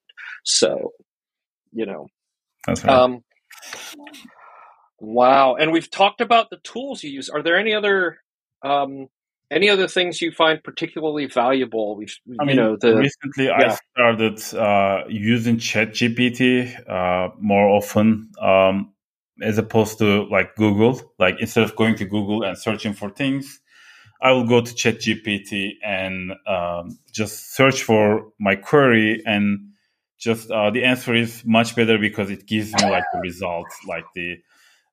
So, 0.44 0.92
you 1.70 1.86
know, 1.86 2.08
that's 2.66 2.82
right. 2.82 2.92
Um, 2.92 3.22
wow. 4.98 5.54
And 5.54 5.70
we've 5.70 5.90
talked 5.90 6.20
about 6.20 6.50
the 6.50 6.58
tools 6.64 7.04
you 7.04 7.11
use. 7.11 7.28
Are 7.28 7.42
there 7.42 7.58
any 7.58 7.74
other 7.74 8.18
um, 8.64 9.08
any 9.51 9.68
other 9.68 9.88
things 9.88 10.22
you 10.22 10.32
find 10.32 10.62
particularly 10.62 11.26
valuable? 11.26 11.96
We've, 11.96 12.14
I 12.38 12.44
mean, 12.44 12.57
know, 12.57 12.76
the, 12.76 12.96
recently 12.96 13.46
yeah. 13.46 13.76
I 13.76 13.78
started 13.98 14.55
uh, 14.55 15.05
using 15.09 15.57
ChatGPT 15.57 16.88
uh, 16.88 17.30
more 17.38 17.68
often, 17.68 18.30
um, 18.40 18.92
as 19.42 19.59
opposed 19.59 19.98
to 19.98 20.24
like 20.24 20.55
Google. 20.57 21.01
Like 21.18 21.36
instead 21.40 21.64
of 21.64 21.74
going 21.74 21.96
to 21.96 22.05
Google 22.05 22.42
and 22.44 22.57
searching 22.57 22.92
for 22.92 23.11
things, 23.11 23.61
I 24.22 24.32
will 24.32 24.46
go 24.46 24.61
to 24.61 24.72
ChatGPT 24.72 25.72
and 25.82 26.32
um, 26.46 26.98
just 27.12 27.55
search 27.55 27.82
for 27.82 28.32
my 28.38 28.55
query 28.55 29.22
and 29.26 29.70
just 30.20 30.51
uh, 30.51 30.70
the 30.70 30.84
answer 30.84 31.14
is 31.14 31.42
much 31.44 31.74
better 31.74 31.98
because 31.98 32.30
it 32.30 32.46
gives 32.46 32.74
me 32.74 32.90
like 32.90 33.05
the 33.12 33.20
results, 33.20 33.74
like 33.88 34.05
the 34.14 34.36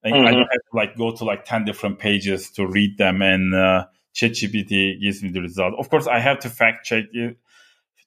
mm-hmm. 0.05 0.26
I 0.26 0.32
don't 0.32 0.39
have 0.39 0.49
to 0.49 0.76
like 0.76 0.97
go 0.97 1.16
to 1.16 1.26
like 1.26 1.43
ten 1.45 1.66
different 1.66 1.99
pages 1.99 2.49
to 2.51 2.66
read 2.66 2.97
them, 2.97 3.22
and 3.22 3.53
uh, 3.53 3.86
ChatGPT 4.18 4.99
gives 5.01 5.22
me 5.22 5.30
the 5.30 5.41
result. 5.41 5.76
Of 5.78 5.89
course, 5.89 6.07
I 6.07 6.20
have 6.20 6.39
to 6.39 6.49
fact 6.49 6.86
check 6.86 7.05
it, 7.13 7.38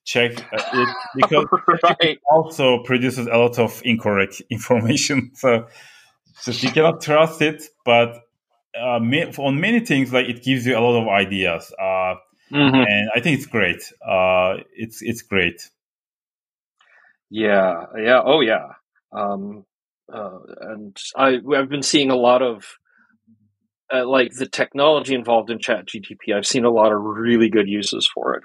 check 0.03 0.31
uh, 0.53 0.61
it 0.73 0.89
because 1.15 1.45
right. 1.83 1.97
it 2.01 2.19
also 2.29 2.83
produces 2.83 3.27
a 3.27 3.37
lot 3.37 3.57
of 3.57 3.81
incorrect 3.85 4.41
information. 4.49 5.31
So, 5.35 5.67
so 6.33 6.51
you 6.51 6.71
cannot 6.71 7.01
trust 7.01 7.41
it, 7.41 7.63
but 7.85 8.17
uh, 8.77 8.99
on 9.39 9.59
many 9.59 9.79
things, 9.81 10.11
like 10.11 10.27
it 10.27 10.43
gives 10.43 10.65
you 10.65 10.77
a 10.77 10.81
lot 10.81 11.01
of 11.01 11.07
ideas, 11.07 11.73
uh, 11.79 12.15
mm-hmm. 12.51 12.75
and 12.75 13.09
I 13.15 13.19
think 13.19 13.37
it's 13.37 13.47
great. 13.47 13.81
Uh, 14.05 14.57
it's 14.73 15.01
it's 15.01 15.21
great. 15.21 15.69
Yeah, 17.29 17.85
yeah, 17.97 18.21
oh 18.23 18.41
yeah. 18.41 18.73
Um, 19.13 19.65
uh, 20.11 20.39
and 20.61 20.97
I 21.15 21.39
I've 21.55 21.69
been 21.69 21.83
seeing 21.83 22.11
a 22.11 22.15
lot 22.15 22.41
of 22.41 22.77
uh, 23.93 24.07
like 24.07 24.33
the 24.33 24.47
technology 24.47 25.15
involved 25.15 25.49
in 25.49 25.59
Chat 25.59 25.87
GTP. 25.87 26.35
I've 26.35 26.45
seen 26.45 26.65
a 26.65 26.69
lot 26.69 26.91
of 26.91 27.01
really 27.01 27.49
good 27.49 27.67
uses 27.67 28.09
for 28.13 28.35
it. 28.35 28.43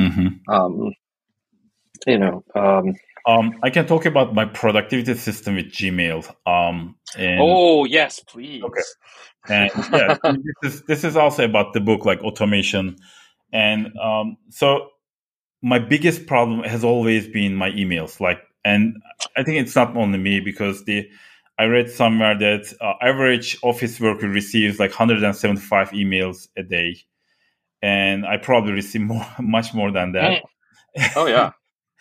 Mm-hmm. 0.00 0.50
Um, 0.52 0.92
you 2.06 2.18
know, 2.18 2.44
um, 2.54 2.94
um, 3.26 3.58
I 3.62 3.70
can 3.70 3.86
talk 3.86 4.04
about 4.04 4.34
my 4.34 4.44
productivity 4.44 5.14
system 5.14 5.56
with 5.56 5.66
Gmail. 5.66 6.28
Um, 6.46 6.96
and, 7.16 7.40
oh 7.40 7.84
yes, 7.84 8.20
please. 8.20 8.62
Okay. 8.62 8.82
And 9.48 9.70
yeah, 9.92 10.16
this 10.62 10.74
is 10.74 10.82
this 10.82 11.04
is 11.04 11.16
also 11.16 11.44
about 11.44 11.72
the 11.72 11.80
book 11.80 12.04
like 12.04 12.20
automation, 12.20 12.96
and 13.52 13.96
um, 13.98 14.36
so 14.50 14.88
my 15.62 15.78
biggest 15.78 16.26
problem 16.26 16.62
has 16.62 16.84
always 16.84 17.26
been 17.26 17.54
my 17.54 17.70
emails. 17.70 18.20
Like, 18.20 18.40
and 18.64 18.96
I 19.36 19.42
think 19.42 19.58
it's 19.58 19.74
not 19.74 19.96
only 19.96 20.18
me 20.18 20.40
because 20.40 20.84
the 20.84 21.08
I 21.58 21.64
read 21.64 21.90
somewhere 21.90 22.36
that 22.38 22.72
uh, 22.80 22.94
average 23.00 23.58
office 23.62 24.00
worker 24.00 24.28
receives 24.28 24.78
like 24.78 24.90
175 24.90 25.90
emails 25.90 26.48
a 26.56 26.62
day, 26.62 26.96
and 27.82 28.26
I 28.26 28.38
probably 28.38 28.72
receive 28.72 29.00
more, 29.12 29.26
much 29.40 29.74
more 29.74 29.90
than 29.90 30.12
that. 30.12 30.42
Oh 31.16 31.26
yeah. 31.26 31.52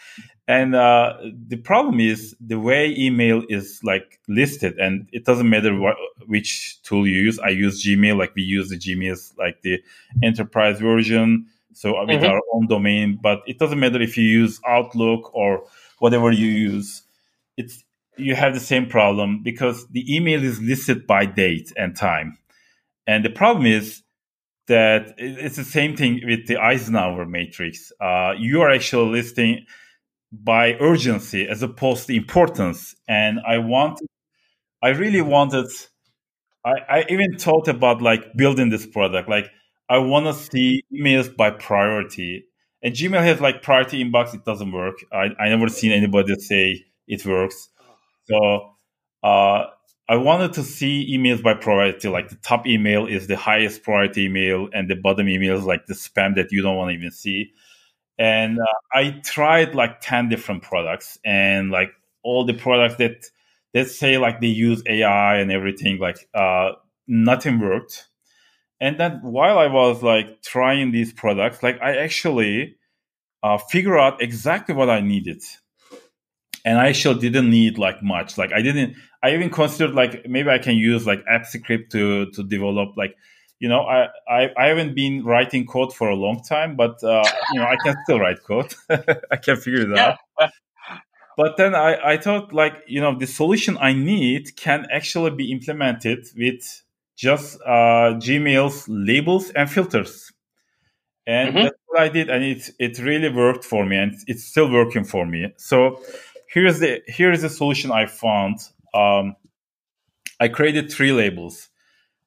and 0.48 0.76
uh, 0.76 1.18
the 1.48 1.58
problem 1.58 2.00
is 2.00 2.36
the 2.40 2.60
way 2.60 2.96
email 2.98 3.44
is 3.50 3.80
like 3.84 4.20
listed, 4.28 4.80
and 4.80 5.08
it 5.12 5.26
doesn't 5.26 5.50
matter 5.50 5.78
what, 5.78 5.96
which 6.26 6.82
tool 6.84 7.08
you 7.08 7.22
use. 7.22 7.40
I 7.40 7.50
use 7.50 7.86
Gmail, 7.86 8.18
like 8.18 8.34
we 8.36 8.44
use 8.44 8.70
the 8.70 8.78
Gmails, 8.78 9.38
like 9.38 9.62
the 9.62 9.82
enterprise 10.24 10.80
version 10.80 11.48
so 11.74 12.00
with 12.06 12.10
mm-hmm. 12.10 12.26
our 12.26 12.42
own 12.54 12.68
domain 12.68 13.20
but 13.22 13.42
it 13.48 13.60
doesn't 13.60 13.80
matter 13.80 14.02
if 14.02 14.18
you 14.18 14.24
use 14.24 14.60
outlook 14.68 15.34
or 15.34 15.64
whatever 16.00 16.32
you 16.32 16.48
use 16.48 17.04
it's 17.58 17.84
you 18.18 18.36
have 18.36 18.54
the 18.54 18.60
same 18.60 18.86
problem 18.88 19.42
because 19.44 19.88
the 19.90 20.16
email 20.16 20.44
is 20.44 20.62
listed 20.62 21.08
by 21.08 21.26
date 21.26 21.72
and 21.78 21.96
time 21.96 22.38
and 23.08 23.26
the 23.26 23.30
problem 23.30 23.66
is 23.66 24.02
that 24.68 25.14
it's 25.18 25.58
the 25.58 25.64
same 25.64 25.96
thing 25.96 26.22
with 26.26 26.48
the 26.48 26.58
eisenhower 26.58 27.26
matrix 27.26 27.92
uh, 28.02 28.34
you 28.38 28.62
are 28.62 28.72
actually 28.72 29.12
listing 29.12 29.66
by 30.32 30.74
urgency 30.80 31.48
as 31.48 31.62
opposed 31.62 32.08
to 32.08 32.16
importance 32.16 32.96
and 33.08 33.40
i 33.48 33.58
want 33.58 34.00
i 34.82 34.90
really 34.90 35.22
wanted 35.22 35.68
I, 36.66 36.72
I 36.90 37.06
even 37.10 37.38
thought 37.38 37.68
about 37.68 38.02
like 38.02 38.36
building 38.36 38.70
this 38.70 38.86
product 38.86 39.30
like 39.30 39.50
I 39.90 39.98
want 39.98 40.26
to 40.26 40.34
see 40.34 40.84
emails 40.94 41.36
by 41.36 41.52
priority. 41.52 42.46
And 42.82 42.94
Gmail 42.94 43.24
has 43.24 43.40
like 43.40 43.62
priority 43.62 44.04
inbox. 44.04 44.34
It 44.34 44.46
doesn't 44.46 44.72
work. 44.72 44.96
I, 45.12 45.30
I 45.40 45.50
never 45.50 45.68
seen 45.68 45.92
anybody 45.92 46.36
say 46.40 46.84
it 47.08 47.26
works. 47.26 47.70
So 48.26 48.76
uh, 49.24 49.66
I 50.10 50.18
wanted 50.18 50.54
to 50.54 50.64
see 50.64 51.16
emails 51.18 51.42
by 51.44 51.54
priority. 51.56 52.10
Like 52.10 52.30
the 52.30 52.36
top 52.38 52.68
email 52.68 53.06
is 53.06 53.28
the 53.28 53.38
highest 53.38 53.84
priority 53.84 54.26
email, 54.26 54.70
and 54.74 54.90
the 54.90 54.96
bottom 54.96 55.30
email 55.30 55.58
is 55.58 55.66
like 55.66 55.86
the 55.86 55.94
spam 55.94 56.36
that 56.36 56.52
you 56.52 56.62
don't 56.62 56.78
want 56.78 56.92
to 56.92 56.96
even 56.98 57.12
see. 57.12 57.54
And 58.18 58.60
uh, 58.60 58.66
I 58.94 59.22
tried 59.24 59.76
like 59.76 60.02
ten 60.02 60.30
different 60.30 60.64
products, 60.64 61.20
and 61.26 61.72
like 61.72 61.92
all 62.24 62.46
the 62.46 62.54
products 62.54 62.96
that 62.98 63.26
that 63.74 63.90
say 63.90 64.18
like 64.18 64.42
they 64.42 64.48
use 64.48 64.84
AI 64.88 65.38
and 65.38 65.52
everything, 65.52 66.00
like 66.00 66.30
uh, 66.34 66.74
nothing 67.08 67.60
worked 67.60 68.08
and 68.80 69.00
then 69.00 69.20
while 69.22 69.58
I 69.60 69.68
was 69.68 70.04
like 70.04 70.42
trying 70.42 70.92
these 70.92 71.14
products, 71.14 71.64
like 71.64 71.82
I 71.82 71.98
actually 71.98 72.78
uh, 73.44 73.58
figure 73.58 73.98
out 73.98 74.22
exactly 74.22 74.76
what 74.76 74.90
I 74.90 75.02
needed. 75.02 75.44
And 76.66 76.80
I 76.80 76.88
actually 76.90 77.20
didn't 77.20 77.50
need 77.50 77.78
like 77.78 78.02
much. 78.02 78.38
Like 78.38 78.54
I 78.54 78.62
didn't. 78.62 78.96
I 79.22 79.34
even 79.34 79.50
considered 79.50 79.94
like 79.94 80.28
maybe 80.28 80.50
I 80.50 80.60
can 80.60 80.76
use 80.76 81.06
like 81.06 81.24
AppScript 81.26 81.90
to 81.92 82.32
to 82.32 82.44
develop 82.44 82.96
like 82.96 83.16
you 83.60 83.68
know 83.70 83.82
I, 83.82 84.08
I, 84.30 84.50
I 84.58 84.66
haven't 84.68 84.96
been 84.96 85.24
writing 85.24 85.66
code 85.66 85.94
for 85.94 86.10
a 86.10 86.16
long 86.16 86.42
time, 86.44 86.76
but 86.76 87.04
uh, 87.04 87.24
you 87.54 87.60
know 87.60 87.66
I 87.66 87.76
can 87.84 87.96
still 88.04 88.20
write 88.20 88.44
code. 88.44 88.74
I 88.90 89.38
can 89.38 89.58
figure 89.58 89.92
it 89.92 89.98
out. 89.98 90.18
But 91.36 91.58
then 91.58 91.74
I 91.76 92.14
I 92.14 92.18
thought 92.18 92.54
like 92.54 92.76
you 92.88 93.02
know 93.02 93.18
the 93.18 93.28
solution 93.28 93.78
I 93.80 93.94
need 93.94 94.56
can 94.56 94.88
actually 94.92 95.32
be 95.32 95.52
implemented 95.52 96.28
with 96.38 96.84
just 97.16 97.60
uh, 97.66 98.16
Gmail's 98.20 98.88
labels 98.88 99.50
and 99.52 99.70
filters. 99.70 100.32
And 101.26 101.50
mm-hmm. 101.50 101.64
that's 101.64 101.78
what 101.86 102.02
I 102.02 102.10
did, 102.10 102.30
and 102.30 102.44
it 102.44 102.70
it 102.80 103.00
really 103.00 103.30
worked 103.30 103.64
for 103.64 103.86
me, 103.86 103.96
and 103.98 104.14
it's 104.28 104.44
still 104.44 104.70
working 104.70 105.06
for 105.06 105.26
me. 105.26 105.54
So 105.58 106.02
here's 106.54 106.80
the 106.80 107.02
here 107.08 107.32
is 107.32 107.42
the 107.42 107.50
solution 107.50 107.92
I 107.92 108.06
found. 108.06 108.60
Um, 108.94 109.36
I 110.40 110.48
created 110.48 110.92
three 110.92 111.12
labels: 111.12 111.70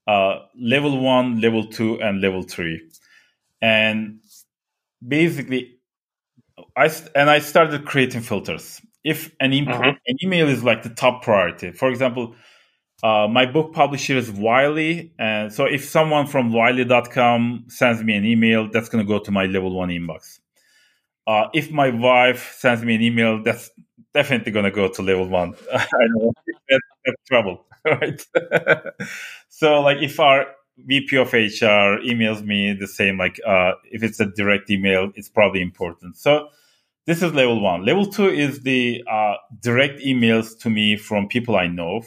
uh, 0.06 0.40
level 0.58 1.00
one, 1.00 1.40
level 1.40 1.66
two, 1.66 2.00
and 2.00 2.20
level 2.20 2.42
three. 2.42 2.82
And 3.62 4.20
basically, 5.06 5.78
I 6.76 6.90
and 7.14 7.30
I 7.30 7.38
started 7.38 7.84
creating 7.84 8.22
filters. 8.22 8.80
If 9.04 9.34
an, 9.38 9.52
imp- 9.52 9.68
mm-hmm. 9.68 9.84
an 9.84 10.16
email 10.24 10.48
is 10.48 10.64
like 10.64 10.82
the 10.82 10.90
top 10.90 11.22
priority, 11.22 11.70
for 11.70 11.88
example, 11.88 12.34
uh, 13.04 13.28
my 13.30 13.46
book 13.46 13.72
publisher 13.72 14.16
is 14.16 14.30
Wiley. 14.30 15.12
And 15.18 15.52
so 15.52 15.64
if 15.64 15.84
someone 15.84 16.26
from 16.26 16.52
wiley.com 16.52 17.66
sends 17.68 18.02
me 18.02 18.16
an 18.16 18.24
email, 18.24 18.68
that's 18.68 18.88
going 18.88 19.04
to 19.04 19.08
go 19.08 19.20
to 19.20 19.30
my 19.30 19.46
level 19.46 19.72
one 19.72 19.90
inbox. 19.90 20.40
Uh, 21.26 21.48
if 21.52 21.70
my 21.70 21.90
wife 21.90 22.56
sends 22.58 22.82
me 22.84 22.94
an 22.94 23.02
email, 23.02 23.42
that's 23.42 23.70
definitely 24.16 24.50
going 24.50 24.64
to 24.64 24.70
go 24.70 24.88
to 24.88 25.02
level 25.02 25.28
one. 25.28 25.54
I 25.72 25.86
know 26.08 26.32
that's, 26.68 27.22
trouble, 27.28 27.66
right? 27.84 28.26
so 29.48 29.80
like 29.82 29.98
if 30.02 30.18
our 30.18 30.46
VP 30.78 31.16
of 31.18 31.32
HR 31.32 32.00
emails 32.02 32.44
me 32.44 32.72
the 32.72 32.86
same, 32.86 33.18
like 33.18 33.38
uh, 33.46 33.72
if 33.84 34.02
it's 34.02 34.18
a 34.18 34.26
direct 34.26 34.70
email, 34.70 35.12
it's 35.14 35.28
probably 35.28 35.60
important. 35.60 36.16
So 36.16 36.48
this 37.06 37.22
is 37.22 37.32
level 37.34 37.60
one. 37.60 37.84
Level 37.84 38.06
two 38.06 38.28
is 38.28 38.62
the 38.62 39.04
uh, 39.08 39.34
direct 39.60 40.00
emails 40.00 40.58
to 40.60 40.70
me 40.70 40.96
from 40.96 41.28
people 41.28 41.56
I 41.56 41.66
know 41.66 42.02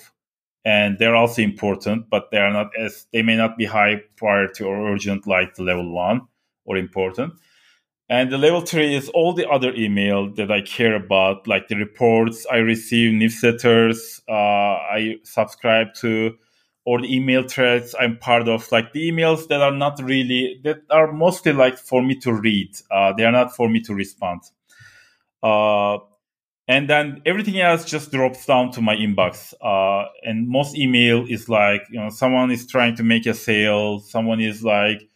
and 0.66 0.98
they're 1.00 1.16
also 1.16 1.42
important, 1.42 2.10
but 2.10 2.32
they 2.32 2.38
are 2.38 2.52
not 2.52 2.72
as 2.78 3.08
they 3.14 3.22
may 3.22 3.38
not 3.38 3.58
be 3.58 3.66
high 3.66 4.02
priority 4.18 4.64
or 4.64 4.92
urgent 4.94 5.26
like 5.26 5.56
the 5.56 5.64
level 5.64 5.92
one 5.92 6.22
or 6.66 6.76
important. 6.78 7.34
And 8.10 8.32
the 8.32 8.40
level 8.40 8.62
three 8.62 8.96
is 8.96 9.08
all 9.10 9.34
the 9.34 9.48
other 9.48 9.72
email 9.76 10.34
that 10.34 10.52
I 10.52 10.62
care 10.62 10.96
about, 10.96 11.48
like 11.48 11.68
the 11.68 11.76
reports 11.76 12.46
I 12.52 12.58
receive, 12.58 13.12
newsletters 13.12 14.20
uh, 14.28 14.34
I 14.34 15.18
subscribe 15.24 15.94
to, 15.96 16.36
or 16.86 17.02
the 17.02 17.16
email 17.16 17.48
threads 17.48 17.94
I'm 18.00 18.18
part 18.18 18.48
of, 18.48 18.72
like 18.72 18.94
the 18.94 19.12
emails 19.12 19.48
that 19.50 19.62
are 19.62 19.72
not 19.72 20.02
really, 20.02 20.60
that 20.64 20.82
are 20.90 21.12
mostly 21.12 21.54
like 21.54 21.78
for 21.78 22.02
me 22.02 22.16
to 22.22 22.34
read. 22.34 22.72
Uh, 22.90 23.14
they 23.14 23.26
are 23.26 23.32
not 23.32 23.56
for 23.56 23.70
me 23.70 23.80
to 23.82 23.94
respond. 23.94 24.42
Uh, 25.44 26.00
and 26.68 26.90
then 26.90 27.22
everything 27.28 27.60
else 27.60 27.86
just 27.86 28.12
drops 28.12 28.46
down 28.46 28.72
to 28.72 28.82
my 28.82 28.96
inbox. 28.96 29.54
Uh, 29.62 30.08
and 30.24 30.48
most 30.48 30.76
email 30.76 31.26
is 31.28 31.48
like, 31.48 31.84
you 31.92 32.00
know, 32.00 32.10
someone 32.10 32.50
is 32.50 32.66
trying 32.66 32.96
to 32.96 33.04
make 33.04 33.28
a 33.28 33.36
sale, 33.36 34.00
someone 34.00 34.40
is 34.40 34.64
like, 34.64 35.09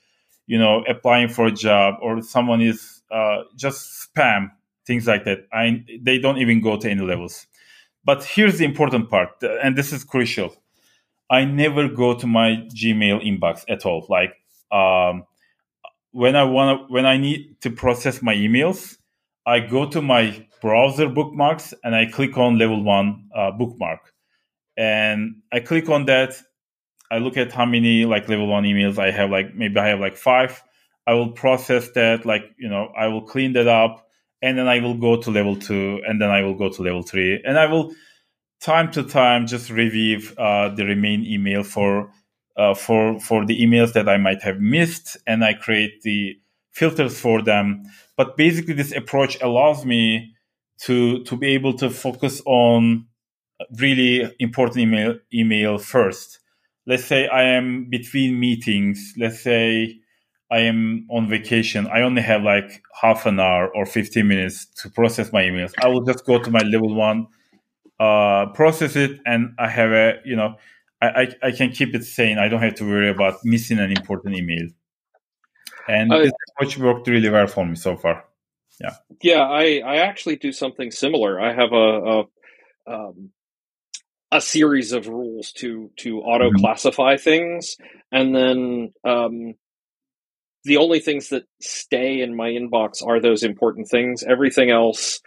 you 0.48 0.58
know, 0.58 0.84
applying 0.88 1.30
for 1.30 1.48
a 1.48 1.52
job, 1.52 1.96
or 2.02 2.22
someone 2.22 2.62
is 2.62 3.02
uh, 3.12 3.44
just 3.56 4.10
spam, 4.16 4.52
things 4.86 5.08
like 5.08 5.26
that. 5.26 5.48
I, 5.52 5.84
they 6.02 6.20
don't 6.20 6.38
even 6.38 6.62
go 6.62 6.78
to 6.78 6.89
any 6.89 7.02
levels. 7.02 7.48
But 8.06 8.24
here's 8.24 8.58
the 8.58 8.66
important 8.66 9.10
part, 9.10 9.30
and 9.41 9.78
this 9.78 9.94
is 9.94 10.04
crucial. 10.04 10.56
I 11.30 11.46
never 11.46 11.88
go 11.88 12.14
to 12.16 12.28
my 12.28 12.68
Gmail 12.76 13.26
inbox 13.26 13.64
at 13.70 13.86
all. 13.86 14.06
Like 14.10 14.36
um, 14.72 15.24
when 16.12 16.36
I 16.36 16.44
want 16.44 16.91
when 16.91 17.06
I 17.06 17.18
need 17.18 17.62
to 17.62 17.72
process 17.72 18.22
my 18.22 18.36
emails, 18.36 18.98
I 19.46 19.60
go 19.60 19.89
to 19.89 20.02
my 20.02 20.46
browser 20.62 21.10
bookmarks 21.10 21.74
and 21.84 21.96
I 21.96 22.06
click 22.06 22.38
on 22.38 22.58
level 22.58 22.84
one 22.84 23.30
uh, 23.36 23.52
bookmark. 23.52 24.14
And 24.78 25.41
I 25.52 25.60
click 25.60 25.89
on 25.89 26.06
that. 26.06 26.36
I 27.14 27.20
look 27.20 27.38
at 27.38 27.51
how 27.51 27.66
many 27.66 28.05
like 28.05 28.28
level 28.28 28.47
one 28.47 28.64
emails 28.64 28.97
I 28.97 29.11
have. 29.11 29.30
Like 29.30 29.53
maybe 29.53 29.80
I 29.80 29.88
have 29.89 29.99
like 29.99 30.18
five. 30.18 30.64
I 31.05 31.14
will 31.14 31.32
process 31.32 31.89
that. 31.91 32.26
Like 32.26 32.43
you 32.57 32.70
know, 32.70 32.91
I 32.97 33.07
will 33.07 33.22
clean 33.22 33.53
that 33.53 33.68
up, 33.68 34.07
and 34.41 34.57
then 34.57 34.68
I 34.68 34.80
will 34.80 34.95
go 34.95 35.22
to 35.22 35.32
level 35.32 35.55
two, 35.55 36.01
and 36.07 36.20
then 36.20 36.30
I 36.30 36.41
will 36.41 36.55
go 36.55 36.70
to 36.70 36.82
level 36.82 37.03
three, 37.03 37.41
and 37.45 37.57
I 37.57 37.68
will 37.68 37.93
time 38.61 38.91
to 38.93 39.03
time 39.03 39.45
just 39.45 39.70
review 39.70 40.22
uh, 40.38 40.70
the 40.74 40.86
remain 40.86 41.26
email 41.26 41.64
for 41.64 42.09
uh, 42.57 42.74
for 42.74 43.20
for 43.20 43.45
the 43.45 43.61
emails 43.61 43.93
that 43.93 44.09
I 44.09 44.18
might 44.18 44.41
have 44.41 44.59
missed, 44.59 45.18
and 45.28 45.43
I 45.43 45.53
create 45.53 46.01
the 46.01 46.38
filters 46.72 47.20
for 47.20 47.43
them. 47.43 47.84
But 48.18 48.38
basically, 48.38 48.74
this 48.74 48.91
approach 48.91 49.39
allows 49.41 49.86
me 49.86 50.34
to 50.86 51.24
to 51.26 51.38
be 51.38 51.47
able 51.53 51.74
to 51.78 51.89
focus 51.89 52.41
on 52.45 53.05
really 53.78 54.34
important 54.39 54.78
email 54.80 55.20
email 55.34 55.78
first. 55.78 56.39
Let's 56.86 57.06
say 57.06 57.28
I 57.28 57.44
am 57.44 57.90
between 57.90 58.40
meetings. 58.40 59.14
Let's 59.18 59.40
say 59.40 60.00
I 60.52 60.60
am 60.60 61.08
on 61.10 61.30
vacation. 61.30 61.88
I 61.88 62.02
only 62.02 62.22
have 62.22 62.44
like 62.44 62.84
half 63.02 63.26
an 63.26 63.40
hour 63.40 63.70
or 63.74 63.86
15 63.86 64.28
minutes 64.28 64.66
to 64.82 64.90
process 64.90 65.32
my 65.32 65.44
emails. 65.44 65.74
I 65.82 65.88
will 65.88 66.04
just 66.04 66.26
go 66.26 66.40
to 66.40 66.52
my 66.52 66.62
level 66.62 66.94
one, 66.94 67.28
uh, 68.00 68.48
process 68.54 68.96
it, 68.96 69.20
and 69.26 69.54
I 69.58 69.70
have 69.70 69.92
a, 69.92 70.16
you 70.26 70.36
know, 70.36 70.56
I, 71.02 71.08
I, 71.08 71.48
I, 71.48 71.52
can 71.52 71.72
keep 71.72 71.96
it 71.96 72.04
sane. 72.04 72.38
I 72.38 72.48
don't 72.48 72.62
have 72.62 72.76
to 72.76 72.86
worry 72.86 73.10
about 73.10 73.40
missing 73.44 73.80
an 73.80 73.92
important 73.92 74.36
email. 74.36 74.68
And 75.88 76.14
uh, 76.14 76.20
this 76.20 76.32
approach 76.56 76.78
worked 76.78 77.08
really 77.08 77.30
well 77.30 77.48
for 77.48 77.66
me 77.66 77.76
so 77.76 77.98
far 77.98 78.24
yeah 78.82 78.96
yeah 79.22 79.42
i 79.42 79.82
i 79.86 79.96
actually 79.98 80.36
do 80.36 80.52
something 80.52 80.92
similar 80.92 81.40
i 81.40 81.54
have 81.54 81.72
a 81.72 81.76
a, 81.76 82.24
um, 82.88 83.30
a 84.34 84.42
series 84.42 84.92
of 84.92 85.08
rules 85.08 85.52
to 85.54 85.92
to 85.98 86.20
auto 86.22 86.52
classify 86.52 87.18
things 87.18 87.78
and 88.12 88.36
then 88.36 88.94
um, 89.06 89.54
the 90.66 90.78
only 90.78 91.00
things 91.00 91.30
that 91.30 91.44
stay 91.62 92.22
in 92.22 92.36
my 92.36 92.50
inbox 92.50 93.06
are 93.06 93.22
those 93.22 93.44
important 93.44 93.88
things 93.90 94.24
everything 94.24 94.70
else 94.70 95.22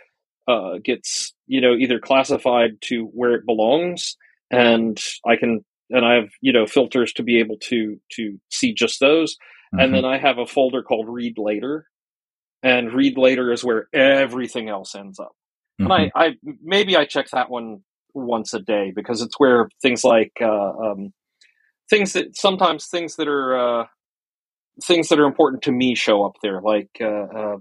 uh, 0.49 0.79
gets 0.85 1.33
you 1.47 1.61
know 1.61 1.75
either 1.75 1.99
classified 1.99 2.73
to 2.81 3.05
where 3.15 3.35
it 3.35 3.47
belongs 3.47 4.17
and 4.51 4.99
i 5.27 5.37
can 5.37 5.65
and 5.91 6.05
i 6.05 6.15
have 6.15 6.29
you 6.41 6.53
know 6.53 6.67
filters 6.67 7.13
to 7.13 7.23
be 7.23 7.39
able 7.39 7.57
to 7.59 8.01
to 8.11 8.39
see 8.51 8.75
just 8.75 9.01
those 9.01 9.35
mm-hmm. 9.35 9.81
and 9.81 9.95
then 9.95 10.05
i 10.05 10.19
have 10.19 10.39
a 10.39 10.47
folder 10.47 10.83
called 10.83 11.09
read 11.09 11.39
later 11.39 11.87
and 12.63 12.93
read 12.93 13.17
later 13.17 13.53
is 13.53 13.65
where 13.65 13.89
everything 13.93 14.69
else 14.69 14.95
ends 14.95 15.21
up. 15.21 15.37
Mm-hmm. 15.81 15.85
And 15.85 15.93
I, 15.93 16.27
mm-hmm. 16.27 16.49
I 16.49 16.53
maybe 16.63 16.97
I 16.97 17.05
check 17.05 17.29
that 17.31 17.51
one 17.51 17.83
once 18.17 18.55
a 18.55 18.61
day 18.61 18.93
because 18.95 19.23
it's 19.23 19.39
where 19.39 19.69
things 19.83 20.05
like 20.05 20.33
uh, 20.41 20.71
um, 20.71 21.12
things 21.91 22.14
that 22.14 22.37
sometimes 22.37 22.87
things 22.87 23.17
that 23.17 23.29
are 23.29 23.83
uh, 23.83 23.87
things 24.83 25.09
that 25.09 25.21
are 25.21 25.27
important 25.27 25.62
to 25.62 25.73
me 25.73 25.95
show 25.95 26.25
up 26.25 26.37
there, 26.43 26.61
like 26.61 26.91
uh, 27.01 27.07
uh, 27.07 27.57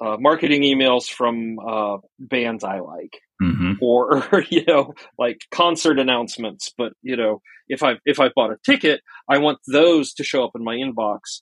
uh 0.00 0.16
marketing 0.18 0.62
emails 0.62 1.08
from 1.08 1.58
uh, 1.58 1.98
bands 2.18 2.64
I 2.64 2.80
like, 2.80 3.20
mm-hmm. 3.42 3.74
or 3.80 4.22
you 4.50 4.64
know, 4.66 4.94
like 5.18 5.38
concert 5.50 5.98
announcements. 5.98 6.72
But 6.76 6.92
you 7.02 7.16
know, 7.16 7.40
if 7.68 7.82
I 7.82 7.94
if 8.04 8.20
I 8.20 8.30
bought 8.34 8.52
a 8.52 8.58
ticket, 8.64 9.00
I 9.28 9.38
want 9.38 9.58
those 9.70 10.14
to 10.14 10.24
show 10.24 10.44
up 10.44 10.52
in 10.54 10.64
my 10.64 10.76
inbox 10.76 11.40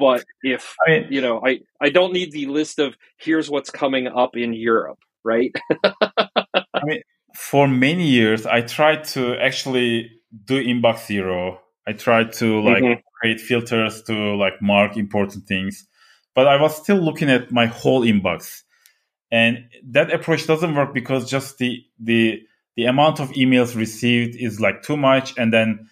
but 0.00 0.24
if 0.42 0.74
I 0.84 0.90
mean, 0.90 1.06
you 1.10 1.20
know, 1.20 1.42
I 1.46 1.60
I 1.80 1.90
don't 1.90 2.12
need 2.12 2.32
the 2.32 2.46
list 2.46 2.78
of 2.78 2.96
here's 3.18 3.50
what's 3.50 3.70
coming 3.70 4.08
up 4.08 4.30
in 4.34 4.54
Europe, 4.54 4.98
right? 5.22 5.54
I 5.84 6.84
mean, 6.84 7.02
for 7.34 7.68
many 7.68 8.06
years, 8.08 8.46
I 8.46 8.62
tried 8.62 9.04
to 9.14 9.36
actually 9.36 10.10
do 10.44 10.62
inbox 10.62 11.06
zero. 11.06 11.60
I 11.86 11.92
tried 11.92 12.32
to 12.34 12.60
like 12.60 12.82
mm-hmm. 12.82 13.00
create 13.20 13.40
filters 13.40 14.02
to 14.04 14.36
like 14.36 14.60
mark 14.60 14.96
important 14.96 15.46
things, 15.46 15.86
but 16.34 16.46
I 16.46 16.60
was 16.60 16.76
still 16.76 16.98
looking 16.98 17.30
at 17.30 17.50
my 17.50 17.66
whole 17.66 18.02
inbox, 18.02 18.62
and 19.30 19.68
that 19.90 20.12
approach 20.12 20.46
doesn't 20.46 20.74
work 20.74 20.94
because 20.94 21.28
just 21.28 21.58
the 21.58 21.82
the 21.98 22.42
the 22.76 22.84
amount 22.84 23.20
of 23.20 23.30
emails 23.30 23.76
received 23.76 24.36
is 24.36 24.60
like 24.60 24.82
too 24.82 24.96
much, 24.96 25.36
and 25.36 25.52
then 25.52 25.88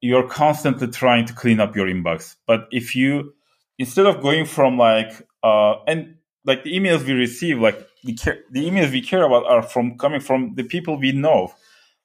you're 0.00 0.28
constantly 0.28 0.88
trying 0.88 1.24
to 1.26 1.32
clean 1.32 1.60
up 1.60 1.76
your 1.76 1.86
inbox. 1.86 2.36
But 2.46 2.66
if 2.70 2.94
you 2.94 3.34
instead 3.78 4.06
of 4.06 4.20
going 4.20 4.44
from 4.44 4.76
like 4.76 5.10
uh 5.42 5.76
and 5.86 6.16
like 6.44 6.64
the 6.64 6.72
emails 6.72 7.04
we 7.04 7.12
receive, 7.12 7.58
like 7.58 7.78
the 8.04 8.14
care, 8.14 8.40
the 8.50 8.64
emails 8.68 8.92
we 8.92 9.00
care 9.02 9.22
about 9.22 9.46
are 9.46 9.62
from 9.62 9.98
coming 9.98 10.20
from 10.20 10.54
the 10.54 10.64
people 10.64 10.98
we 10.98 11.12
know. 11.12 11.52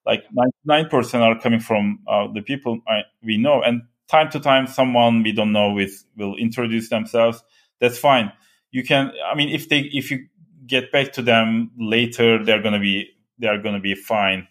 Like 0.06 0.24
ninety 0.66 0.90
percent 0.90 1.24
are 1.24 1.38
coming 1.40 1.60
from 1.60 2.00
uh, 2.08 2.28
the 2.34 2.42
people 2.42 2.80
I, 2.88 3.02
we 3.24 3.38
know, 3.38 3.62
and 3.62 3.82
time 4.08 4.30
to 4.32 4.40
time, 4.40 4.68
someone 4.68 5.24
we 5.24 5.34
don't 5.34 5.52
know 5.52 5.72
with 5.74 6.06
will 6.16 6.36
introduce 6.38 6.90
themselves. 6.90 7.44
That's 7.80 7.98
fine. 7.98 8.32
You 8.72 8.84
can. 8.84 9.12
I 9.26 9.36
mean, 9.36 9.50
if 9.50 9.70
they 9.70 9.82
if 9.92 10.10
you 10.10 10.28
get 10.66 10.92
back 10.92 11.12
to 11.14 11.22
them 11.22 11.72
later, 11.78 12.44
they're 12.44 12.62
gonna 12.62 12.80
be 12.80 13.10
they 13.38 13.48
are 13.48 13.58
gonna 13.62 13.82
be 13.82 13.96
fine. 13.96 14.48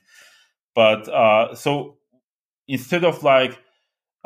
But 0.75 1.09
uh, 1.09 1.55
so 1.55 1.97
instead 2.69 3.05
of 3.05 3.23
like 3.23 3.59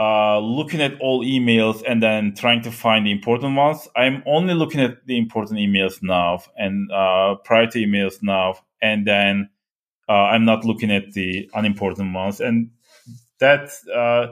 uh, 0.01 0.39
looking 0.39 0.81
at 0.81 0.99
all 0.99 1.23
emails 1.23 1.83
and 1.87 2.03
then 2.03 2.35
trying 2.35 2.63
to 2.63 2.71
find 2.71 3.05
the 3.05 3.11
important 3.11 3.55
ones, 3.55 3.87
I'm 3.95 4.23
only 4.25 4.55
looking 4.55 4.81
at 4.81 5.07
the 5.07 5.19
important 5.19 5.59
emails 5.61 5.99
now 6.01 6.41
and 6.57 6.91
uh, 6.91 7.35
priority 7.45 7.85
emails 7.85 8.23
now, 8.23 8.55
and 8.81 9.07
then 9.07 9.51
uh, 10.09 10.13
I'm 10.13 10.47
not 10.47 10.65
looking 10.65 10.91
at 10.91 11.13
the 11.13 11.51
unimportant 11.53 12.15
ones. 12.15 12.41
And 12.41 12.71
that 13.41 13.73
uh, 13.95 14.29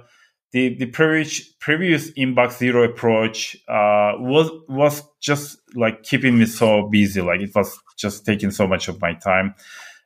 the 0.52 0.74
the 0.74 0.86
previous 0.86 1.42
previous 1.60 2.12
inbox 2.12 2.56
zero 2.56 2.84
approach 2.84 3.54
uh, 3.68 4.14
was 4.16 4.50
was 4.70 5.02
just 5.20 5.58
like 5.74 6.02
keeping 6.02 6.38
me 6.38 6.46
so 6.46 6.88
busy, 6.88 7.20
like 7.20 7.42
it 7.42 7.54
was 7.54 7.78
just 7.98 8.24
taking 8.24 8.52
so 8.52 8.66
much 8.66 8.88
of 8.88 9.02
my 9.02 9.12
time. 9.12 9.54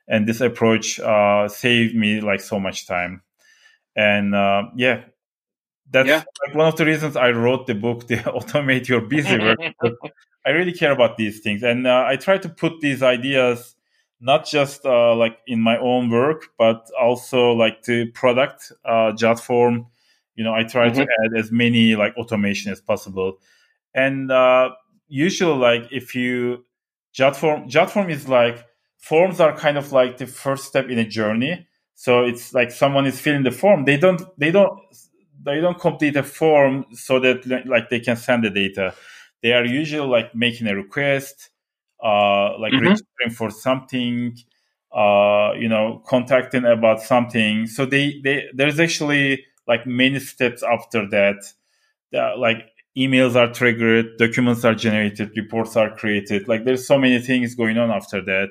And 0.09 0.27
this 0.27 0.41
approach 0.41 0.99
saved 1.47 1.95
me 1.95 2.19
like 2.19 2.41
so 2.41 2.59
much 2.59 2.85
time 2.85 3.21
and 3.95 4.33
yeah 4.75 5.03
that's 5.93 6.07
yeah. 6.07 6.23
like 6.45 6.55
one 6.55 6.67
of 6.67 6.75
the 6.75 6.85
reasons 6.85 7.15
i 7.15 7.29
wrote 7.29 7.67
the 7.67 7.75
book 7.75 8.07
the 8.07 8.15
automate 8.37 8.87
your 8.87 9.01
busy 9.01 9.37
work 9.37 9.59
i 10.45 10.49
really 10.49 10.73
care 10.73 10.91
about 10.91 11.15
these 11.17 11.39
things 11.39 11.63
and 11.63 11.87
uh, 11.87 12.03
i 12.07 12.15
try 12.15 12.37
to 12.37 12.49
put 12.49 12.81
these 12.81 13.01
ideas 13.01 13.75
not 14.19 14.45
just 14.45 14.85
uh, 14.85 15.13
like 15.15 15.37
in 15.47 15.59
my 15.59 15.77
own 15.77 16.09
work 16.09 16.47
but 16.57 16.89
also 16.99 17.51
like 17.51 17.83
the 17.83 18.07
product 18.11 18.71
uh, 18.85 19.11
jotform 19.13 19.85
you 20.35 20.43
know 20.43 20.53
i 20.53 20.63
try 20.63 20.89
mm-hmm. 20.89 21.01
to 21.01 21.07
add 21.23 21.37
as 21.37 21.51
many 21.51 21.95
like 21.95 22.15
automation 22.17 22.71
as 22.71 22.81
possible 22.81 23.37
and 23.93 24.31
uh, 24.31 24.69
usually 25.07 25.57
like 25.57 25.87
if 25.91 26.15
you 26.15 26.65
jotform 27.15 27.69
jotform 27.69 28.09
is 28.11 28.27
like 28.27 28.65
forms 28.97 29.39
are 29.39 29.55
kind 29.55 29.77
of 29.77 29.91
like 29.91 30.17
the 30.17 30.27
first 30.27 30.65
step 30.65 30.89
in 30.89 30.97
a 30.97 31.07
journey 31.07 31.67
so 31.95 32.23
it's 32.23 32.53
like 32.53 32.71
someone 32.71 33.05
is 33.05 33.19
filling 33.19 33.43
the 33.43 33.51
form. 33.51 33.85
They 33.85 33.97
don't 33.97 34.21
they 34.37 34.51
don't 34.51 34.77
they 35.45 35.59
don't 35.59 35.79
complete 35.79 36.15
a 36.15 36.23
form 36.23 36.85
so 36.93 37.19
that 37.19 37.45
like 37.65 37.89
they 37.89 37.99
can 37.99 38.15
send 38.15 38.43
the 38.43 38.49
data. 38.49 38.93
They 39.41 39.53
are 39.53 39.65
usually 39.65 40.07
like 40.07 40.33
making 40.33 40.67
a 40.67 40.75
request, 40.75 41.49
uh, 42.03 42.57
like 42.59 42.73
mm-hmm. 42.73 42.87
registering 42.87 43.31
for 43.31 43.49
something, 43.51 44.37
uh, 44.95 45.51
you 45.57 45.67
know, 45.67 46.01
contacting 46.07 46.65
about 46.65 47.01
something. 47.01 47.67
So 47.67 47.85
they, 47.85 48.21
they 48.23 48.45
there's 48.53 48.79
actually 48.79 49.45
like 49.67 49.85
many 49.85 50.19
steps 50.19 50.63
after 50.63 51.07
that. 51.09 51.37
Uh, 52.15 52.37
like 52.37 52.69
emails 52.97 53.35
are 53.35 53.51
triggered, 53.51 54.17
documents 54.17 54.63
are 54.63 54.75
generated, 54.75 55.31
reports 55.35 55.75
are 55.75 55.95
created. 55.95 56.47
Like 56.47 56.63
there's 56.63 56.87
so 56.87 56.97
many 56.97 57.19
things 57.19 57.55
going 57.55 57.77
on 57.77 57.91
after 57.91 58.23
that. 58.23 58.49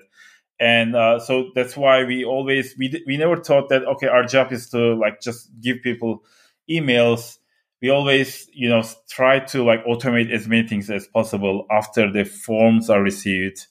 And 0.61 0.95
uh, 0.95 1.19
so 1.19 1.51
that's 1.55 1.77
why 1.77 2.05
we 2.05 2.25
always 2.25 2.75
we 2.79 3.03
we 3.07 3.17
never 3.17 3.37
thought 3.37 3.69
that 3.71 3.85
okay 3.85 4.07
our 4.07 4.25
job 4.25 4.53
is 4.53 4.69
to 4.71 4.95
like 4.95 5.21
just 5.21 5.51
give 5.61 5.83
people 5.83 6.23
emails. 6.71 7.39
We 7.81 7.91
always 7.91 8.49
you 8.53 8.69
know 8.69 8.83
try 9.09 9.41
to 9.41 9.65
like 9.65 9.85
automate 9.85 10.33
as 10.33 10.47
many 10.47 10.67
things 10.69 10.91
as 10.91 11.07
possible 11.07 11.67
after 11.71 12.11
the 12.11 12.25
forms 12.25 12.91
are 12.91 13.03
received 13.03 13.67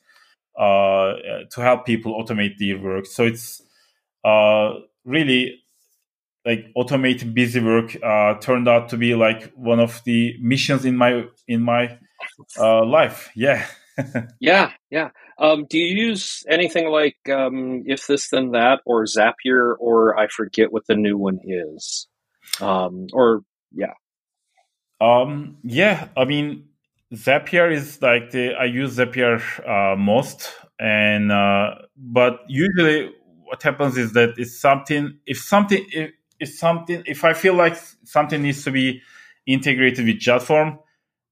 uh, 0.58 1.14
to 1.52 1.62
help 1.62 1.86
people 1.86 2.22
automate 2.22 2.58
their 2.58 2.78
work. 2.78 3.06
So 3.06 3.24
it's 3.24 3.62
uh, 4.24 4.74
really 5.06 5.62
like 6.46 6.66
automate 6.76 7.34
busy 7.34 7.60
work 7.60 7.96
uh, 8.04 8.36
turned 8.36 8.68
out 8.68 8.90
to 8.90 8.98
be 8.98 9.16
like 9.16 9.52
one 9.54 9.80
of 9.80 10.02
the 10.06 10.36
missions 10.42 10.86
in 10.86 10.98
my 10.98 11.26
in 11.48 11.62
my 11.62 11.98
uh, 12.60 12.86
life. 12.86 13.32
Yeah. 13.36 13.66
yeah, 14.40 14.72
yeah. 14.90 15.10
Um, 15.38 15.66
do 15.70 15.78
you 15.78 16.08
use 16.08 16.44
anything 16.50 16.88
like 16.88 17.18
um, 17.30 17.84
if 17.86 18.08
this 18.08 18.30
then 18.30 18.52
that 18.52 18.80
or 18.86 19.06
Zapier 19.06 19.76
or 19.80 20.18
I 20.18 20.28
forget 20.28 20.72
what 20.72 20.88
the 20.88 20.96
new 20.96 21.18
one 21.18 21.40
is? 21.44 22.08
Um, 22.60 23.08
or 23.14 23.42
yeah. 23.72 23.94
Um, 25.00 25.58
yeah, 25.64 26.10
I 26.16 26.26
mean 26.26 26.66
Zapier 27.14 27.72
is 27.72 28.02
like 28.02 28.32
the 28.32 28.54
I 28.54 28.66
use 28.66 28.98
Zapier 28.98 29.42
uh, 29.68 29.96
most, 29.96 30.54
and 30.80 31.32
uh, 31.32 31.76
but 31.98 32.40
usually 32.48 33.12
what 33.44 33.62
happens 33.64 33.98
is 33.98 34.14
that 34.14 34.36
it's 34.38 34.60
something 34.60 35.18
if 35.26 35.42
something 35.42 35.86
if, 35.92 36.12
if 36.40 36.50
something 36.54 37.04
if 37.06 37.24
I 37.26 37.34
feel 37.34 37.54
like 37.56 37.78
something 38.04 38.42
needs 38.42 38.64
to 38.64 38.72
be 38.72 39.02
integrated 39.46 40.06
with 40.06 40.20
JotForm, 40.20 40.78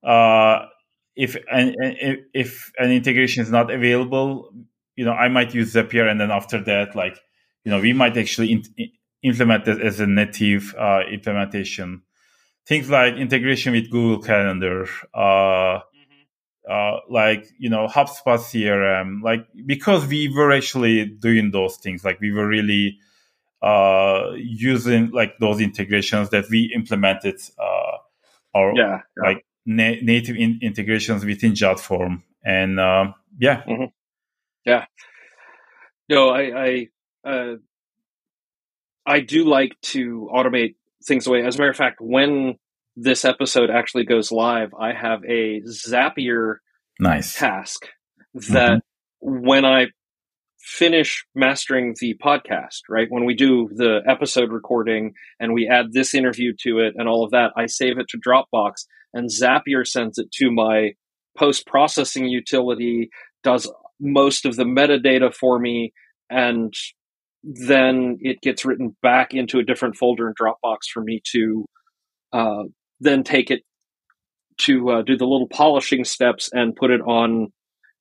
uh, 0.04 0.66
if 1.16 1.38
an, 1.52 1.76
if 2.34 2.72
an 2.78 2.92
integration 2.92 3.44
is 3.44 3.52
not 3.52 3.72
available, 3.72 4.52
you 4.96 5.06
know 5.06 5.14
I 5.14 5.30
might 5.30 5.54
use 5.54 5.74
Zapier, 5.74 6.10
and 6.10 6.20
then 6.20 6.32
after 6.32 6.62
that, 6.64 6.96
like 6.96 7.20
you 7.64 7.72
know 7.72 7.80
we 7.80 7.94
might 7.94 8.18
actually 8.18 8.52
in, 8.52 8.64
implement 9.24 9.68
it 9.68 9.82
as 9.82 10.00
a 10.00 10.08
native 10.08 10.74
uh, 10.78 11.02
implementation. 11.12 12.04
Things 12.68 12.90
like 12.90 13.16
integration 13.16 13.74
with 13.74 13.90
Google 13.90 14.22
Calendar, 14.22 14.88
uh, 15.14 15.80
uh, 16.70 17.00
like 17.10 17.48
you 17.58 17.70
know 17.70 17.88
HubSpot 17.88 18.38
CRM, 18.38 19.24
like 19.24 19.48
because 19.66 20.06
we 20.06 20.32
were 20.34 20.52
actually 20.52 21.06
doing 21.06 21.52
those 21.52 21.78
things, 21.78 22.06
like 22.06 22.20
we 22.20 22.32
were 22.32 22.48
really 22.48 23.00
uh, 23.62 24.32
using 24.36 25.10
like 25.12 25.40
those 25.40 25.60
integrations 25.62 26.30
that 26.30 26.46
we 26.50 26.72
implemented, 26.76 27.36
uh, 27.58 27.98
our 28.54 28.74
yeah, 28.76 29.00
yeah. 29.18 29.24
like 29.24 29.46
na- 29.66 30.00
native 30.02 30.36
in- 30.36 30.60
integrations 30.62 31.26
within 31.26 31.54
JotForm, 31.54 32.22
and 32.44 32.80
uh, 32.80 33.14
yeah, 33.40 33.64
mm-hmm. 33.64 33.86
yeah. 34.66 34.86
No, 36.08 36.30
I 36.30 36.42
I, 36.66 36.88
uh, 37.30 37.56
I 39.10 39.22
do 39.22 39.44
like 39.44 39.76
to 39.82 40.30
automate 40.32 40.76
things 41.06 41.26
away. 41.26 41.44
As 41.44 41.56
a 41.56 41.58
matter 41.58 41.72
of 41.72 41.78
fact, 41.78 41.98
when 42.00 42.56
this 42.96 43.26
episode 43.26 43.72
actually 43.72 44.06
goes 44.06 44.32
live, 44.32 44.72
I 44.80 44.94
have 44.94 45.24
a 45.26 45.62
Zapier 45.62 46.58
nice 47.00 47.34
task 47.34 47.88
that 48.36 48.82
mm-hmm. 49.24 49.46
when 49.46 49.66
I 49.66 49.88
finish 50.60 51.26
mastering 51.34 51.96
the 52.00 52.16
podcast, 52.24 52.82
right? 52.88 53.08
When 53.10 53.26
we 53.26 53.34
do 53.34 53.70
the 53.74 54.02
episode 54.08 54.52
recording 54.52 55.14
and 55.40 55.54
we 55.54 55.68
add 55.68 55.92
this 55.92 56.14
interview 56.14 56.54
to 56.62 56.78
it 56.78 56.94
and 56.96 57.10
all 57.10 57.24
of 57.24 57.32
that, 57.32 57.52
I 57.58 57.66
save 57.66 57.98
it 57.98 58.10
to 58.10 58.20
Dropbox 58.20 58.86
and 59.14 59.30
Zapier 59.30 59.88
sends 59.88 60.20
it 60.20 60.32
to 60.34 60.52
my 60.52 60.94
post 61.36 61.66
processing 61.66 62.26
utility, 62.26 63.10
does 63.44 63.72
most 64.00 64.46
of 64.46 64.56
the 64.56 64.66
metadata 64.66 65.34
for 65.34 65.58
me, 65.58 65.94
and 66.30 66.74
then 67.44 68.18
it 68.22 68.42
gets 68.42 68.66
written 68.66 68.96
back 69.02 69.34
into 69.34 69.60
a 69.60 69.64
different 69.64 69.96
folder 69.96 70.28
in 70.28 70.34
Dropbox 70.34 70.90
for 70.94 71.02
me 71.02 71.22
to 71.32 71.66
uh, 72.34 72.64
then 73.00 73.24
take 73.24 73.50
it 73.50 73.62
to 74.60 74.90
uh, 74.90 75.02
do 75.02 75.18
the 75.18 75.26
little 75.26 75.48
polishing 75.48 76.04
steps 76.04 76.50
and 76.52 76.76
put 76.76 76.92
it 76.92 77.02
on 77.02 77.48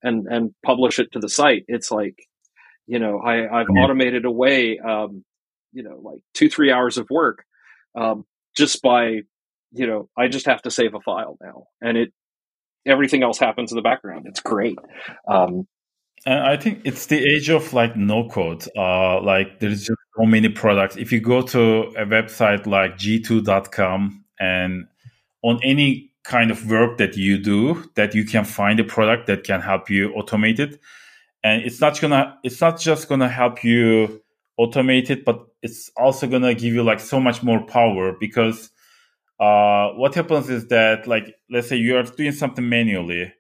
and 0.03 0.27
and 0.29 0.55
publish 0.65 0.99
it 0.99 1.13
to 1.13 1.19
the 1.19 1.29
site. 1.29 1.65
It's 1.69 1.91
like 1.91 2.17
you 2.87 2.99
know 2.99 3.19
I 3.19 3.61
I've 3.61 3.67
yeah. 3.75 3.83
automated 3.83 4.25
away 4.25 4.79
um, 4.79 5.25
you 5.73 5.83
know 5.83 6.01
like 6.03 6.19
two 6.35 6.49
three 6.49 6.73
hours 6.73 6.99
of 6.99 7.07
work 7.11 7.45
um, 7.97 8.25
just 8.57 8.83
by 8.83 9.21
you 9.73 9.87
know 9.87 10.09
I 10.17 10.29
just 10.29 10.47
have 10.47 10.63
to 10.63 10.71
save 10.71 10.95
a 10.95 11.01
file 11.01 11.37
now 11.41 11.65
and 11.81 11.97
it 11.97 12.13
everything 12.87 13.23
else 13.23 13.39
happens 13.39 13.71
in 13.71 13.77
the 13.77 13.83
background. 13.83 14.27
It's 14.27 14.41
great. 14.41 14.79
Um, 15.31 15.67
and 16.27 16.41
I 16.41 16.57
think 16.57 16.83
it's 16.85 17.07
the 17.07 17.19
age 17.19 17.49
of 17.49 17.73
like 17.73 17.97
no 17.97 18.29
code. 18.29 18.67
Uh, 18.77 19.21
like 19.23 19.61
there's 19.61 19.85
just 19.85 20.01
so 20.17 20.25
many 20.25 20.49
products. 20.49 20.97
If 20.97 21.13
you 21.13 21.21
go 21.21 21.43
to 21.43 21.83
a 21.97 22.05
website 22.07 22.67
like 22.67 22.97
g2.com 22.97 24.25
and 24.41 24.87
on 25.43 25.61
any 25.63 26.13
kind 26.25 26.51
of 26.51 26.69
work 26.71 26.99
that 26.99 27.17
you 27.17 27.39
do 27.39 27.91
that 27.95 28.15
you 28.15 28.25
can 28.25 28.45
find 28.45 28.79
a 28.79 28.85
product 28.85 29.27
that 29.27 29.45
can 29.45 29.63
help 29.63 29.89
you 29.89 30.11
automate 30.11 30.59
it 30.59 30.79
and 31.43 31.63
it's 31.63 31.81
not 31.81 31.99
gonna 32.01 32.37
it's 32.43 32.61
not 32.61 32.79
just 32.79 33.09
gonna 33.09 33.29
help 33.29 33.65
you 33.65 34.23
automate 34.61 35.09
it 35.09 35.25
but 35.25 35.47
it's 35.63 35.91
also 35.97 36.27
gonna 36.27 36.55
give 36.55 36.75
you 36.75 36.83
like 36.83 37.01
so 37.01 37.19
much 37.19 37.43
more 37.43 37.65
power 37.65 38.15
because 38.21 38.71
uh, 39.41 39.91
what 39.93 40.15
happens 40.15 40.51
is 40.51 40.67
that 40.67 41.07
like 41.07 41.35
let's 41.51 41.69
say 41.69 41.77
you 41.77 41.97
are 41.97 42.03
doing 42.03 42.33
something 42.33 42.69
manually 42.69 43.33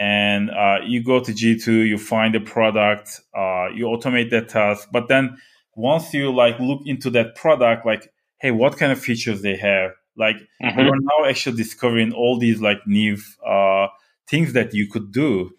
and 0.00 0.50
uh, 0.50 0.78
you 0.84 1.04
go 1.04 1.20
to 1.20 1.32
g2 1.32 1.86
you 1.86 1.98
find 1.98 2.34
a 2.34 2.40
product 2.40 3.20
uh, 3.36 3.68
you 3.74 3.84
automate 3.84 4.30
that 4.30 4.48
task 4.48 4.88
but 4.90 5.08
then 5.08 5.36
once 5.76 6.12
you 6.12 6.34
like 6.34 6.58
look 6.58 6.80
into 6.86 7.10
that 7.10 7.36
product 7.36 7.86
like 7.86 8.12
hey 8.40 8.50
what 8.50 8.76
kind 8.76 8.90
of 8.90 8.98
features 8.98 9.42
they 9.42 9.56
have 9.56 9.92
like 10.16 10.36
mm-hmm. 10.62 10.78
you're 10.78 11.00
now 11.00 11.28
actually 11.28 11.56
discovering 11.56 12.12
all 12.12 12.38
these 12.38 12.60
like 12.60 12.86
new 12.86 13.16
uh, 13.46 13.86
things 14.28 14.52
that 14.52 14.74
you 14.74 14.86
could 14.86 15.12
do, 15.12 15.50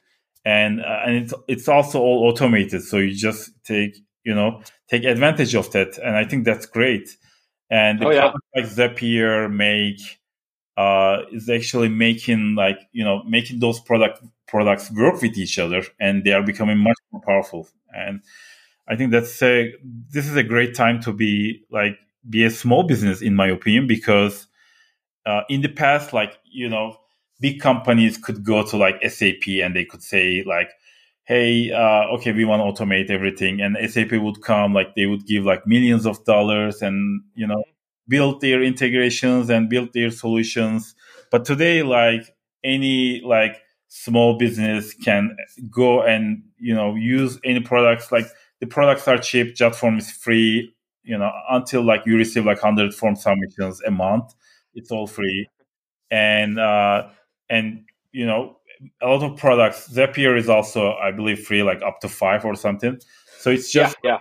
and 0.46 0.82
uh, 0.82 1.00
and 1.06 1.16
it's 1.16 1.34
it's 1.48 1.68
also 1.68 2.00
all 2.00 2.30
automated. 2.30 2.84
So 2.84 2.98
you 2.98 3.14
just 3.14 3.52
take 3.64 3.98
you 4.24 4.36
know 4.36 4.62
take 4.90 5.04
advantage 5.04 5.56
of 5.56 5.72
that, 5.72 5.98
and 5.98 6.16
I 6.16 6.26
think 6.26 6.46
that's 6.46 6.66
great. 6.66 7.10
And 7.70 8.00
the 8.00 8.08
oh, 8.08 8.12
yeah. 8.12 8.32
like 8.56 8.66
Zapier 8.66 9.52
make 9.52 10.02
uh, 10.78 11.24
is 11.32 11.50
actually 11.50 11.90
making 11.90 12.56
like 12.56 12.80
you 12.92 13.04
know 13.04 13.24
making 13.24 13.60
those 13.60 13.80
product 13.80 14.24
products 14.48 14.92
work 14.92 15.22
with 15.22 15.38
each 15.38 15.60
other, 15.60 15.84
and 16.00 16.24
they 16.24 16.34
are 16.34 16.44
becoming 16.44 16.78
much 16.78 16.98
more 17.12 17.22
powerful. 17.22 17.68
And 17.96 18.22
I 18.88 18.96
think 18.96 19.12
that's 19.12 19.42
a 19.42 19.74
this 20.12 20.28
is 20.28 20.36
a 20.36 20.44
great 20.44 20.76
time 20.76 21.02
to 21.04 21.14
be 21.14 21.64
like 21.72 21.98
be 22.30 22.44
a 22.46 22.50
small 22.52 22.84
business 22.84 23.22
in 23.22 23.36
my 23.36 23.48
opinion 23.48 23.88
because 23.88 24.48
uh, 25.26 25.42
in 25.50 25.62
the 25.62 25.70
past 25.70 26.14
like 26.14 26.40
you 26.46 26.70
know 26.70 26.98
big 27.40 27.60
companies 27.60 28.18
could 28.18 28.44
go 28.44 28.64
to 28.66 28.78
like 28.78 29.02
sap 29.10 29.48
and 29.48 29.76
they 29.76 29.86
could 29.86 30.04
say 30.04 30.44
like 30.46 30.70
hey 31.26 31.72
uh, 31.72 32.06
okay 32.16 32.32
we 32.32 32.46
want 32.46 32.76
to 32.76 32.84
automate 32.84 33.10
everything 33.10 33.62
and 33.62 33.78
sap 33.90 34.12
would 34.12 34.42
come 34.42 34.74
like 34.74 34.96
they 34.96 35.06
would 35.06 35.26
give 35.26 35.46
like 35.46 35.66
millions 35.68 36.06
of 36.06 36.24
dollars 36.26 36.82
and 36.82 37.22
you 37.36 37.48
know 37.48 37.64
build 38.12 38.42
their 38.42 38.62
integrations 38.62 39.50
and 39.50 39.70
build 39.70 39.94
their 39.94 40.12
solutions. 40.12 40.94
But 41.32 41.46
today 41.46 41.82
like 41.82 42.36
any 42.64 43.22
like 43.26 43.56
small 43.88 44.38
business 44.38 44.94
can 44.94 45.36
go 45.72 46.04
and 46.04 46.44
you 46.60 46.76
know 46.76 46.96
use 46.96 47.40
any 47.44 47.62
products. 47.62 48.12
Like 48.12 48.28
the 48.60 48.68
products 48.68 49.08
are 49.08 49.18
cheap 49.18 49.56
JotForm 49.56 49.98
is 49.98 50.12
free 50.12 50.74
you 51.04 51.18
know 51.18 51.32
until 51.50 51.84
like 51.84 52.06
you 52.06 52.16
receive 52.16 52.46
like 52.46 52.62
100 52.62 52.94
form 52.94 53.16
submissions 53.16 53.82
a 53.82 53.90
month 53.90 54.36
it's 54.76 54.92
all 54.92 55.08
free. 55.08 55.48
And 56.12 56.60
uh 56.60 57.08
and 57.50 57.86
you 58.12 58.26
know 58.26 58.58
a 59.02 59.08
lot 59.08 59.24
of 59.24 59.38
products 59.38 59.88
zapier 59.90 60.38
is 60.38 60.50
also 60.50 60.94
i 60.94 61.12
believe 61.12 61.40
free 61.40 61.62
like 61.64 61.82
up 61.84 62.00
to 62.02 62.10
five 62.10 62.44
or 62.46 62.56
something. 62.56 63.00
So 63.40 63.50
it's 63.50 63.72
just 63.72 63.96
yeah, 64.04 64.12
yeah. 64.12 64.18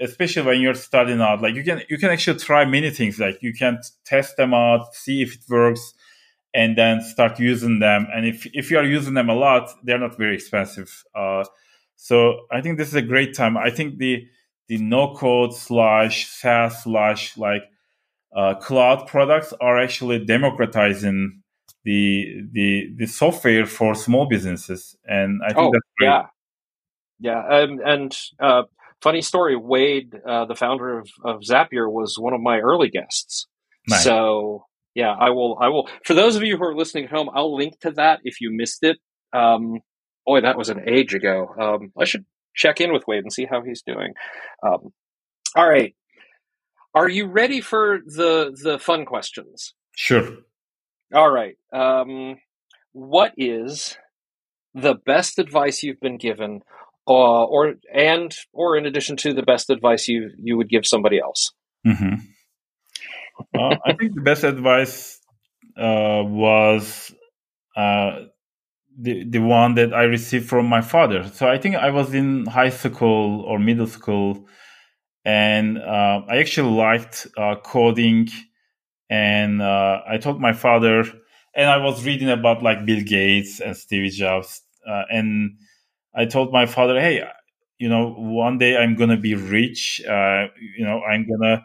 Especially 0.00 0.42
when 0.42 0.60
you're 0.60 0.74
starting 0.74 1.20
out 1.20 1.42
like 1.42 1.54
you 1.54 1.62
can 1.62 1.82
you 1.88 1.98
can 1.98 2.10
actually 2.10 2.38
try 2.38 2.64
many 2.64 2.90
things 2.90 3.18
like 3.18 3.38
you 3.42 3.52
can 3.52 3.78
test 4.04 4.36
them 4.36 4.54
out 4.54 4.94
see 4.94 5.22
if 5.22 5.34
it 5.34 5.40
works 5.48 5.94
and 6.52 6.76
then 6.76 7.00
start 7.00 7.38
using 7.38 7.78
them. 7.78 8.08
And 8.12 8.26
if 8.26 8.46
if 8.52 8.70
you 8.70 8.78
are 8.78 8.84
using 8.84 9.14
them 9.14 9.28
a 9.28 9.34
lot 9.34 9.70
they're 9.84 9.98
not 9.98 10.16
very 10.16 10.34
expensive. 10.34 11.04
Uh 11.14 11.44
so 11.96 12.46
i 12.50 12.62
think 12.62 12.78
this 12.78 12.88
is 12.88 12.94
a 12.94 13.02
great 13.02 13.34
time. 13.34 13.56
I 13.56 13.70
think 13.70 13.98
the 13.98 14.26
the 14.68 14.78
no 14.78 15.14
code 15.14 15.52
slash 15.52 16.28
SaaS 16.28 16.84
slash 16.84 17.36
like 17.36 17.64
uh, 18.34 18.54
cloud 18.54 19.08
products 19.08 19.52
are 19.60 19.78
actually 19.78 20.24
democratizing 20.24 21.42
the 21.84 22.42
the 22.52 22.94
the 22.96 23.06
software 23.06 23.66
for 23.66 23.96
small 23.96 24.26
businesses, 24.26 24.96
and 25.04 25.40
I 25.44 25.48
think 25.48 25.58
oh, 25.58 25.70
that's 25.72 25.86
great. 25.98 26.06
Yeah, 26.08 26.26
yeah, 27.18 27.46
um, 27.48 27.80
and 27.84 28.16
uh, 28.38 28.62
funny 29.02 29.22
story. 29.22 29.56
Wade, 29.56 30.14
uh, 30.26 30.44
the 30.46 30.54
founder 30.54 30.98
of, 30.98 31.08
of 31.24 31.40
Zapier, 31.40 31.90
was 31.90 32.16
one 32.18 32.34
of 32.34 32.40
my 32.40 32.58
early 32.58 32.88
guests. 32.88 33.46
Nice. 33.88 34.04
So 34.04 34.66
yeah, 34.94 35.14
I 35.18 35.30
will. 35.30 35.58
I 35.60 35.68
will. 35.68 35.88
For 36.04 36.14
those 36.14 36.36
of 36.36 36.42
you 36.42 36.56
who 36.56 36.64
are 36.64 36.74
listening 36.74 37.04
at 37.04 37.10
home, 37.10 37.30
I'll 37.34 37.56
link 37.56 37.80
to 37.80 37.92
that 37.92 38.20
if 38.24 38.40
you 38.40 38.50
missed 38.52 38.82
it. 38.82 38.98
Um, 39.32 39.80
boy, 40.26 40.40
that 40.40 40.58
was 40.58 40.68
an 40.68 40.88
age 40.88 41.14
ago. 41.14 41.48
Um, 41.60 41.92
I 41.98 42.04
should 42.04 42.24
check 42.54 42.80
in 42.80 42.92
with 42.92 43.04
Wade 43.06 43.22
and 43.22 43.32
see 43.32 43.46
how 43.50 43.62
he's 43.62 43.82
doing. 43.82 44.14
Um, 44.62 44.92
all 45.56 45.68
right, 45.68 45.94
are 46.94 47.08
you 47.08 47.26
ready 47.26 47.60
for 47.60 48.00
the 48.04 48.56
the 48.62 48.78
fun 48.78 49.04
questions? 49.04 49.74
Sure. 49.96 50.38
All 51.14 51.30
right. 51.30 51.56
Um, 51.72 52.36
what 52.92 53.32
is 53.36 53.96
the 54.74 54.94
best 54.94 55.38
advice 55.38 55.82
you've 55.82 56.00
been 56.00 56.18
given, 56.18 56.60
uh, 57.06 57.44
or 57.44 57.74
and 57.92 58.34
or 58.52 58.76
in 58.76 58.86
addition 58.86 59.16
to 59.16 59.32
the 59.32 59.42
best 59.42 59.70
advice 59.70 60.08
you 60.08 60.30
you 60.38 60.56
would 60.56 60.68
give 60.68 60.86
somebody 60.86 61.18
else? 61.18 61.52
Mm-hmm. 61.86 62.14
uh, 63.58 63.76
I 63.84 63.92
think 63.94 64.14
the 64.14 64.20
best 64.20 64.44
advice 64.44 65.18
uh, 65.76 66.22
was 66.24 67.14
uh, 67.76 68.24
the 68.98 69.24
the 69.24 69.38
one 69.38 69.74
that 69.74 69.94
I 69.94 70.02
received 70.02 70.48
from 70.48 70.66
my 70.66 70.82
father. 70.82 71.28
So 71.32 71.48
I 71.48 71.58
think 71.58 71.76
I 71.76 71.90
was 71.90 72.14
in 72.14 72.46
high 72.46 72.70
school 72.70 73.42
or 73.42 73.58
middle 73.58 73.86
school, 73.86 74.46
and 75.24 75.78
uh, 75.78 76.22
I 76.28 76.38
actually 76.38 76.72
liked 76.72 77.26
uh, 77.36 77.56
coding, 77.62 78.28
and 79.08 79.62
uh, 79.62 80.00
I 80.08 80.18
told 80.18 80.40
my 80.40 80.52
father, 80.52 81.04
and 81.54 81.70
I 81.70 81.78
was 81.78 82.04
reading 82.04 82.28
about 82.28 82.62
like 82.62 82.84
Bill 82.84 83.02
Gates 83.02 83.60
and 83.60 83.76
Steve 83.76 84.12
Jobs, 84.12 84.62
and 84.84 85.56
I 86.14 86.26
told 86.26 86.52
my 86.52 86.66
father, 86.66 87.00
hey, 87.00 87.22
you 87.78 87.88
know, 87.88 88.12
one 88.16 88.58
day 88.58 88.76
I'm 88.76 88.96
gonna 88.96 89.16
be 89.16 89.34
rich. 89.34 90.00
you 90.60 90.84
know, 90.84 91.02
I'm 91.02 91.26
gonna 91.28 91.64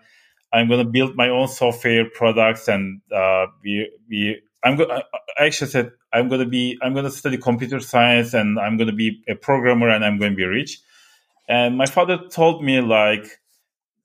I'm 0.54 0.70
to 0.70 0.86
build 0.86 1.16
my 1.16 1.30
own 1.30 1.48
software 1.48 2.10
products 2.10 2.68
and 2.68 3.02
uh, 3.14 3.48
be, 3.64 3.88
be 4.10 4.38
I'm 4.64 4.78
go- 4.78 4.90
I 4.90 5.46
actually 5.46 5.72
said 5.72 5.92
I'm 6.14 6.30
to 6.30 6.46
be 6.46 6.78
I'm 6.82 6.96
to 7.06 7.12
study 7.12 7.38
computer 7.38 7.80
science 7.80 8.34
and 8.34 8.60
I'm 8.60 8.78
to 8.80 8.94
be 8.94 9.22
a 9.30 9.36
programmer 9.36 9.90
and 9.90 10.06
I'm 10.06 10.20
to 10.20 10.32
be 10.38 10.46
rich. 10.46 10.80
And 11.50 11.78
my 11.78 11.86
father 11.88 12.18
told 12.30 12.64
me 12.64 12.82
like 12.82 13.26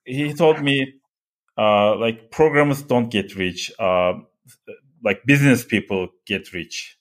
he 0.04 0.34
told 0.34 0.62
me 0.62 0.94
uh, 1.58 1.96
like 1.96 2.30
programmers 2.30 2.82
don't 2.82 3.10
get 3.10 3.36
rich, 3.36 3.72
uh, 3.78 4.14
like 5.04 5.24
business 5.26 5.64
people 5.64 6.08
get 6.26 6.52
rich. 6.54 6.98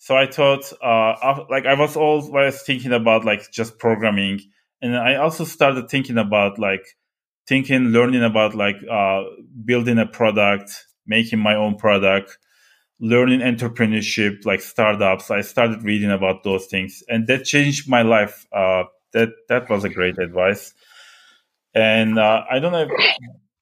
So 0.00 0.16
I 0.16 0.26
thought 0.26 0.72
uh, 0.82 1.44
like 1.50 1.66
I 1.66 1.74
was 1.74 1.94
always 1.96 2.62
thinking 2.62 2.92
about 2.92 3.26
like 3.26 3.52
just 3.52 3.78
programming, 3.78 4.40
and 4.80 4.96
I 4.96 5.16
also 5.16 5.44
started 5.44 5.90
thinking 5.90 6.18
about 6.18 6.58
like 6.58 6.96
thinking, 7.46 7.88
learning 7.88 8.24
about 8.24 8.54
like 8.54 8.76
uh, 8.90 9.24
building 9.66 9.98
a 9.98 10.06
product, 10.06 10.86
making 11.06 11.40
my 11.40 11.54
own 11.54 11.76
product, 11.76 12.38
learning 13.00 13.40
entrepreneurship, 13.40 14.46
like 14.46 14.62
startups. 14.62 15.30
I 15.30 15.42
started 15.42 15.82
reading 15.84 16.10
about 16.10 16.44
those 16.44 16.66
things, 16.66 17.02
and 17.08 17.26
that 17.28 17.44
changed 17.44 17.88
my 17.88 18.02
life. 18.02 18.46
Uh, 18.52 18.84
that 19.12 19.30
that 19.50 19.68
was 19.70 19.84
a 19.84 19.90
great 19.90 20.18
advice, 20.18 20.74
and 21.74 22.18
uh, 22.18 22.44
I 22.50 22.58
don't 22.58 22.72
know. 22.72 22.82
If 22.82 22.90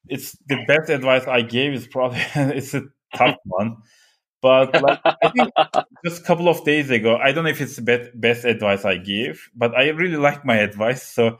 it's 0.09 0.37
the 0.47 0.63
best 0.67 0.89
advice 0.89 1.27
I 1.27 1.41
gave. 1.41 1.73
Is 1.73 1.87
probably 1.87 2.19
it's 2.35 2.73
a 2.73 2.83
tough 3.15 3.35
one. 3.45 3.77
But 4.41 4.79
like, 4.81 4.99
I 5.21 5.29
think 5.29 5.49
just 6.05 6.21
a 6.21 6.25
couple 6.25 6.47
of 6.47 6.63
days 6.63 6.89
ago, 6.89 7.17
I 7.17 7.31
don't 7.31 7.43
know 7.43 7.49
if 7.49 7.61
it's 7.61 7.75
the 7.75 7.81
best, 7.81 8.11
best 8.19 8.45
advice 8.45 8.85
I 8.85 8.97
give, 8.97 9.49
but 9.55 9.75
I 9.75 9.89
really 9.89 10.17
like 10.17 10.45
my 10.45 10.57
advice. 10.57 11.03
So 11.03 11.39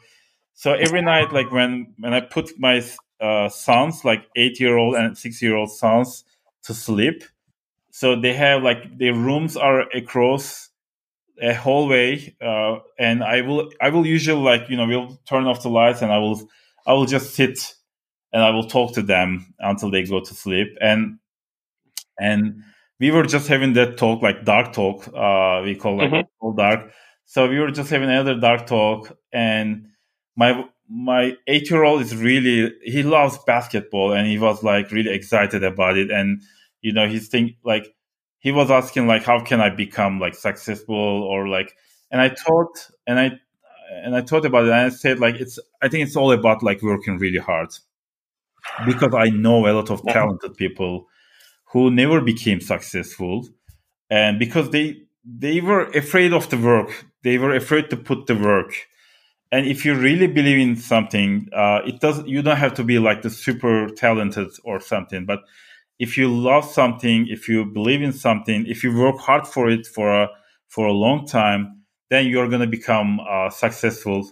so 0.54 0.74
every 0.74 1.02
night, 1.02 1.32
like 1.32 1.52
when 1.52 1.94
when 2.00 2.14
I 2.14 2.22
put 2.22 2.52
my 2.60 2.84
uh, 3.22 3.50
sons, 3.50 4.04
like 4.04 4.26
eight 4.36 4.60
year 4.60 4.78
old 4.78 4.96
and 4.96 5.18
six 5.18 5.42
year 5.42 5.56
old 5.56 5.72
sons, 5.72 6.26
to 6.64 6.74
sleep, 6.74 7.24
so 7.92 8.20
they 8.20 8.34
have 8.34 8.64
like 8.64 8.98
their 8.98 9.14
rooms 9.14 9.56
are 9.56 9.82
across 9.96 10.70
a 11.42 11.54
hallway, 11.54 12.36
uh, 12.42 12.80
and 12.98 13.24
I 13.24 13.42
will 13.42 13.72
I 13.82 13.90
will 13.90 14.06
usually 14.06 14.42
like 14.42 14.70
you 14.70 14.78
know 14.78 14.88
we'll 14.88 15.20
turn 15.28 15.46
off 15.48 15.64
the 15.64 15.70
lights 15.70 16.02
and 16.02 16.12
I 16.12 16.18
will 16.18 16.50
I 16.86 16.94
will 16.94 17.06
just 17.06 17.36
sit 17.36 17.76
and 18.34 18.44
I 18.44 18.52
will 18.52 18.68
talk 18.68 18.94
to 18.96 19.02
them 19.02 19.54
until 19.60 19.90
they 19.90 20.04
go 20.04 20.20
to 20.20 20.34
sleep 20.34 20.78
and 20.82 21.20
and 22.20 22.64
we 23.00 23.12
were 23.12 23.24
just 23.24 23.48
having 23.48 23.74
that 23.74 23.98
talk 23.98 24.22
like 24.22 24.46
dark 24.46 24.74
talk 24.74 25.08
uh, 25.08 25.62
we 25.64 25.76
call 25.76 25.98
like 25.98 26.12
mm-hmm. 26.12 26.28
all 26.40 26.54
dark. 26.54 26.92
So 27.26 27.48
we 27.48 27.60
were 27.60 27.72
just 27.72 27.90
having 27.90 28.10
another 28.10 28.40
dark 28.40 28.66
talk 28.66 29.18
and 29.32 29.88
my 30.36 30.66
my 30.90 31.38
eight 31.48 31.70
year 31.70 31.84
old 31.84 32.02
is 32.02 32.16
really 32.16 32.74
he 32.84 33.04
loves 33.04 33.38
basketball 33.46 34.14
and 34.14 34.28
he 34.28 34.40
was 34.40 34.64
like 34.64 34.92
really 34.92 35.14
excited 35.14 35.64
about 35.64 35.98
it. 35.98 36.10
And 36.10 36.42
you 36.82 36.94
know 36.94 37.08
he's 37.08 37.28
think 37.28 37.54
like 37.64 37.94
he 38.40 38.52
was 38.52 38.72
asking 38.72 39.08
like 39.08 39.24
how 39.24 39.40
can 39.44 39.62
i 39.62 39.70
become 39.70 40.20
like 40.20 40.36
successful 40.36 40.96
or 40.96 41.48
like 41.48 41.76
and 42.12 42.22
i 42.22 42.30
thought 42.30 42.90
and 43.06 43.20
i 43.20 43.32
and 44.04 44.16
i 44.16 44.22
thought 44.22 44.46
about 44.46 44.66
it 44.66 44.72
and 44.72 44.80
i 44.80 44.90
said 44.90 45.20
like 45.20 45.36
it's 45.36 45.60
i 45.82 45.88
think 45.88 46.06
it's 46.06 46.16
all 46.16 46.32
about 46.32 46.64
like 46.64 46.82
working 46.82 47.18
really 47.18 47.38
hard 47.38 47.70
because 48.86 49.14
i 49.14 49.26
know 49.30 49.68
a 49.68 49.74
lot 49.74 49.90
of 49.90 50.04
talented 50.08 50.56
people 50.56 51.08
who 51.72 51.92
never 51.92 52.22
became 52.22 52.62
successful. 52.62 53.48
And 54.10 54.40
because 54.40 54.70
they 54.72 55.04
they 55.26 55.62
were 55.62 55.86
afraid 55.92 56.34
of 56.34 56.50
the 56.50 56.58
work. 56.58 57.06
They 57.24 57.38
were 57.38 57.54
afraid 57.56 57.90
to 57.92 57.98
put 57.98 58.28
the 58.28 58.36
work. 58.36 58.74
And 59.52 59.68
if 59.68 59.86
you 59.86 59.96
really 59.96 60.28
believe 60.28 60.60
in 60.60 60.76
something 60.78 61.50
uh, 61.56 61.82
it 61.86 62.00
does 62.00 62.24
you 62.26 62.42
don't 62.42 62.58
have 62.58 62.76
to 62.76 62.84
be 62.84 63.00
like 63.00 63.22
the 63.22 63.30
super 63.30 63.90
talented 63.90 64.50
or 64.64 64.80
something. 64.80 65.26
But 65.26 65.42
if 66.00 66.18
you 66.18 66.30
love 66.30 66.66
something 66.66 67.28
if 67.30 67.50
you 67.50 67.66
believe 67.66 68.02
in 68.02 68.14
something 68.14 68.66
if 68.68 68.84
you 68.84 68.98
work 68.98 69.18
hard 69.20 69.48
for 69.48 69.70
it 69.70 69.88
for 69.88 70.24
a 70.24 70.30
for 70.68 70.88
a 70.88 70.94
long 70.94 71.28
time 71.28 71.84
then 72.10 72.28
you're 72.28 72.48
going 72.48 72.62
to 72.62 72.68
become 72.68 73.20
uh, 73.22 73.50
successful. 73.50 74.30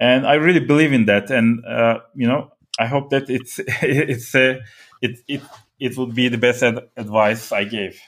And 0.00 0.26
i 0.26 0.34
really 0.34 0.60
believe 0.60 0.92
in 0.92 1.06
that. 1.06 1.30
And 1.30 1.64
uh, 1.66 2.00
you 2.14 2.28
know 2.28 2.50
i 2.78 2.86
hope 2.86 3.10
that 3.10 3.30
it's 3.30 3.58
it's 3.82 4.34
a, 4.34 4.60
it 5.02 5.20
it 5.28 5.42
it 5.78 5.96
would 5.96 6.14
be 6.14 6.28
the 6.28 6.38
best 6.38 6.62
ad- 6.62 6.88
advice 6.96 7.52
i 7.52 7.64
gave 7.64 8.00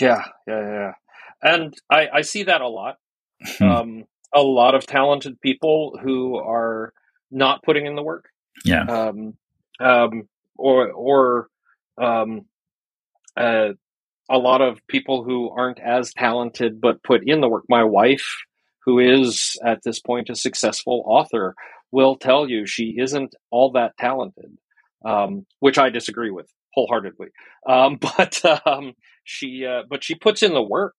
yeah 0.00 0.24
yeah 0.46 0.60
yeah 0.60 0.92
and 1.42 1.74
i 1.90 2.08
i 2.14 2.20
see 2.22 2.44
that 2.44 2.60
a 2.60 2.68
lot 2.68 2.96
um 3.60 4.04
a 4.34 4.42
lot 4.42 4.74
of 4.74 4.86
talented 4.86 5.40
people 5.40 5.98
who 6.02 6.36
are 6.36 6.92
not 7.30 7.62
putting 7.62 7.86
in 7.86 7.94
the 7.94 8.02
work. 8.02 8.28
Yeah. 8.64 8.84
Um, 8.84 9.34
um, 9.80 10.28
or 10.56 10.90
or 10.90 11.48
um, 12.00 12.46
uh, 13.36 13.70
a 14.28 14.38
lot 14.38 14.60
of 14.60 14.86
people 14.88 15.24
who 15.24 15.50
aren't 15.50 15.80
as 15.80 16.12
talented 16.12 16.80
but 16.80 17.02
put 17.02 17.22
in 17.26 17.40
the 17.40 17.48
work. 17.48 17.64
My 17.68 17.84
wife, 17.84 18.36
who 18.84 18.98
is 18.98 19.56
at 19.64 19.82
this 19.84 20.00
point 20.00 20.30
a 20.30 20.34
successful 20.34 21.04
author, 21.06 21.54
will 21.90 22.16
tell 22.16 22.48
you 22.48 22.66
she 22.66 22.96
isn't 22.98 23.34
all 23.50 23.72
that 23.72 23.96
talented, 23.98 24.58
um, 25.04 25.46
which 25.60 25.78
I 25.78 25.90
disagree 25.90 26.30
with 26.30 26.50
wholeheartedly. 26.74 27.28
Um, 27.68 27.96
but 28.00 28.42
um, 28.66 28.94
she 29.24 29.66
uh, 29.66 29.82
but 29.88 30.04
she 30.04 30.14
puts 30.14 30.42
in 30.42 30.54
the 30.54 30.62
work, 30.62 30.94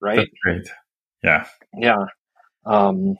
right? 0.00 0.16
That's 0.16 0.30
great. 0.42 0.68
Yeah. 1.22 1.46
Yeah. 1.78 2.06
Um, 2.64 3.16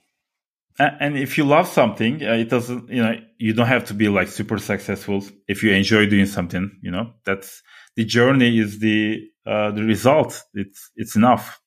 and 0.79 1.19
if 1.19 1.37
you 1.37 1.45
love 1.45 1.69
something, 1.69 2.23
uh, 2.23 2.33
it 2.33 2.49
doesn't, 2.49 2.89
you 2.89 3.03
know, 3.03 3.15
you 3.39 3.53
don't 3.53 3.67
have 3.67 3.85
to 3.87 3.95
be 3.95 4.09
like 4.09 4.29
super 4.29 4.59
successful. 4.59 5.23
If 5.47 5.63
you 5.63 5.73
enjoy 5.73 6.07
doing 6.07 6.27
something, 6.27 6.79
you 6.83 6.91
know, 6.91 7.13
that's 7.25 7.63
the 7.95 8.05
journey 8.05 8.59
is 8.59 8.79
the, 8.79 9.21
uh, 9.47 9.71
the 9.73 9.83
result. 9.83 10.43
It's, 10.55 10.91
it's 10.97 11.15
enough. 11.15 11.61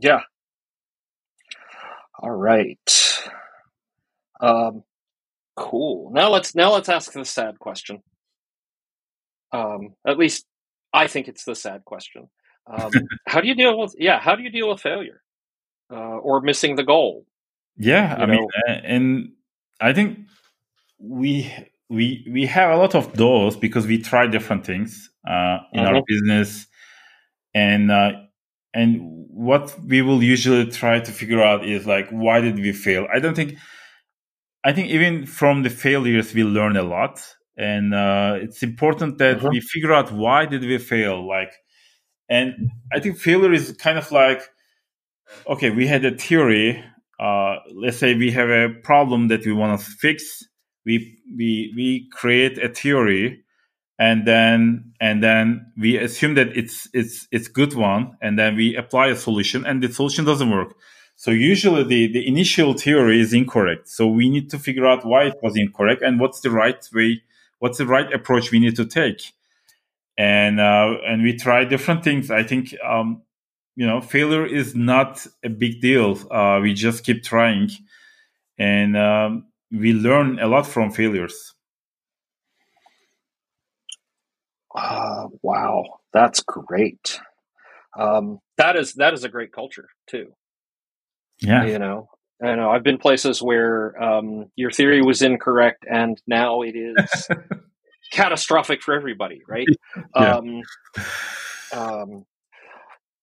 Yeah. 0.00 0.20
All 2.20 2.30
right. 2.30 3.22
Um, 4.40 4.84
cool. 5.58 6.10
Now 6.12 6.30
let's, 6.30 6.54
now 6.54 6.72
let's 6.72 6.88
ask 6.88 7.12
the 7.12 7.24
sad 7.24 7.58
question. 7.58 8.02
Um, 9.52 9.94
at 10.06 10.18
least 10.18 10.46
I 10.92 11.06
think 11.06 11.28
it's 11.28 11.44
the 11.44 11.54
sad 11.54 11.84
question. 11.84 12.28
Um, 12.66 12.90
how 13.26 13.40
do 13.40 13.48
you 13.48 13.54
deal 13.54 13.78
with, 13.78 13.94
yeah, 13.98 14.20
how 14.20 14.36
do 14.36 14.42
you 14.42 14.50
deal 14.50 14.68
with 14.68 14.80
failure? 14.80 15.22
uh, 15.90 16.18
or 16.18 16.40
missing 16.40 16.76
the 16.76 16.84
goal. 16.84 17.24
Yeah, 17.76 18.16
I 18.18 18.26
know? 18.26 18.32
mean, 18.32 18.48
and 18.66 19.32
I 19.80 19.92
think 19.92 20.18
we 20.98 21.52
we 21.88 22.26
we 22.30 22.46
have 22.46 22.70
a 22.70 22.76
lot 22.76 22.94
of 22.94 23.16
those 23.16 23.56
because 23.56 23.86
we 23.86 23.98
try 23.98 24.26
different 24.26 24.66
things 24.66 25.10
uh, 25.26 25.58
in 25.72 25.80
mm-hmm. 25.80 25.94
our 25.94 26.02
business, 26.06 26.66
and 27.54 27.90
uh, 27.90 28.12
and 28.74 28.98
what 29.00 29.78
we 29.86 30.02
will 30.02 30.22
usually 30.22 30.66
try 30.70 30.98
to 30.98 31.12
figure 31.12 31.42
out 31.42 31.64
is 31.64 31.86
like 31.86 32.08
why 32.10 32.40
did 32.40 32.56
we 32.56 32.72
fail? 32.72 33.06
I 33.12 33.20
don't 33.20 33.34
think. 33.34 33.56
I 34.64 34.72
think 34.72 34.88
even 34.88 35.26
from 35.26 35.62
the 35.62 35.70
failures 35.70 36.34
we 36.34 36.44
learn 36.44 36.76
a 36.76 36.82
lot, 36.82 37.22
and 37.56 37.94
uh, 37.94 38.34
it's 38.40 38.62
important 38.62 39.18
that 39.18 39.38
mm-hmm. 39.38 39.48
we 39.48 39.60
figure 39.60 39.92
out 39.92 40.12
why 40.12 40.46
did 40.46 40.62
we 40.62 40.78
fail. 40.78 41.26
Like, 41.26 41.52
and 42.28 42.70
I 42.92 43.00
think 43.00 43.18
failure 43.18 43.52
is 43.52 43.76
kind 43.78 43.98
of 43.98 44.10
like 44.12 44.42
okay, 45.46 45.70
we 45.70 45.86
had 45.86 46.04
a 46.04 46.16
theory. 46.16 46.82
Uh, 47.20 47.56
let's 47.74 47.98
say 47.98 48.14
we 48.14 48.30
have 48.30 48.48
a 48.48 48.70
problem 48.82 49.28
that 49.28 49.44
we 49.44 49.52
want 49.52 49.80
to 49.80 49.86
fix. 49.86 50.44
We 50.86 51.18
we 51.36 51.72
we 51.76 52.08
create 52.12 52.58
a 52.58 52.68
theory, 52.68 53.44
and 53.98 54.26
then 54.26 54.92
and 55.00 55.22
then 55.22 55.72
we 55.76 55.96
assume 55.96 56.34
that 56.34 56.56
it's 56.56 56.88
it's 56.92 57.26
it's 57.32 57.48
good 57.48 57.74
one 57.74 58.16
and 58.22 58.38
then 58.38 58.56
we 58.56 58.76
apply 58.76 59.08
a 59.08 59.16
solution 59.16 59.66
and 59.66 59.82
the 59.82 59.92
solution 59.92 60.24
doesn't 60.24 60.50
work 60.50 60.74
so 61.18 61.32
usually 61.32 61.82
the 61.82 62.12
the 62.12 62.28
initial 62.28 62.74
theory 62.74 63.20
is 63.20 63.32
incorrect. 63.34 63.88
So 63.88 64.06
we 64.06 64.30
need 64.30 64.50
to 64.50 64.58
figure 64.58 64.86
out 64.86 65.04
why 65.04 65.24
it 65.24 65.34
was 65.42 65.56
incorrect 65.56 66.00
and 66.00 66.20
what's 66.20 66.40
the 66.42 66.50
right 66.50 66.78
way 66.94 67.22
what's 67.58 67.78
the 67.78 67.86
right 67.86 68.12
approach 68.12 68.52
we 68.52 68.60
need 68.60 68.76
to 68.76 68.86
take. 68.86 69.32
And 70.16 70.60
uh, 70.60 70.94
and 71.04 71.24
we 71.24 71.36
try 71.36 71.64
different 71.64 72.04
things. 72.04 72.30
I 72.30 72.44
think 72.44 72.72
um, 72.84 73.22
you 73.74 73.84
know 73.84 74.00
failure 74.00 74.46
is 74.46 74.76
not 74.76 75.26
a 75.42 75.48
big 75.48 75.80
deal. 75.80 76.16
Uh, 76.30 76.60
we 76.62 76.72
just 76.72 77.04
keep 77.04 77.24
trying. 77.24 77.70
And 78.56 78.96
um, 78.96 79.46
we 79.72 79.92
learn 79.94 80.38
a 80.38 80.46
lot 80.46 80.68
from 80.68 80.92
failures. 80.92 81.54
Uh, 84.72 85.26
wow, 85.42 85.84
that's 86.12 86.42
great. 86.44 87.18
Um, 87.98 88.38
that 88.56 88.76
is 88.76 88.94
that 88.94 89.14
is 89.14 89.24
a 89.24 89.28
great 89.28 89.52
culture 89.52 89.88
too. 90.06 90.32
Yeah, 91.40 91.64
you 91.64 91.78
know, 91.78 92.08
I 92.42 92.54
know 92.54 92.70
I've 92.70 92.82
been 92.82 92.98
places 92.98 93.42
where 93.42 94.00
um, 94.02 94.50
your 94.54 94.70
theory 94.70 95.02
was 95.02 95.22
incorrect, 95.22 95.84
and 95.90 96.20
now 96.26 96.62
it 96.62 96.76
is 96.76 97.28
catastrophic 98.12 98.82
for 98.82 98.94
everybody, 98.94 99.42
right? 99.48 99.66
Yeah. 100.16 100.36
Um, 100.36 100.62
um, 101.72 102.26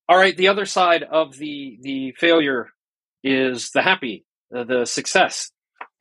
all 0.08 0.18
right, 0.18 0.36
the 0.36 0.50
other 0.50 0.66
side 0.66 1.04
of 1.04 1.38
the 1.38 1.78
the 1.82 2.14
failure 2.18 2.70
is 3.24 3.72
the 3.72 3.82
happy, 3.82 4.26
the, 4.52 4.66
the 4.66 4.86
success, 4.86 5.52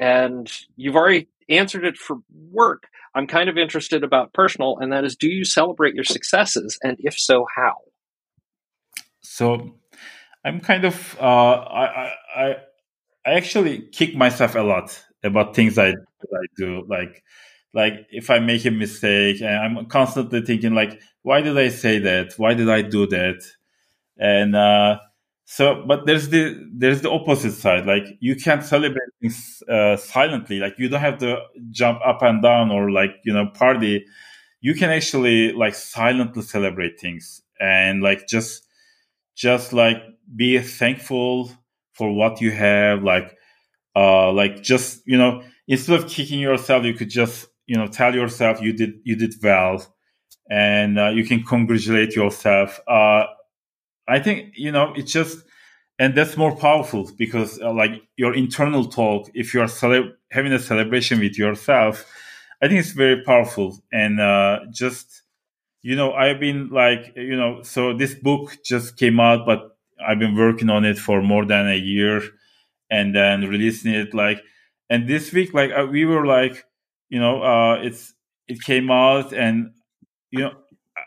and 0.00 0.50
you've 0.76 0.96
already 0.96 1.28
answered 1.48 1.84
it 1.84 1.96
for 1.96 2.16
work. 2.50 2.84
I'm 3.14 3.26
kind 3.28 3.48
of 3.48 3.56
interested 3.56 4.02
about 4.02 4.32
personal, 4.32 4.78
and 4.80 4.92
that 4.92 5.04
is 5.04 5.16
do 5.16 5.28
you 5.28 5.44
celebrate 5.44 5.94
your 5.94 6.04
successes? 6.04 6.78
And 6.82 6.96
if 6.98 7.14
so, 7.16 7.46
how? 7.54 7.76
So 9.20 9.74
I'm 10.44 10.60
kind 10.60 10.84
of, 10.84 11.16
uh, 11.20 11.24
I, 11.24 12.12
I, 12.36 12.56
I 13.26 13.32
actually 13.34 13.88
kick 13.92 14.16
myself 14.16 14.54
a 14.54 14.60
lot 14.60 15.02
about 15.24 15.56
things 15.56 15.78
I, 15.78 15.88
I 15.90 15.94
do. 16.56 16.84
Like, 16.88 17.22
like 17.74 18.06
if 18.10 18.30
I 18.30 18.40
make 18.40 18.64
a 18.66 18.70
mistake 18.70 19.40
and 19.42 19.78
I'm 19.78 19.86
constantly 19.86 20.42
thinking 20.42 20.74
like, 20.74 21.00
why 21.22 21.40
did 21.42 21.58
I 21.58 21.68
say 21.70 21.98
that? 22.00 22.34
Why 22.36 22.54
did 22.54 22.70
I 22.70 22.82
do 22.82 23.06
that? 23.08 23.42
And, 24.18 24.56
uh, 24.56 24.98
so, 25.46 25.84
but 25.86 26.06
there's 26.06 26.30
the 26.30 26.56
there's 26.74 27.02
the 27.02 27.10
opposite 27.10 27.52
side. 27.52 27.86
Like 27.86 28.04
you 28.20 28.36
can't 28.36 28.64
celebrate 28.64 29.10
things 29.20 29.62
uh, 29.68 29.96
silently. 29.96 30.58
Like 30.60 30.74
you 30.78 30.88
don't 30.88 31.00
have 31.00 31.18
to 31.18 31.38
jump 31.70 32.00
up 32.06 32.22
and 32.22 32.42
down 32.42 32.70
or 32.70 32.90
like 32.90 33.16
you 33.24 33.32
know 33.34 33.46
party. 33.48 34.06
You 34.60 34.74
can 34.74 34.90
actually 34.90 35.52
like 35.52 35.74
silently 35.74 36.42
celebrate 36.42 36.98
things 37.00 37.42
and 37.60 38.02
like 38.02 38.26
just 38.28 38.63
just 39.36 39.72
like 39.72 39.98
be 40.34 40.58
thankful 40.60 41.50
for 41.92 42.12
what 42.12 42.40
you 42.40 42.50
have. 42.52 43.02
Like 43.02 43.36
uh 43.96 44.32
like 44.32 44.62
just 44.62 45.02
you 45.06 45.18
know 45.18 45.42
instead 45.68 46.00
of 46.00 46.08
kicking 46.08 46.40
yourself, 46.40 46.84
you 46.84 46.94
could 46.94 47.10
just 47.10 47.48
you 47.66 47.76
know 47.76 47.86
tell 47.88 48.14
yourself 48.14 48.60
you 48.62 48.72
did 48.72 48.94
you 49.04 49.16
did 49.16 49.34
well, 49.42 49.84
and 50.50 50.98
uh, 50.98 51.08
you 51.10 51.24
can 51.24 51.44
congratulate 51.44 52.16
yourself. 52.16 52.80
Uh, 52.88 53.26
I 54.08 54.18
think 54.20 54.52
you 54.56 54.72
know 54.72 54.92
it's 54.96 55.12
just, 55.12 55.44
and 55.98 56.16
that's 56.16 56.36
more 56.38 56.56
powerful 56.56 57.10
because 57.18 57.60
uh, 57.62 57.72
like 57.72 58.02
your 58.16 58.34
internal 58.34 58.86
talk, 58.86 59.30
if 59.34 59.54
you 59.54 59.62
are 59.62 59.68
cele- 59.68 60.12
having 60.32 60.52
a 60.54 60.60
celebration 60.60 61.20
with 61.20 61.38
yourself, 61.38 62.06
I 62.62 62.68
think 62.68 62.80
it's 62.80 62.92
very 62.92 63.22
powerful 63.24 63.78
and 63.92 64.20
uh, 64.20 64.60
just 64.72 65.23
you 65.84 65.96
know 65.96 66.14
I've 66.14 66.40
been 66.40 66.70
like 66.70 67.14
you 67.16 67.36
know 67.36 67.62
so 67.62 67.94
this 67.96 68.14
book 68.16 68.58
just 68.64 68.98
came 68.98 69.20
out, 69.20 69.46
but 69.46 69.76
I've 70.06 70.20
been 70.20 70.36
working 70.36 70.70
on 70.70 70.86
it 70.86 70.98
for 70.98 71.22
more 71.22 71.46
than 71.46 71.68
a 71.68 71.76
year, 71.76 72.22
and 72.90 73.14
then 73.14 73.48
releasing 73.48 73.92
it 73.94 74.14
like, 74.14 74.42
and 74.90 75.08
this 75.08 75.32
week 75.32 75.54
like 75.54 75.72
uh, 75.72 75.86
we 75.90 76.06
were 76.06 76.26
like, 76.26 76.64
you 77.10 77.20
know, 77.20 77.42
uh, 77.42 77.80
it's 77.82 78.14
it 78.48 78.62
came 78.62 78.90
out 78.90 79.32
and 79.34 79.72
you 80.30 80.40
know 80.40 80.52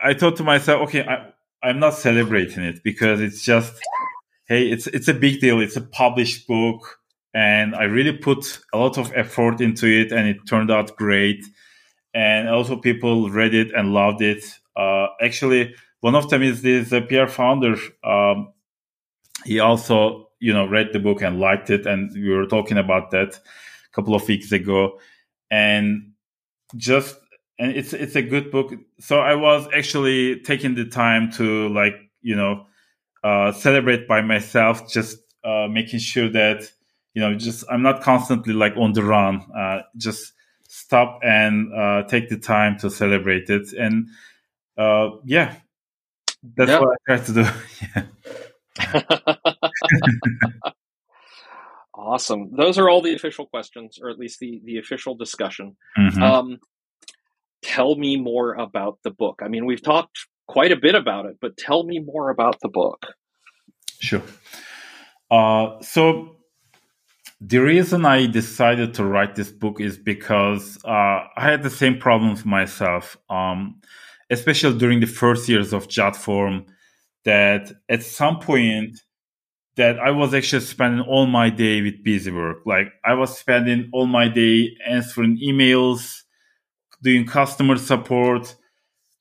I 0.03 0.13
thought 0.15 0.37
to 0.37 0.43
myself, 0.43 0.89
okay, 0.89 1.05
I, 1.07 1.33
I'm 1.63 1.79
not 1.79 1.95
celebrating 1.95 2.63
it 2.63 2.83
because 2.83 3.21
it's 3.21 3.43
just, 3.43 3.73
hey, 4.47 4.69
it's 4.69 4.87
it's 4.87 5.09
a 5.09 5.15
big 5.15 5.41
deal. 5.41 5.59
It's 5.61 5.77
a 5.77 5.81
published 5.81 6.47
book, 6.47 6.99
and 7.33 7.75
I 7.75 7.85
really 7.85 8.13
put 8.17 8.59
a 8.73 8.79
lot 8.79 8.97
of 8.97 9.11
effort 9.15 9.61
into 9.61 9.87
it, 9.87 10.11
and 10.13 10.27
it 10.27 10.37
turned 10.47 10.71
out 10.71 10.95
great. 10.97 11.45
And 12.13 12.49
also, 12.49 12.77
people 12.77 13.29
read 13.31 13.55
it 13.55 13.73
and 13.73 13.93
loved 13.93 14.21
it. 14.21 14.45
Uh, 14.77 15.07
actually, 15.21 15.75
one 16.01 16.15
of 16.15 16.29
them 16.29 16.43
is 16.43 16.61
this 16.61 16.93
uh, 16.93 17.01
PR 17.01 17.25
founder. 17.27 17.75
Um, 18.03 18.53
he 19.43 19.59
also, 19.59 20.29
you 20.39 20.53
know, 20.53 20.67
read 20.67 20.89
the 20.93 20.99
book 20.99 21.21
and 21.21 21.39
liked 21.39 21.69
it, 21.69 21.85
and 21.85 22.11
we 22.13 22.29
were 22.29 22.45
talking 22.45 22.77
about 22.77 23.11
that 23.11 23.35
a 23.35 23.95
couple 23.95 24.13
of 24.13 24.27
weeks 24.27 24.51
ago. 24.51 24.99
And 25.49 26.11
just 26.75 27.17
and 27.59 27.71
it's 27.71 27.93
it's 27.93 28.15
a 28.15 28.21
good 28.21 28.51
book. 28.51 28.73
So 28.99 29.19
I 29.19 29.35
was 29.35 29.67
actually 29.73 30.41
taking 30.41 30.75
the 30.75 30.85
time 30.85 31.31
to 31.33 31.69
like 31.69 31.95
you 32.21 32.35
know 32.35 32.65
uh, 33.23 33.51
celebrate 33.51 34.07
by 34.07 34.21
myself, 34.21 34.89
just 34.89 35.17
uh, 35.43 35.67
making 35.69 35.99
sure 35.99 36.29
that 36.29 36.71
you 37.13 37.21
know 37.21 37.35
just 37.35 37.65
I'm 37.69 37.81
not 37.81 38.01
constantly 38.01 38.53
like 38.53 38.75
on 38.77 38.93
the 38.93 39.03
run. 39.03 39.45
Uh, 39.55 39.81
just 39.97 40.33
stop 40.67 41.19
and 41.23 41.73
uh, 41.73 42.03
take 42.03 42.29
the 42.29 42.37
time 42.37 42.77
to 42.79 42.89
celebrate 42.89 43.49
it, 43.49 43.73
and 43.73 44.09
uh, 44.77 45.09
yeah, 45.25 45.55
that's 46.55 46.69
yep. 46.69 46.81
what 46.81 46.97
I 47.09 47.15
try 47.15 47.25
to 47.25 47.33
do. 47.33 47.45
awesome. 51.95 52.55
Those 52.55 52.77
are 52.77 52.89
all 52.89 53.01
the 53.01 53.15
official 53.15 53.47
questions, 53.47 53.99
or 54.01 54.09
at 54.09 54.17
least 54.17 54.39
the 54.39 54.61
the 54.63 54.77
official 54.77 55.15
discussion. 55.15 55.75
Mm-hmm. 55.97 56.21
Um, 56.21 56.59
tell 57.61 57.95
me 57.95 58.17
more 58.17 58.53
about 58.53 58.99
the 59.03 59.11
book. 59.11 59.41
I 59.43 59.47
mean, 59.47 59.65
we've 59.65 59.81
talked 59.81 60.27
quite 60.47 60.71
a 60.71 60.77
bit 60.77 60.95
about 60.95 61.25
it, 61.25 61.37
but 61.41 61.57
tell 61.57 61.83
me 61.83 61.99
more 61.99 62.29
about 62.29 62.59
the 62.61 62.69
book. 62.69 63.07
Sure. 63.99 64.23
Uh, 65.29 65.81
so 65.81 66.37
the 67.41 67.57
reason 67.57 68.05
I 68.05 68.27
decided 68.27 68.93
to 68.95 69.03
write 69.03 69.35
this 69.35 69.51
book 69.51 69.79
is 69.81 69.97
because 69.97 70.77
uh, 70.85 70.89
I 71.35 71.51
had 71.51 71.63
the 71.63 71.69
same 71.69 71.97
problems 71.97 72.45
myself, 72.45 73.17
um, 73.29 73.81
especially 74.29 74.77
during 74.77 74.99
the 74.99 75.07
first 75.07 75.47
years 75.49 75.73
of 75.73 75.87
JotForm. 75.87 76.65
That 77.25 77.73
at 77.89 78.03
some 78.03 78.39
point, 78.39 78.99
that 79.77 79.99
I 79.99 80.11
was 80.11 80.33
actually 80.33 80.65
spending 80.65 81.01
all 81.01 81.27
my 81.27 81.49
day 81.49 81.81
with 81.81 82.03
busy 82.03 82.31
work. 82.31 82.57
Like 82.65 82.91
I 83.05 83.13
was 83.13 83.37
spending 83.37 83.89
all 83.93 84.07
my 84.07 84.27
day 84.27 84.75
answering 84.85 85.37
emails, 85.37 86.23
doing 87.01 87.25
customer 87.25 87.77
support, 87.77 88.55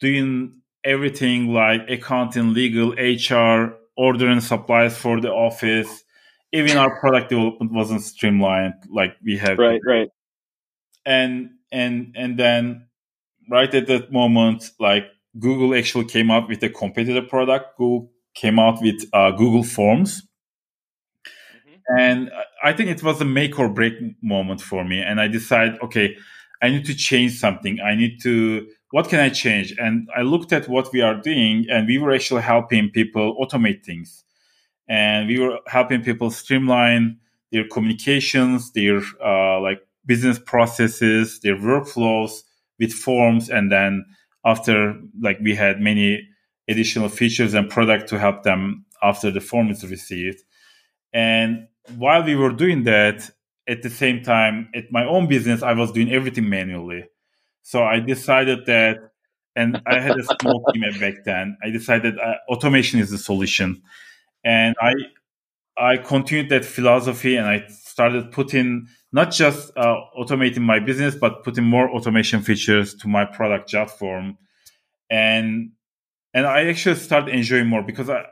doing 0.00 0.60
everything 0.82 1.52
like 1.52 1.82
accounting, 1.90 2.54
legal, 2.54 2.92
HR, 2.92 3.76
ordering 3.96 4.40
supplies 4.40 4.96
for 4.96 5.20
the 5.20 5.30
office. 5.30 6.04
Even 6.52 6.78
our 6.78 6.98
product 7.00 7.28
development 7.28 7.72
wasn't 7.72 8.02
streamlined 8.02 8.74
like 8.90 9.14
we 9.22 9.36
have. 9.36 9.58
Right, 9.58 9.80
right. 9.86 10.08
And 11.04 11.50
and 11.70 12.14
and 12.16 12.38
then 12.38 12.86
right 13.50 13.72
at 13.74 13.86
that 13.86 14.12
moment, 14.12 14.70
like 14.78 15.06
Google 15.38 15.74
actually 15.74 16.06
came 16.06 16.30
out 16.30 16.48
with 16.48 16.62
a 16.62 16.70
competitor 16.70 17.22
product. 17.22 17.76
Google 17.76 18.10
came 18.34 18.58
out 18.58 18.80
with 18.80 19.04
uh, 19.12 19.30
Google 19.32 19.62
Forms. 19.62 20.22
Mm-hmm. 21.26 21.98
And 21.98 22.30
I 22.62 22.72
think 22.72 22.90
it 22.90 23.02
was 23.02 23.20
a 23.20 23.24
make 23.24 23.58
or 23.58 23.68
break 23.68 23.94
moment 24.22 24.60
for 24.60 24.84
me. 24.84 25.00
And 25.00 25.20
I 25.20 25.28
decided, 25.28 25.80
okay, 25.82 26.16
I 26.62 26.70
need 26.70 26.84
to 26.86 26.94
change 26.94 27.38
something. 27.38 27.80
I 27.80 27.94
need 27.94 28.20
to, 28.22 28.66
what 28.90 29.08
can 29.08 29.20
I 29.20 29.28
change? 29.28 29.74
And 29.78 30.08
I 30.16 30.22
looked 30.22 30.52
at 30.52 30.68
what 30.68 30.92
we 30.92 31.02
are 31.02 31.14
doing 31.14 31.66
and 31.70 31.86
we 31.86 31.98
were 31.98 32.12
actually 32.12 32.42
helping 32.42 32.90
people 32.90 33.36
automate 33.36 33.84
things. 33.84 34.24
And 34.88 35.28
we 35.28 35.38
were 35.38 35.58
helping 35.66 36.02
people 36.02 36.30
streamline 36.30 37.18
their 37.52 37.66
communications, 37.68 38.72
their 38.72 39.02
uh, 39.24 39.60
like 39.60 39.80
business 40.06 40.38
processes, 40.38 41.40
their 41.40 41.56
workflows 41.56 42.42
with 42.78 42.92
forms. 42.92 43.48
And 43.48 43.70
then 43.70 44.04
after 44.44 45.00
like 45.20 45.38
we 45.40 45.54
had 45.54 45.80
many 45.80 46.28
additional 46.68 47.08
features 47.08 47.54
and 47.54 47.70
product 47.70 48.08
to 48.08 48.18
help 48.18 48.42
them 48.42 48.84
after 49.02 49.30
the 49.30 49.40
form 49.40 49.70
is 49.70 49.88
received. 49.88 50.42
And 51.12 51.68
while 51.96 52.24
we 52.24 52.34
were 52.34 52.52
doing 52.52 52.84
that, 52.84 53.30
at 53.68 53.82
the 53.82 53.90
same 53.90 54.22
time, 54.22 54.68
at 54.74 54.84
my 54.92 55.04
own 55.04 55.26
business, 55.26 55.62
I 55.62 55.72
was 55.72 55.92
doing 55.92 56.10
everything 56.12 56.48
manually. 56.48 57.04
So 57.62 57.82
I 57.82 58.00
decided 58.00 58.66
that, 58.66 58.98
and 59.56 59.80
I 59.86 59.98
had 59.98 60.16
a 60.18 60.24
small 60.40 60.64
team 60.72 60.84
back 61.00 61.24
then. 61.24 61.56
I 61.64 61.70
decided 61.70 62.18
uh, 62.18 62.34
automation 62.48 63.00
is 63.00 63.10
the 63.10 63.18
solution, 63.18 63.82
and 64.44 64.76
I 64.80 64.92
I 65.76 65.96
continued 65.96 66.48
that 66.50 66.64
philosophy, 66.64 67.36
and 67.36 67.46
I 67.46 67.66
started 67.68 68.30
putting 68.30 68.86
not 69.16 69.32
just 69.32 69.72
uh, 69.78 69.96
automating 70.14 70.60
my 70.60 70.78
business, 70.78 71.14
but 71.14 71.42
putting 71.42 71.64
more 71.64 71.88
automation 71.88 72.42
features 72.42 72.94
to 72.96 73.08
my 73.08 73.24
product 73.24 73.72
JotForm. 73.72 74.36
And 75.08 75.72
and 76.34 76.46
I 76.46 76.66
actually 76.66 76.96
started 76.96 77.34
enjoying 77.34 77.66
more 77.66 77.82
because 77.82 78.10
I 78.10 78.26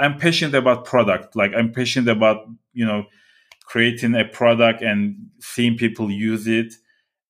I'm 0.00 0.18
passionate 0.18 0.56
about 0.56 0.84
product. 0.84 1.36
Like 1.36 1.52
I'm 1.56 1.70
passionate 1.72 2.10
about 2.10 2.38
you 2.72 2.84
know 2.84 3.04
creating 3.64 4.16
a 4.16 4.24
product 4.24 4.82
and 4.82 5.30
seeing 5.38 5.76
people 5.76 6.10
use 6.10 6.48
it. 6.48 6.74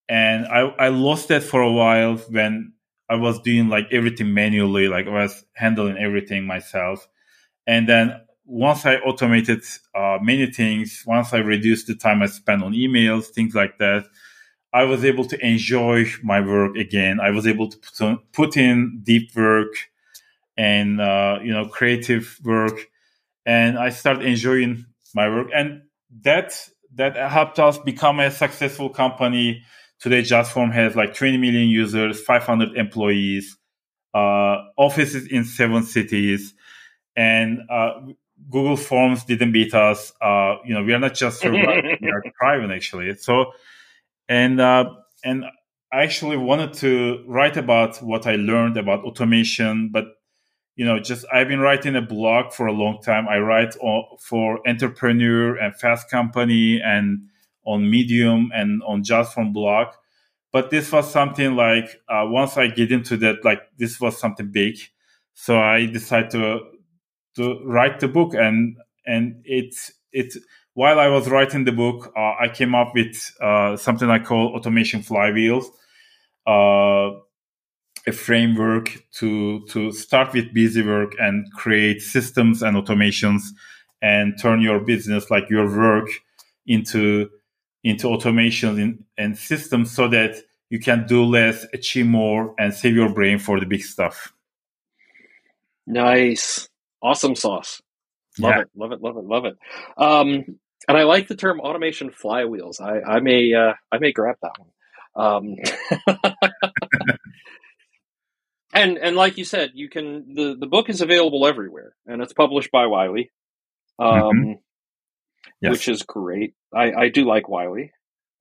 And 0.09 0.47
I 0.47 0.61
I 0.87 0.89
lost 0.89 1.29
that 1.29 1.43
for 1.43 1.61
a 1.61 1.71
while 1.71 2.17
when 2.31 2.73
I 3.11 3.17
was 3.17 3.43
doing 3.43 3.69
like 3.69 3.89
everything 3.93 4.33
manually, 4.33 4.89
like 4.89 5.07
I 5.07 5.23
was 5.25 5.45
handling 5.53 5.99
everything 5.99 6.47
myself. 6.47 7.07
And 7.67 7.87
then 7.87 8.23
once 8.51 8.85
I 8.85 8.97
automated 8.97 9.63
uh, 9.95 10.19
many 10.21 10.51
things, 10.51 11.05
once 11.07 11.33
I 11.33 11.39
reduced 11.39 11.87
the 11.87 11.95
time 11.95 12.21
I 12.21 12.27
spent 12.27 12.65
on 12.65 12.73
emails, 12.73 13.27
things 13.27 13.55
like 13.55 13.79
that, 13.79 14.07
I 14.73 14.85
was 14.85 15.05
able 15.05 15.25
to 15.27 15.47
enjoy 15.47 16.07
my 16.23 16.41
work 16.41 16.77
again. 16.77 17.21
I 17.21 17.31
was 17.31 17.47
able 17.47 17.69
to 17.69 17.79
put, 17.79 18.01
on, 18.01 18.19
put 18.33 18.57
in 18.57 19.03
deep 19.05 19.35
work 19.37 19.73
and 20.57 21.01
uh, 21.01 21.39
you 21.43 21.53
know 21.53 21.69
creative 21.69 22.39
work, 22.43 22.89
and 23.47 23.79
I 23.79 23.91
started 23.91 24.27
enjoying 24.27 24.85
my 25.15 25.29
work, 25.29 25.49
and 25.55 25.83
that 26.23 26.53
that 26.97 27.17
helped 27.17 27.61
us 27.61 27.79
become 27.79 28.19
a 28.19 28.33
successful 28.33 28.91
company. 28.91 29.63
Today, 30.01 30.23
JotForm 30.23 30.73
has 30.73 30.97
like 30.97 31.15
20 31.15 31.37
million 31.37 31.69
users, 31.69 32.21
500 32.21 32.77
employees, 32.77 33.57
uh, 34.13 34.57
offices 34.77 35.27
in 35.29 35.45
seven 35.45 35.85
cities, 35.85 36.53
and 37.17 37.61
uh, 37.71 37.93
Google 38.49 38.77
Forms 38.77 39.25
didn't 39.25 39.53
beat 39.53 39.75
us. 39.75 40.13
Uh, 40.21 40.57
you 40.65 40.75
know, 40.75 40.83
we 40.83 40.93
are 40.93 40.99
not 40.99 41.15
just 41.15 41.41
surviving; 41.43 41.99
we 42.01 42.11
are 42.11 42.23
thriving 42.39 42.71
actually. 42.71 43.15
So, 43.17 43.53
and 44.29 44.61
uh, 44.61 44.95
and 45.25 45.45
I 45.93 46.03
actually 46.03 46.37
wanted 46.37 46.73
to 46.75 47.25
write 47.27 47.57
about 47.57 47.99
what 47.99 48.27
I 48.27 48.37
learned 48.37 48.77
about 48.77 49.05
automation, 49.05 49.91
but 49.93 50.05
you 50.77 50.87
know, 50.87 50.99
just 50.99 51.27
I've 51.33 51.49
been 51.49 51.61
writing 51.61 51.97
a 51.97 52.01
blog 52.01 52.53
for 52.53 52.67
a 52.67 52.73
long 52.73 53.03
time. 53.03 53.29
I 53.29 53.39
write 53.39 53.75
for 54.21 54.67
Entrepreneur 54.67 55.57
and 55.57 55.77
Fast 55.77 56.09
Company 56.09 56.81
and 56.81 57.29
on 57.67 57.91
Medium 57.91 58.51
and 58.55 58.83
on 58.87 59.03
JotForm 59.03 59.53
blog. 59.53 59.89
But 60.53 60.71
this 60.71 60.91
was 60.91 61.11
something 61.11 61.55
like 61.55 62.01
uh, 62.09 62.25
once 62.27 62.57
I 62.57 62.69
get 62.69 62.91
into 62.93 63.17
that, 63.19 63.45
like 63.45 63.61
this 63.79 64.01
was 64.01 64.19
something 64.19 64.51
big. 64.51 64.79
So 65.35 65.59
I 65.59 65.87
decided 65.87 66.31
to 66.33 66.61
to 67.37 67.61
write 67.65 68.01
the 68.01 68.09
book 68.09 68.35
and 68.35 68.77
and 69.07 69.43
it's 69.45 69.93
it 70.13 70.35
while 70.75 70.99
I 70.99 71.09
was 71.09 71.29
writing 71.29 71.65
the 71.65 71.73
book, 71.73 72.11
uh, 72.17 72.35
I 72.41 72.49
came 72.49 72.75
up 72.75 72.95
with 72.95 73.15
uh, 73.41 73.77
something 73.77 74.09
I 74.09 74.19
call 74.19 74.55
automation 74.55 75.03
flywheels, 75.03 75.67
uh, 76.47 77.19
a 78.07 78.13
framework 78.13 79.05
to 79.17 79.67
to 79.67 79.93
start 79.93 80.33
with 80.33 80.55
busy 80.55 80.83
work 80.83 81.13
and 81.19 81.53
create 81.53 82.01
systems 82.01 82.63
and 82.63 82.77
automations 82.77 83.43
and 84.01 84.39
turn 84.41 84.63
your 84.63 84.81
business 84.81 85.31
like 85.31 85.51
your 85.51 85.67
work 85.67 86.09
into 86.67 87.29
into 87.85 88.07
automations 88.07 88.81
in, 88.81 89.05
and 89.19 89.37
systems 89.37 89.91
so 89.91 90.09
that 90.09 90.37
you 90.71 90.79
can 90.79 91.07
do 91.07 91.25
less, 91.25 91.67
achieve 91.75 92.07
more, 92.07 92.55
and 92.59 92.73
save 92.73 92.95
your 92.95 93.13
brain 93.13 93.39
for 93.39 93.61
the 93.61 93.67
big 93.67 93.83
stuff. 93.83 94.33
Nice 95.87 96.70
awesome 97.03 97.35
sauce. 97.35 97.81
Love 98.39 98.53
yeah. 98.55 98.61
it, 98.63 98.69
love 98.77 98.93
it, 98.93 99.03
love 99.03 99.17
it, 99.17 99.25
love 99.25 99.45
it. 99.45 99.59
Um, 99.97 100.59
and 100.89 100.97
I 100.97 101.05
like 101.05 101.29
the 101.29 101.37
term 101.37 101.61
automation 101.61 102.11
flywheels. 102.11 102.81
I, 102.81 103.17
I 103.17 103.21
may 103.21 103.53
uh, 103.55 103.75
I 103.93 103.99
may 103.99 104.13
grab 104.13 104.37
that 104.43 104.59
one. 104.59 104.71
Um, 105.15 105.57
and 108.73 108.99
and 108.99 109.17
like 109.17 109.37
you 109.37 109.45
said, 109.45 109.73
you 109.75 109.89
can 109.89 110.35
the 110.35 110.57
the 110.59 110.67
book 110.67 110.89
is 110.89 111.01
available 111.01 111.47
everywhere, 111.47 111.95
and 112.07 112.23
it's 112.23 112.33
published 112.33 112.71
by 112.71 112.87
Wiley, 112.87 113.31
um, 113.99 114.13
mm-hmm. 114.13 114.53
yes. 115.61 115.73
which 115.73 115.89
is 115.89 116.03
great. 116.03 116.55
I, 116.75 116.93
I 116.93 117.09
do 117.09 117.25
like 117.25 117.49
Wiley. 117.49 117.93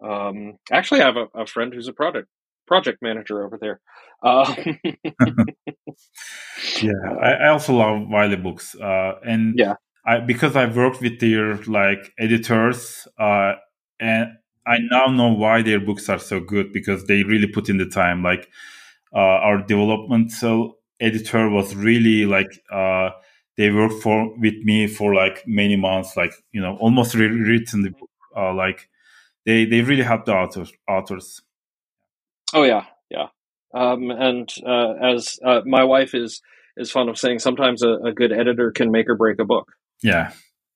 Um, 0.01 0.59
actually, 0.71 1.01
I 1.01 1.07
have 1.07 1.17
a, 1.17 1.41
a 1.41 1.45
friend 1.45 1.73
who's 1.73 1.87
a 1.87 1.93
product 1.93 2.29
project 2.69 2.99
manager 3.01 3.43
over 3.45 3.57
there. 3.59 3.81
Uh, 4.23 4.53
yeah, 6.81 7.01
I, 7.21 7.31
I, 7.31 7.49
also 7.49 7.73
love 7.73 8.07
Wiley 8.07 8.35
books, 8.35 8.75
uh, 8.75 9.13
and 9.25 9.55
yeah, 9.57 9.75
I, 10.05 10.19
because 10.19 10.55
I've 10.55 10.77
worked 10.77 11.01
with 11.01 11.19
their 11.19 11.57
like 11.63 12.13
editors, 12.19 13.07
uh, 13.17 13.53
and 13.99 14.27
I 14.67 14.77
now 14.91 15.07
know 15.07 15.29
why 15.29 15.63
their 15.63 15.79
books 15.79 16.09
are 16.09 16.19
so 16.19 16.39
good 16.39 16.71
because 16.71 17.05
they 17.05 17.23
really 17.23 17.47
put 17.47 17.69
in 17.69 17.77
the 17.77 17.87
time. 17.87 18.23
Like 18.23 18.49
uh, 19.13 19.39
our 19.47 19.57
developmental 19.65 20.77
editor 20.99 21.49
was 21.49 21.75
really 21.75 22.25
like 22.25 22.51
uh, 22.71 23.09
they 23.57 23.71
worked 23.71 24.03
for 24.03 24.37
with 24.37 24.57
me 24.63 24.87
for 24.87 25.15
like 25.15 25.43
many 25.47 25.75
months, 25.75 26.15
like 26.15 26.33
you 26.51 26.61
know, 26.61 26.75
almost 26.77 27.15
rewritten 27.15 27.81
the 27.81 27.91
book. 27.91 28.09
Uh, 28.35 28.53
like 28.53 28.89
they 29.45 29.65
they 29.65 29.81
really 29.81 30.03
helped 30.03 30.27
the 30.27 30.33
authors. 30.33 30.71
authors. 30.87 31.41
Oh 32.53 32.63
yeah, 32.63 32.85
yeah. 33.09 33.27
Um, 33.73 34.09
and 34.09 34.49
uh, 34.65 34.93
as 35.01 35.37
uh, 35.45 35.61
my 35.65 35.83
wife 35.83 36.15
is 36.15 36.41
is 36.77 36.91
fond 36.91 37.09
of 37.09 37.17
saying, 37.17 37.39
sometimes 37.39 37.83
a, 37.83 37.89
a, 38.05 38.13
good 38.13 38.31
editor 38.31 38.71
can 38.71 38.89
make 38.89 39.09
or 39.09 39.15
break 39.15 39.39
a 39.39 39.45
book. 39.45 39.71
Yeah, 40.01 40.31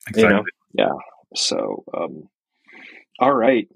exactly. 0.08 0.24
You 0.24 0.30
know? 0.30 0.44
Yeah. 0.74 0.98
So, 1.36 1.84
um, 1.98 2.30
all 3.20 3.34
right. 3.34 3.68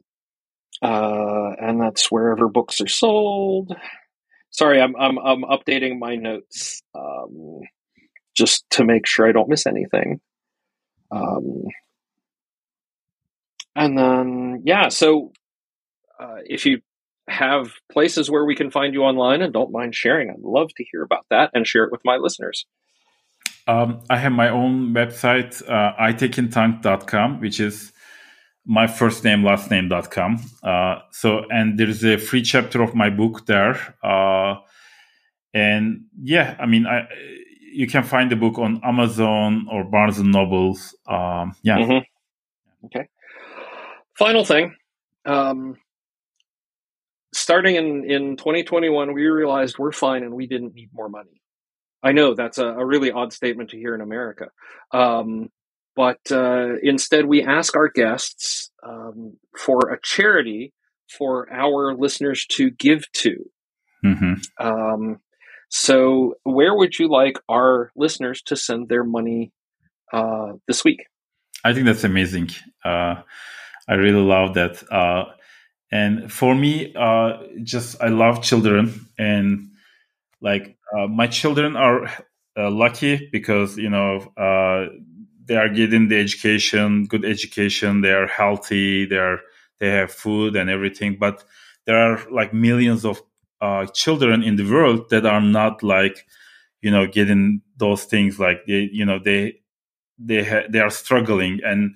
Uh, 0.81 1.51
and 1.59 1.81
that's 1.81 2.11
wherever 2.11 2.47
books 2.47 2.81
are 2.81 2.87
sold. 2.87 3.75
Sorry, 4.51 4.79
I'm 4.79 4.95
I'm 4.95 5.17
I'm 5.17 5.41
updating 5.43 5.97
my 5.97 6.15
notes 6.15 6.83
um, 6.93 7.61
just 8.35 8.69
to 8.71 8.83
make 8.83 9.07
sure 9.07 9.27
I 9.27 9.31
don't 9.31 9.49
miss 9.49 9.65
anything. 9.65 10.19
Um, 11.09 11.63
and 13.75 13.97
then 13.97 14.63
yeah, 14.65 14.89
so 14.89 15.31
uh, 16.19 16.37
if 16.45 16.65
you 16.65 16.81
have 17.27 17.73
places 17.91 18.31
where 18.31 18.45
we 18.45 18.55
can 18.55 18.71
find 18.71 18.93
you 18.93 19.03
online 19.03 19.41
and 19.41 19.53
don't 19.53 19.71
mind 19.71 19.95
sharing, 19.95 20.29
I'd 20.29 20.39
love 20.41 20.69
to 20.77 20.85
hear 20.91 21.03
about 21.03 21.25
that 21.29 21.51
and 21.53 21.67
share 21.67 21.83
it 21.83 21.91
with 21.91 22.01
my 22.05 22.17
listeners. 22.17 22.65
Um, 23.67 24.01
I 24.09 24.17
have 24.17 24.31
my 24.31 24.49
own 24.49 24.93
website, 24.93 25.61
uh, 25.69 25.93
aytekintank.com, 25.99 27.41
which 27.41 27.59
is 27.59 27.91
my 28.65 28.87
first 28.87 29.23
name, 29.23 29.43
last 29.43 29.69
name.com. 29.69 30.41
Uh, 30.63 30.99
so, 31.11 31.43
and 31.49 31.77
there's 31.77 32.03
a 32.03 32.17
free 32.17 32.41
chapter 32.41 32.81
of 32.81 32.95
my 32.95 33.09
book 33.09 33.45
there. 33.45 33.95
Uh, 34.01 34.55
and 35.53 36.05
yeah, 36.21 36.55
I 36.59 36.65
mean, 36.65 36.85
I, 36.85 37.07
you 37.73 37.87
can 37.87 38.03
find 38.03 38.31
the 38.31 38.35
book 38.35 38.57
on 38.57 38.81
Amazon 38.83 39.67
or 39.71 39.83
Barnes 39.83 40.17
and 40.17 40.31
Nobles. 40.31 40.95
Um, 41.07 41.55
yeah. 41.61 41.77
Mm-hmm. 41.77 42.85
Okay. 42.85 43.07
Final 44.17 44.45
thing. 44.45 44.75
Um, 45.25 45.77
starting 47.47 47.77
in, 47.77 48.03
in 48.03 48.35
2021, 48.35 49.13
we 49.13 49.25
realized 49.25 49.79
we're 49.79 49.93
fine 49.93 50.21
and 50.21 50.33
we 50.33 50.47
didn't 50.47 50.75
need 50.75 50.89
more 50.93 51.07
money. 51.07 51.41
I 52.03 52.11
know 52.11 52.33
that's 52.33 52.57
a, 52.57 52.65
a 52.67 52.85
really 52.85 53.09
odd 53.09 53.31
statement 53.31 53.69
to 53.69 53.77
hear 53.77 53.95
in 53.95 54.01
America. 54.01 54.47
Um, 54.91 55.47
but 55.95 56.19
uh, 56.29 56.75
instead, 56.83 57.25
we 57.25 57.41
ask 57.43 57.73
our 57.77 57.87
guests 57.87 58.69
um, 58.83 59.37
for 59.57 59.93
a 59.93 59.97
charity 60.03 60.73
for 61.17 61.49
our 61.49 61.95
listeners 61.95 62.45
to 62.47 62.69
give 62.69 63.09
to. 63.13 63.49
Mm-hmm. 64.03 64.33
Um, 64.59 65.21
so, 65.69 66.33
where 66.43 66.75
would 66.75 66.99
you 66.99 67.07
like 67.07 67.37
our 67.47 67.91
listeners 67.95 68.41
to 68.47 68.57
send 68.57 68.89
their 68.89 69.05
money 69.05 69.53
uh, 70.11 70.51
this 70.67 70.83
week? 70.83 71.05
I 71.63 71.71
think 71.71 71.85
that's 71.85 72.03
amazing. 72.03 72.49
Uh, 72.83 73.21
I 73.87 73.93
really 73.93 74.21
love 74.21 74.55
that. 74.55 74.83
Uh, 75.91 75.95
and 75.95 76.31
for 76.31 76.55
me 76.55 76.93
uh, 76.95 77.37
just 77.63 78.01
i 78.01 78.07
love 78.09 78.43
children 78.43 79.07
and 79.17 79.69
like 80.41 80.77
uh, 80.97 81.07
my 81.07 81.27
children 81.27 81.75
are 81.75 82.05
uh, 82.57 82.69
lucky 82.71 83.29
because 83.31 83.77
you 83.77 83.89
know 83.89 84.19
uh, 84.37 84.87
they 85.45 85.55
are 85.55 85.69
getting 85.69 86.07
the 86.09 86.19
education 86.19 87.05
good 87.05 87.25
education. 87.25 88.01
They 88.01 88.11
are 88.13 88.27
healthy. 88.27 89.05
They 89.05 89.17
are 89.17 89.39
they 89.79 89.89
have 89.89 90.11
food 90.11 90.55
and 90.55 90.69
everything. 90.69 91.17
But 91.19 91.43
there 91.85 91.97
are 91.97 92.19
like 92.31 92.53
millions 92.53 93.05
of 93.05 93.21
uh, 93.61 93.85
children 93.87 94.43
in 94.43 94.55
the 94.55 94.69
world 94.69 95.09
that 95.11 95.25
are 95.25 95.41
not 95.41 95.83
like 95.83 96.25
you 96.81 96.91
know 96.91 97.07
getting 97.07 97.61
those 97.77 98.05
things. 98.05 98.39
Like 98.39 98.65
they 98.67 98.89
you 98.91 99.05
know 99.05 99.19
they 99.19 99.59
they 100.19 100.43
ha- 100.43 100.67
they 100.69 100.79
are 100.79 100.89
struggling. 100.89 101.59
And 101.63 101.95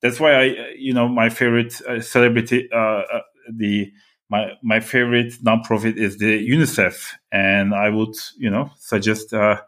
that's 0.00 0.20
why 0.20 0.34
I, 0.34 0.44
you 0.76 0.92
know, 0.94 1.08
my 1.08 1.28
favorite 1.28 1.80
uh, 1.88 2.00
celebrity 2.00 2.68
uh, 2.72 3.02
the 3.50 3.92
my 4.28 4.52
my 4.62 4.80
favorite 4.80 5.32
nonprofit 5.44 5.96
is 5.96 6.18
the 6.18 6.48
UNICEF, 6.48 7.12
and 7.30 7.74
I 7.74 7.88
would 7.88 8.14
you 8.36 8.50
know 8.50 8.70
suggest 8.78 9.32
uh, 9.32 9.60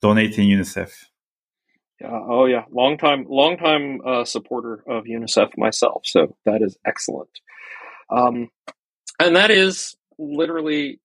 donating 0.00 0.48
UNICEF. 0.48 0.90
Yeah 2.00 2.08
oh 2.08 2.46
yeah, 2.46 2.64
long 2.70 2.96
time, 2.98 3.26
long 3.28 3.56
time 3.56 4.00
uh, 4.06 4.24
supporter 4.24 4.82
of 4.86 5.04
UNICEF 5.04 5.56
myself. 5.56 6.02
So 6.04 6.36
that 6.44 6.62
is 6.62 6.76
excellent. 6.84 7.30
Um, 8.10 8.48
and 9.18 9.36
that 9.36 9.50
is 9.50 9.96
literally 10.18 11.00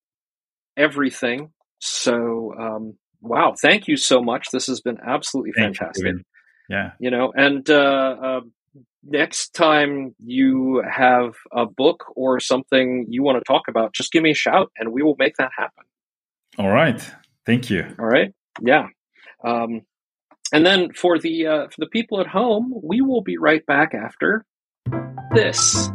everything. 0.78 1.52
So 1.80 2.54
um, 2.58 2.98
wow, 3.22 3.56
thank 3.62 3.88
you 3.88 3.98
so 3.98 4.22
much. 4.22 4.48
This 4.52 4.68
has 4.68 4.82
been 4.82 4.98
absolutely 5.06 5.54
fantastic. 5.54 6.06
You, 6.06 6.24
yeah, 6.70 6.92
you 7.00 7.12
know, 7.12 7.32
and 7.36 7.70
uh, 7.70 8.16
uh, 8.24 8.42
next 9.06 9.54
time 9.54 10.16
you 10.24 10.84
have 10.90 11.36
a 11.52 11.66
book 11.66 12.06
or 12.16 12.40
something 12.40 13.06
you 13.10 13.24
want 13.24 13.38
to 13.38 13.44
talk 13.44 13.64
about, 13.68 13.94
just 13.94 14.12
give 14.12 14.24
me 14.24 14.32
a 14.32 14.36
shout, 14.36 14.72
and 14.78 14.92
we 14.92 15.04
will 15.04 15.16
make 15.18 15.36
that 15.38 15.52
happen. 15.58 15.84
All 16.58 16.70
right. 16.70 17.02
Thank 17.46 17.70
you. 17.70 17.86
All 18.00 18.06
right. 18.06 18.34
Yeah. 18.62 18.88
Um, 19.44 19.82
and 20.54 20.66
then 20.66 20.94
for 20.94 21.20
the 21.20 21.48
uh, 21.48 21.64
for 21.66 21.76
the 21.80 21.88
people 21.88 22.22
at 22.22 22.28
home, 22.28 22.74
we 22.84 23.02
will 23.02 23.22
be 23.22 23.38
right 23.38 23.66
back 23.66 23.94
after 23.94 24.46
this. 25.34 25.90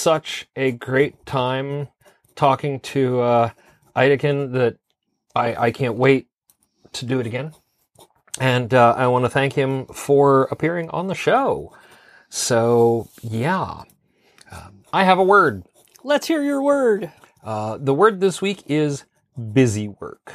Such 0.00 0.48
a 0.56 0.72
great 0.72 1.26
time 1.26 1.88
talking 2.34 2.80
to 2.80 3.20
uh, 3.20 3.50
Aytekin 3.94 4.52
that 4.52 4.76
I, 5.34 5.66
I 5.66 5.70
can't 5.72 5.96
wait 5.96 6.28
to 6.92 7.04
do 7.04 7.20
it 7.20 7.26
again. 7.26 7.52
And 8.40 8.72
uh, 8.72 8.94
I 8.96 9.06
want 9.08 9.26
to 9.26 9.28
thank 9.28 9.52
him 9.52 9.86
for 9.86 10.44
appearing 10.44 10.88
on 10.90 11.08
the 11.08 11.14
show. 11.14 11.76
So, 12.30 13.08
yeah. 13.20 13.82
Um, 14.50 14.84
I 14.92 15.04
have 15.04 15.18
a 15.18 15.24
word. 15.24 15.64
Let's 16.02 16.26
hear 16.26 16.42
your 16.42 16.62
word. 16.62 17.12
Uh, 17.44 17.76
the 17.78 17.94
word 17.94 18.20
this 18.20 18.40
week 18.40 18.62
is 18.66 19.04
busy 19.52 19.88
work. 19.88 20.32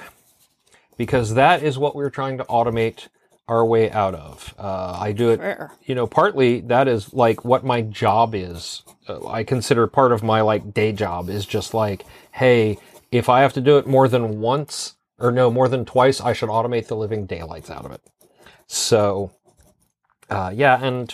Because 0.97 1.33
that 1.33 1.63
is 1.63 1.77
what 1.77 1.95
we're 1.95 2.09
trying 2.09 2.37
to 2.37 2.43
automate 2.45 3.07
our 3.47 3.65
way 3.65 3.91
out 3.91 4.15
of. 4.15 4.53
Uh, 4.57 4.97
I 4.99 5.11
do 5.11 5.29
it, 5.29 5.39
Fair. 5.39 5.71
you 5.85 5.95
know, 5.95 6.07
partly 6.07 6.61
that 6.61 6.87
is 6.87 7.13
like 7.13 7.45
what 7.45 7.63
my 7.63 7.81
job 7.81 8.33
is. 8.33 8.83
Uh, 9.07 9.27
I 9.27 9.43
consider 9.43 9.87
part 9.87 10.11
of 10.11 10.23
my 10.23 10.41
like 10.41 10.73
day 10.73 10.91
job 10.91 11.29
is 11.29 11.45
just 11.45 11.73
like, 11.73 12.05
hey, 12.31 12.77
if 13.11 13.29
I 13.29 13.41
have 13.41 13.53
to 13.53 13.61
do 13.61 13.77
it 13.77 13.87
more 13.87 14.07
than 14.07 14.41
once 14.41 14.95
or 15.19 15.31
no, 15.31 15.51
more 15.51 15.67
than 15.67 15.85
twice, 15.85 16.19
I 16.19 16.33
should 16.33 16.49
automate 16.49 16.87
the 16.87 16.95
living 16.95 17.25
daylights 17.25 17.69
out 17.69 17.85
of 17.85 17.91
it. 17.91 18.01
So, 18.67 19.31
uh, 20.29 20.51
yeah, 20.53 20.83
and 20.83 21.13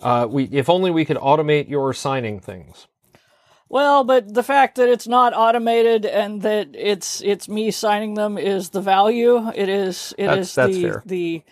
uh, 0.00 0.26
we 0.30 0.44
if 0.44 0.68
only 0.68 0.90
we 0.90 1.04
could 1.04 1.16
automate 1.16 1.68
your 1.68 1.94
signing 1.94 2.38
things. 2.38 2.86
Well, 3.68 4.04
but 4.04 4.32
the 4.32 4.42
fact 4.42 4.76
that 4.76 4.88
it's 4.88 5.08
not 5.08 5.34
automated 5.34 6.06
and 6.06 6.42
that 6.42 6.68
it's 6.74 7.20
it's 7.22 7.48
me 7.48 7.70
signing 7.70 8.14
them 8.14 8.38
is 8.38 8.70
the 8.70 8.80
value. 8.80 9.50
It 9.54 9.68
is 9.68 10.14
it 10.16 10.26
that's, 10.26 10.40
is 10.40 10.54
that's 10.54 10.74
the 10.74 10.82
fair. 10.82 11.02
the 11.04 11.42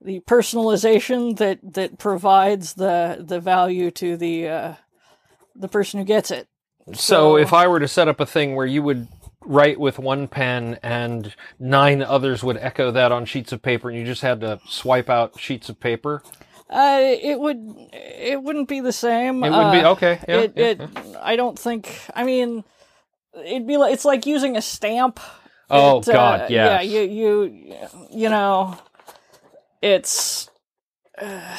the 0.00 0.20
personalization 0.20 1.36
that 1.36 1.58
that 1.62 1.98
provides 1.98 2.74
the 2.74 3.18
the 3.20 3.38
value 3.38 3.90
to 3.92 4.16
the 4.16 4.48
uh, 4.48 4.74
the 5.54 5.68
person 5.68 6.00
who 6.00 6.04
gets 6.04 6.30
it. 6.30 6.48
So, 6.88 6.94
so 6.94 7.36
if 7.36 7.52
I 7.52 7.68
were 7.68 7.78
to 7.78 7.88
set 7.88 8.08
up 8.08 8.18
a 8.18 8.26
thing 8.26 8.56
where 8.56 8.66
you 8.66 8.82
would 8.82 9.06
write 9.42 9.78
with 9.78 9.98
one 9.98 10.28
pen 10.28 10.78
and 10.82 11.34
nine 11.58 12.02
others 12.02 12.42
would 12.42 12.56
echo 12.58 12.90
that 12.90 13.12
on 13.12 13.24
sheets 13.24 13.52
of 13.52 13.62
paper 13.62 13.88
and 13.88 13.98
you 13.98 14.04
just 14.04 14.22
had 14.22 14.40
to 14.40 14.60
swipe 14.68 15.08
out 15.08 15.38
sheets 15.38 15.68
of 15.68 15.80
paper 15.80 16.22
uh, 16.70 17.00
it 17.02 17.38
would. 17.38 17.58
It 17.92 18.40
wouldn't 18.40 18.68
be 18.68 18.80
the 18.80 18.92
same. 18.92 19.42
It 19.42 19.50
would 19.50 19.56
uh, 19.56 19.72
be 19.72 19.84
okay. 19.84 20.20
Yeah, 20.28 20.36
it. 20.36 20.52
Yeah, 20.54 20.64
it 20.66 20.80
yeah. 20.80 21.18
I 21.20 21.34
don't 21.34 21.58
think. 21.58 22.00
I 22.14 22.22
mean, 22.22 22.62
it'd 23.44 23.66
be 23.66 23.76
like 23.76 23.92
it's 23.92 24.04
like 24.04 24.24
using 24.24 24.56
a 24.56 24.62
stamp. 24.62 25.18
Oh 25.68 25.98
it, 25.98 26.06
God, 26.06 26.42
uh, 26.42 26.46
yes. 26.48 26.50
yeah. 26.50 26.80
You 26.80 27.00
you 27.02 27.76
you 28.10 28.28
know, 28.28 28.78
it's 29.82 30.48
uh, 31.20 31.56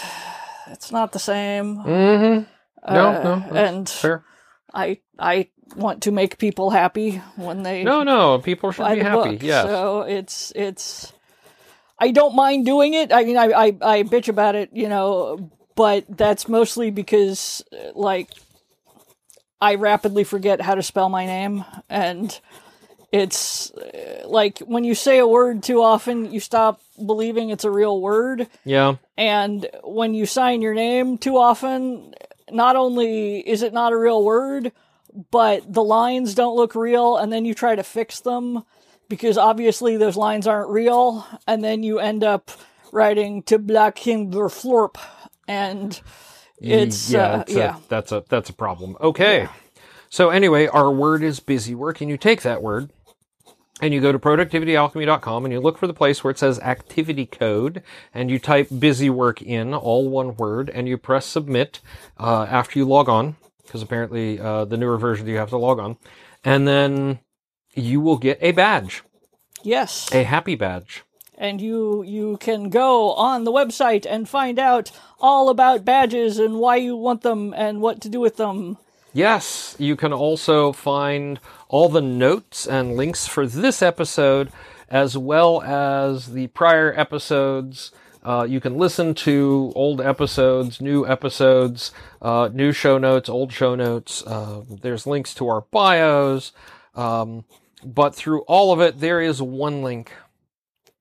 it's 0.68 0.92
not 0.92 1.12
the 1.12 1.20
same. 1.20 1.78
Mm-hmm. 1.78 2.94
No, 2.94 3.08
uh, 3.10 3.24
no, 3.24 3.58
and 3.58 3.90
fair. 3.90 4.24
I 4.74 5.00
I 5.20 5.50
want 5.76 6.04
to 6.04 6.12
make 6.12 6.38
people 6.38 6.70
happy 6.70 7.18
when 7.36 7.64
they. 7.64 7.84
No, 7.84 8.04
no, 8.04 8.40
people 8.40 8.72
should 8.72 8.90
be 8.94 9.00
happy. 9.00 9.40
Yes. 9.42 9.66
So 9.66 10.02
it's 10.04 10.54
it's 10.56 11.14
I 12.02 12.10
don't 12.10 12.36
mind 12.36 12.66
doing 12.66 12.96
it. 12.96 13.14
I 13.14 13.24
mean, 13.24 13.38
I, 13.38 13.46
I, 13.46 13.66
I 13.82 14.04
bitch 14.04 14.28
about 14.28 14.56
it, 14.56 14.72
you 14.74 14.90
know, 14.90 15.52
but 15.76 16.06
that's 16.10 16.50
mostly 16.50 16.90
because, 16.90 17.64
like, 17.94 18.32
I 19.62 19.76
rapidly 19.76 20.24
forget 20.24 20.62
how 20.62 20.74
to 20.74 20.82
spell 20.82 21.10
my 21.10 21.28
name. 21.28 21.64
And 21.90 22.38
it's 23.12 23.70
uh, 23.72 24.24
like 24.26 24.58
when 24.60 24.84
you 24.84 24.96
say 24.96 25.20
a 25.20 25.28
word 25.28 25.62
too 25.62 25.84
often, 25.84 26.32
you 26.32 26.40
stop 26.40 26.82
believing 26.98 27.52
it's 27.52 27.66
a 27.66 27.72
real 27.72 28.02
word. 28.02 28.48
Yeah. 28.66 28.96
And 29.16 29.70
when 29.84 30.16
you 30.16 30.26
sign 30.26 30.64
your 30.64 30.74
name 30.74 31.20
too 31.20 31.38
often, 31.38 32.16
not 32.50 32.76
only 32.76 33.48
is 33.48 33.62
it 33.62 33.74
not 33.74 33.94
a 33.94 33.98
real 33.98 34.24
word, 34.24 34.72
but 35.30 35.72
the 35.72 35.84
lines 35.84 36.34
don't 36.34 36.56
look 36.56 36.74
real, 36.74 37.18
and 37.18 37.32
then 37.32 37.46
you 37.46 37.54
try 37.54 37.76
to 37.76 37.84
fix 37.84 38.22
them 38.22 38.64
because 39.12 39.38
obviously 39.38 39.98
those 39.98 40.16
lines 40.16 40.48
aren't 40.48 40.70
real, 40.70 41.28
and 41.46 41.62
then 41.62 41.84
you 41.84 42.00
end 42.00 42.24
up 42.24 42.50
writing 42.94 43.44
to 43.44 43.60
Black 43.60 43.98
Florp, 43.98 44.96
and 45.50 46.00
it's 46.58 47.12
yeah, 47.12 47.28
uh, 47.28 47.44
yeah. 47.50 47.76
A, 47.76 47.80
that's 47.90 48.14
a 48.14 48.24
that's 48.30 48.50
a 48.50 48.54
problem. 48.54 48.96
Okay, 49.02 49.42
yeah. 49.42 49.50
so 50.10 50.30
anyway, 50.30 50.68
our 50.68 50.90
word 50.90 51.24
is 51.24 51.42
busy 51.42 51.76
work, 51.76 52.00
and 52.00 52.10
you 52.10 52.16
take 52.16 52.42
that 52.44 52.64
word 52.64 52.90
and 53.82 53.94
you 53.94 54.00
go 54.00 54.14
to 54.14 54.20
productivityalchemy.com 54.20 55.44
and 55.44 55.54
you 55.54 55.60
look 55.60 55.78
for 55.78 55.88
the 55.88 55.94
place 55.94 56.24
where 56.24 56.32
it 56.32 56.40
says 56.40 56.60
activity 56.60 57.26
code 57.26 57.84
and 58.14 58.32
you 58.32 58.40
type 58.40 58.70
busy 58.80 59.10
work 59.10 59.42
in 59.42 59.74
all 59.74 60.08
one 60.08 60.38
word 60.38 60.70
and 60.70 60.88
you 60.88 60.98
press 60.98 61.26
submit 61.26 61.82
uh, 62.18 62.44
after 62.44 62.80
you 62.80 62.86
log 62.86 63.10
on 63.10 63.36
because 63.66 63.82
apparently 63.82 64.40
uh, 64.40 64.64
the 64.66 64.78
newer 64.78 64.98
version 64.98 65.28
you 65.28 65.38
have 65.38 65.50
to 65.50 65.58
log 65.58 65.80
on 65.80 65.98
and 66.44 66.68
then 66.68 67.20
you 67.74 68.02
will 68.02 68.18
get 68.18 68.38
a 68.42 68.52
badge. 68.52 69.04
Yes. 69.64 70.10
A 70.14 70.24
happy 70.24 70.56
badge. 70.56 71.04
And 71.38 71.60
you 71.60 72.04
you 72.04 72.38
can 72.38 72.70
go 72.70 73.14
on 73.14 73.46
the 73.46 73.52
website 73.52 74.06
and 74.08 74.30
find 74.30 74.60
out 74.60 74.92
all 75.20 75.50
about 75.50 75.86
badges 75.86 76.38
and 76.38 76.60
why 76.60 76.76
you 76.76 76.96
want 76.96 77.22
them 77.22 77.54
and 77.56 77.82
what 77.82 78.00
to 78.02 78.10
do 78.10 78.20
with 78.20 78.38
them. 78.38 78.78
Yes, 79.14 79.76
you 79.78 79.96
can 79.96 80.14
also 80.14 80.72
find 80.72 81.40
all 81.68 81.90
the 81.90 82.02
notes 82.02 82.66
and 82.66 82.96
links 82.96 83.28
for 83.28 83.46
this 83.46 83.82
episode 83.82 84.52
as 84.90 85.18
well 85.18 85.62
as 85.64 86.34
the 86.34 86.48
prior 86.48 86.94
episodes. 86.98 87.92
Uh, 88.24 88.46
you 88.48 88.60
can 88.60 88.78
listen 88.78 89.16
to 89.16 89.74
old 89.76 90.00
episodes, 90.00 90.80
new 90.80 91.08
episodes, 91.08 91.92
uh, 92.22 92.50
new 92.54 92.72
show 92.72 92.98
notes, 92.98 93.28
old 93.28 93.52
show 93.52 93.74
notes. 93.74 94.24
Uh, 94.28 94.62
there's 94.70 95.08
links 95.08 95.34
to 95.34 95.48
our 95.48 95.62
bios. 95.62 96.52
Um, 96.94 97.46
but 97.84 98.16
through 98.16 98.42
all 98.42 98.72
of 98.72 98.82
it, 98.82 99.00
there 99.00 99.22
is 99.22 99.42
one 99.42 99.84
link. 99.84 100.12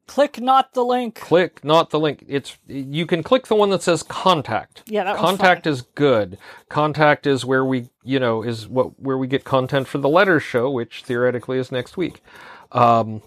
Click 0.06 0.40
not 0.40 0.74
the 0.74 0.84
link. 0.84 1.14
Click 1.14 1.64
not 1.64 1.90
the 1.90 2.00
link. 2.00 2.24
It's 2.26 2.58
you 2.66 3.06
can 3.06 3.22
click 3.22 3.46
the 3.46 3.54
one 3.54 3.70
that 3.70 3.80
says 3.80 4.02
contact. 4.02 4.82
Yeah, 4.86 5.04
that 5.04 5.16
contact 5.16 5.68
is 5.68 5.82
good. 5.82 6.36
Contact 6.68 7.28
is 7.28 7.44
where 7.44 7.64
we, 7.64 7.90
you 8.02 8.18
know, 8.18 8.42
is 8.42 8.66
what 8.66 8.98
where 9.00 9.16
we 9.16 9.28
get 9.28 9.44
content 9.44 9.86
for 9.86 9.98
the 9.98 10.08
letters 10.08 10.42
show, 10.42 10.68
which 10.68 11.04
theoretically 11.04 11.58
is 11.58 11.70
next 11.70 11.96
week. 11.96 12.22
Um, 12.72 13.22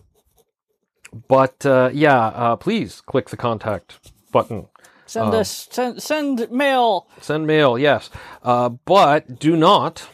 but 1.30 1.66
uh, 1.66 1.90
yeah, 1.94 2.18
uh, 2.18 2.56
please 2.58 3.00
click 3.00 3.30
the 3.30 3.38
contact 3.38 4.12
button. 4.34 4.68
Send 5.06 5.34
uh, 5.34 5.40
us 5.40 5.68
send 5.72 6.04
send 6.04 6.52
mail. 6.52 7.08
Send 7.22 7.48
mail, 7.48 7.80
yes. 7.80 8.10
Uh, 8.44 8.68
but 8.70 9.40
do 9.40 9.56
not 9.56 10.10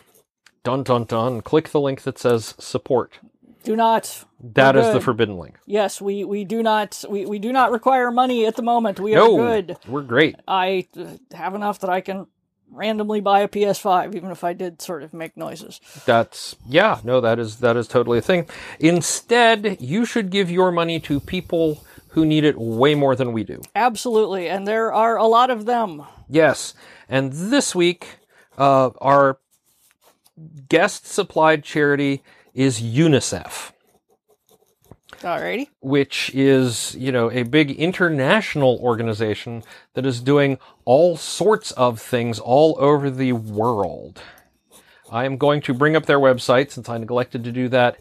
dun 0.63 0.83
dun 0.83 1.05
dun 1.05 1.41
click 1.41 1.69
the 1.69 1.79
link 1.79 2.01
that 2.03 2.19
says 2.19 2.53
support 2.59 3.19
Do 3.63 3.75
not. 3.75 4.25
That 4.53 4.75
is 4.75 4.93
the 4.93 5.01
forbidden 5.01 5.37
link. 5.37 5.57
Yes, 5.65 6.01
we, 6.01 6.23
we 6.23 6.45
do 6.45 6.63
not 6.63 7.03
we, 7.09 7.25
we 7.25 7.39
do 7.39 7.51
not 7.51 7.71
require 7.71 8.09
money 8.11 8.45
at 8.45 8.55
the 8.55 8.61
moment. 8.61 8.99
We 8.99 9.13
No, 9.13 9.39
are 9.39 9.61
good. 9.61 9.77
we're 9.87 10.01
great. 10.01 10.35
I 10.47 10.87
have 11.33 11.55
enough 11.55 11.79
that 11.79 11.89
I 11.89 12.01
can 12.01 12.27
randomly 12.71 13.19
buy 13.19 13.41
a 13.41 13.47
PS5, 13.47 14.15
even 14.15 14.31
if 14.31 14.43
I 14.43 14.53
did 14.53 14.81
sort 14.81 15.03
of 15.03 15.13
make 15.13 15.35
noises. 15.35 15.81
That's 16.05 16.55
yeah, 16.67 16.99
no, 17.03 17.19
that 17.21 17.39
is 17.39 17.57
that 17.57 17.75
is 17.75 17.87
totally 17.87 18.19
a 18.19 18.21
thing. 18.21 18.47
Instead, 18.79 19.77
you 19.81 20.05
should 20.05 20.29
give 20.29 20.49
your 20.49 20.71
money 20.71 20.99
to 21.01 21.19
people 21.19 21.83
who 22.09 22.25
need 22.25 22.43
it 22.43 22.57
way 22.57 22.95
more 22.95 23.15
than 23.15 23.33
we 23.33 23.43
do. 23.43 23.61
Absolutely, 23.75 24.47
and 24.47 24.67
there 24.67 24.93
are 24.93 25.17
a 25.17 25.25
lot 25.27 25.49
of 25.49 25.65
them. 25.65 26.03
Yes, 26.29 26.73
and 27.09 27.31
this 27.33 27.75
week, 27.75 28.19
uh, 28.57 28.91
our 29.01 29.39
guest 30.69 31.05
supplied 31.05 31.63
charity 31.63 32.23
is 32.53 32.81
UNICEF. 32.81 33.71
Alrighty. 35.21 35.67
which 35.81 36.31
is, 36.33 36.95
you 36.95 37.11
know, 37.11 37.29
a 37.29 37.43
big 37.43 37.71
international 37.71 38.79
organization 38.81 39.63
that 39.93 40.05
is 40.05 40.21
doing 40.21 40.57
all 40.85 41.17
sorts 41.17 41.71
of 41.71 41.99
things 41.99 42.39
all 42.39 42.77
over 42.79 43.09
the 43.09 43.33
world. 43.33 44.21
I 45.11 45.25
am 45.25 45.35
going 45.37 45.61
to 45.61 45.73
bring 45.73 45.97
up 45.97 46.05
their 46.05 46.19
website 46.19 46.71
since 46.71 46.87
I 46.87 46.97
neglected 46.97 47.43
to 47.43 47.51
do 47.51 47.67
that 47.69 47.97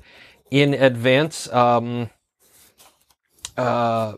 in 0.51 0.75
advance. 0.75 1.53
Um, 1.53 2.11
uh, 3.57 4.15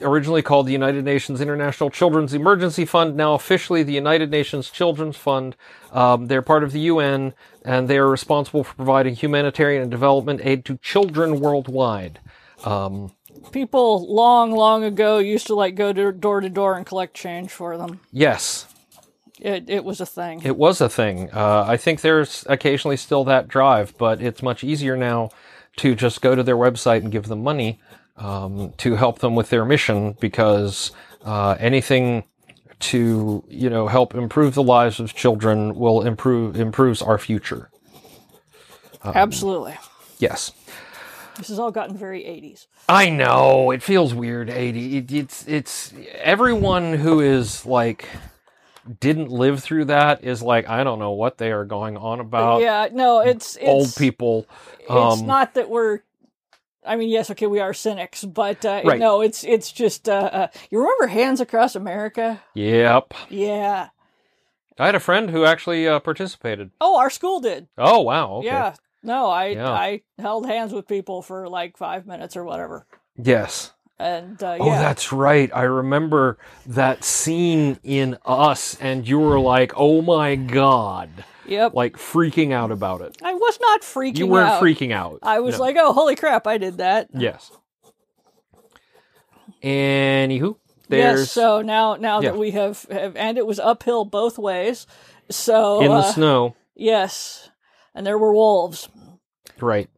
originally 0.00 0.42
called 0.42 0.66
the 0.66 0.72
United 0.72 1.04
Nations 1.04 1.40
International 1.40 1.90
Children's 1.90 2.34
Emergency 2.34 2.84
Fund, 2.84 3.16
now 3.16 3.34
officially 3.34 3.82
the 3.82 3.92
United 3.92 4.30
Nations 4.30 4.70
Children's 4.70 5.16
Fund. 5.16 5.56
Um, 5.92 6.26
they're 6.26 6.42
part 6.42 6.64
of 6.64 6.72
the 6.72 6.80
UN, 6.80 7.34
and 7.64 7.88
they 7.88 7.98
are 7.98 8.08
responsible 8.08 8.64
for 8.64 8.74
providing 8.74 9.14
humanitarian 9.14 9.82
and 9.82 9.90
development 9.90 10.40
aid 10.44 10.64
to 10.66 10.78
children 10.78 11.40
worldwide. 11.40 12.20
Um, 12.64 13.12
People 13.52 14.12
long, 14.12 14.52
long 14.52 14.84
ago 14.84 15.18
used 15.18 15.46
to 15.48 15.54
like 15.54 15.74
go 15.74 15.92
to 15.92 16.12
door 16.12 16.40
to 16.40 16.48
door 16.48 16.76
and 16.76 16.86
collect 16.86 17.14
change 17.14 17.50
for 17.50 17.76
them. 17.76 18.00
yes, 18.10 18.66
It 19.40 19.68
it 19.68 19.84
was 19.84 20.00
a 20.00 20.06
thing. 20.06 20.40
it 20.44 20.56
was 20.56 20.80
a 20.80 20.88
thing. 20.88 21.30
Uh, 21.32 21.64
I 21.66 21.76
think 21.76 22.00
there's 22.00 22.44
occasionally 22.48 22.96
still 22.96 23.24
that 23.24 23.48
drive, 23.48 23.96
but 23.98 24.22
it's 24.22 24.42
much 24.42 24.64
easier 24.64 24.96
now 24.96 25.30
to 25.76 25.94
just 25.94 26.22
go 26.22 26.34
to 26.34 26.42
their 26.42 26.56
website 26.56 26.98
and 27.02 27.12
give 27.12 27.26
them 27.26 27.42
money 27.42 27.80
um, 28.16 28.72
to 28.78 28.94
help 28.96 29.18
them 29.20 29.34
with 29.34 29.50
their 29.50 29.64
mission 29.64 30.16
because 30.20 30.92
uh, 31.24 31.56
anything 31.58 32.24
to 32.80 33.44
you 33.48 33.70
know 33.70 33.86
help 33.88 34.14
improve 34.14 34.54
the 34.54 34.62
lives 34.62 35.00
of 35.00 35.14
children 35.14 35.74
will 35.74 36.02
improve 36.02 36.56
improves 36.56 37.00
our 37.02 37.18
future. 37.18 37.70
Absolutely. 39.04 39.76
Yes. 40.18 40.52
This 41.36 41.48
has 41.48 41.58
all 41.58 41.70
gotten 41.72 41.96
very 41.96 42.20
80s. 42.22 42.66
I 42.88 43.10
know 43.10 43.70
it 43.72 43.82
feels 43.82 44.14
weird. 44.14 44.48
Eighty. 44.50 44.98
It, 44.98 45.10
it's 45.12 45.46
it's 45.48 45.92
everyone 46.20 46.94
who 46.94 47.20
is 47.20 47.66
like 47.66 48.08
didn't 49.00 49.30
live 49.30 49.62
through 49.62 49.86
that 49.86 50.22
is 50.22 50.42
like 50.42 50.68
I 50.68 50.84
don't 50.84 50.98
know 50.98 51.12
what 51.12 51.38
they 51.38 51.50
are 51.50 51.64
going 51.64 51.96
on 51.96 52.20
about. 52.20 52.60
yeah, 52.60 52.88
no, 52.92 53.20
it's, 53.20 53.56
it's 53.56 53.66
old 53.66 53.94
people. 53.96 54.46
It's 54.80 54.90
Um, 54.90 55.26
not 55.26 55.54
that 55.54 55.68
we're. 55.70 56.00
I 56.86 56.96
mean, 56.96 57.08
yes, 57.08 57.30
okay, 57.30 57.46
we 57.46 57.60
are 57.60 57.72
cynics, 57.72 58.24
but 58.24 58.64
uh, 58.64 58.82
Right. 58.84 59.00
no, 59.00 59.20
it's 59.22 59.42
it's 59.44 59.72
just. 59.72 60.08
Uh, 60.08 60.30
uh, 60.32 60.46
you 60.70 60.78
remember 60.78 61.06
Hands 61.06 61.40
Across 61.40 61.76
America? 61.76 62.42
Yep. 62.54 63.14
Yeah. 63.30 63.88
I 64.78 64.86
had 64.86 64.94
a 64.94 65.00
friend 65.00 65.30
who 65.30 65.44
actually 65.44 65.86
uh, 65.88 66.00
participated. 66.00 66.70
Oh, 66.80 66.98
our 66.98 67.10
school 67.10 67.40
did. 67.40 67.68
Oh 67.78 68.00
wow. 68.00 68.32
Okay. 68.36 68.46
Yeah. 68.46 68.74
No, 69.02 69.28
I 69.30 69.46
Yeah. 69.48 69.70
I 69.72 70.02
held 70.18 70.46
hands 70.46 70.72
with 70.72 70.88
people 70.88 71.22
for 71.22 71.48
like 71.48 71.76
five 71.76 72.06
minutes 72.06 72.36
or 72.36 72.44
whatever, 72.44 72.86
Yes. 73.16 73.72
and 73.98 74.42
uh, 74.42 74.56
Oh, 74.58 74.70
that's 74.70 75.12
right. 75.12 75.50
I 75.54 75.62
remember 75.62 76.38
that 76.66 77.04
scene 77.04 77.78
in 77.84 78.16
Us, 78.24 78.76
and 78.80 79.06
you 79.06 79.18
were 79.20 79.38
like, 79.38 79.72
"Oh 79.76 80.02
my 80.02 80.34
god!" 80.36 81.24
Yep. 81.46 81.74
Like 81.74 81.94
freaking 81.96 82.52
out 82.52 82.70
about 82.70 83.00
it. 83.00 83.16
I 83.22 83.34
was 83.34 83.58
not 83.60 83.82
freaking. 83.82 84.10
Out. 84.10 84.18
You 84.18 84.26
weren't 84.26 84.48
out. 84.50 84.62
freaking 84.62 84.92
out. 84.92 85.18
I 85.22 85.40
was 85.40 85.56
No. 85.58 85.60
like, 85.64 85.76
oh, 85.78 85.92
holy 85.92 86.16
crap, 86.16 86.46
I 86.46 86.58
did 86.58 86.78
that. 86.78 87.08
Yes. 87.14 87.50
Anywho, 89.62 90.56
there's 90.88 91.20
Yes. 91.20 91.32
So 91.32 91.62
now, 91.62 91.96
now 91.96 92.20
Yeah. 92.20 92.30
that 92.30 92.38
we 92.38 92.50
have, 92.52 92.86
have, 92.90 93.16
and 93.16 93.38
it 93.38 93.46
was 93.46 93.58
uphill 93.58 94.04
both 94.04 94.38
ways. 94.38 94.86
So 95.30 95.80
in 95.80 95.88
the 95.88 95.94
uh, 95.98 96.12
snow. 96.12 96.54
yes, 96.74 97.48
and 97.94 98.06
there 98.06 98.18
were 98.18 98.34
wolves. 98.34 98.88
Right. 99.60 99.88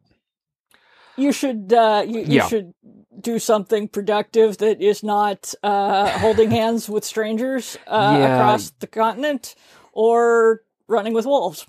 You 1.17 1.31
should, 1.31 1.73
uh, 1.73 2.03
you, 2.07 2.19
you 2.19 2.25
Yeah. 2.37 2.47
should 2.47 2.73
do 3.19 3.39
something 3.39 3.87
productive 3.87 4.57
that 4.59 4.79
is 4.81 5.03
not 5.03 5.53
uh, 5.63 6.07
holding 6.19 6.51
hands 6.51 6.87
with 6.87 7.03
strangers 7.03 7.77
uh, 7.87 8.15
Yeah. 8.19 8.35
across 8.35 8.69
the 8.79 8.87
continent 8.87 9.55
or 9.91 10.61
running 10.87 11.13
with 11.13 11.25
wolves. 11.25 11.65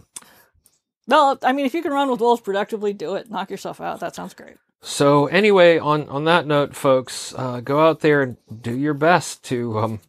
No, 1.07 1.39
I 1.43 1.53
mean, 1.53 1.65
if 1.67 1.75
you 1.75 1.83
can 1.83 1.93
run 1.93 2.11
with 2.11 2.21
wolves 2.21 2.43
productively, 2.43 2.93
do 2.93 3.15
it. 3.15 3.31
Knock 3.31 3.51
yourself 3.51 3.81
out. 3.81 4.01
That 4.01 4.15
sounds 4.15 4.35
great. 4.35 4.57
So 4.83 5.27
anyway, 5.27 5.79
on 5.79 6.09
on 6.09 6.25
that 6.25 6.47
note, 6.47 6.77
folks, 6.77 7.35
uh, 7.37 7.61
go 7.61 7.81
out 7.87 8.01
there 8.01 8.23
and 8.23 8.37
do 8.61 8.77
your 8.77 8.95
best 8.95 9.43
to 9.45 9.79
um, 9.79 10.01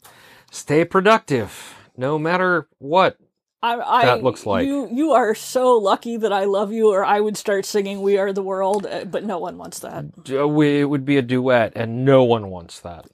stay 0.52 0.84
productive, 0.86 1.74
no 1.98 2.20
matter 2.20 2.68
what. 2.80 3.18
I, 3.62 3.76
I, 3.80 4.06
That 4.06 4.24
looks 4.24 4.46
like- 4.46 4.66
you. 4.66 4.88
You 4.90 5.12
are 5.12 5.36
so 5.36 5.74
lucky 5.78 6.16
that 6.18 6.32
I 6.32 6.46
love 6.46 6.72
you, 6.72 6.92
or 6.92 7.04
I 7.04 7.20
would 7.20 7.36
start 7.36 7.66
singing 7.66 8.02
"We 8.02 8.18
Are 8.18 8.32
the 8.32 8.44
World," 8.44 8.86
uh, 8.86 9.06
but 9.06 9.24
no 9.26 9.38
one 9.40 9.58
wants 9.58 9.80
that. 9.80 10.06
Uh, 10.32 10.48
we- 10.48 10.80
It 10.82 10.86
would 10.86 11.04
be 11.04 11.18
a 11.18 11.22
duet, 11.22 11.74
and 11.76 12.06
no 12.06 12.24
one 12.24 12.50
wants 12.50 12.80
that. 12.82 13.06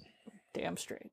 Damn 0.54 0.78
straight. 0.78 1.08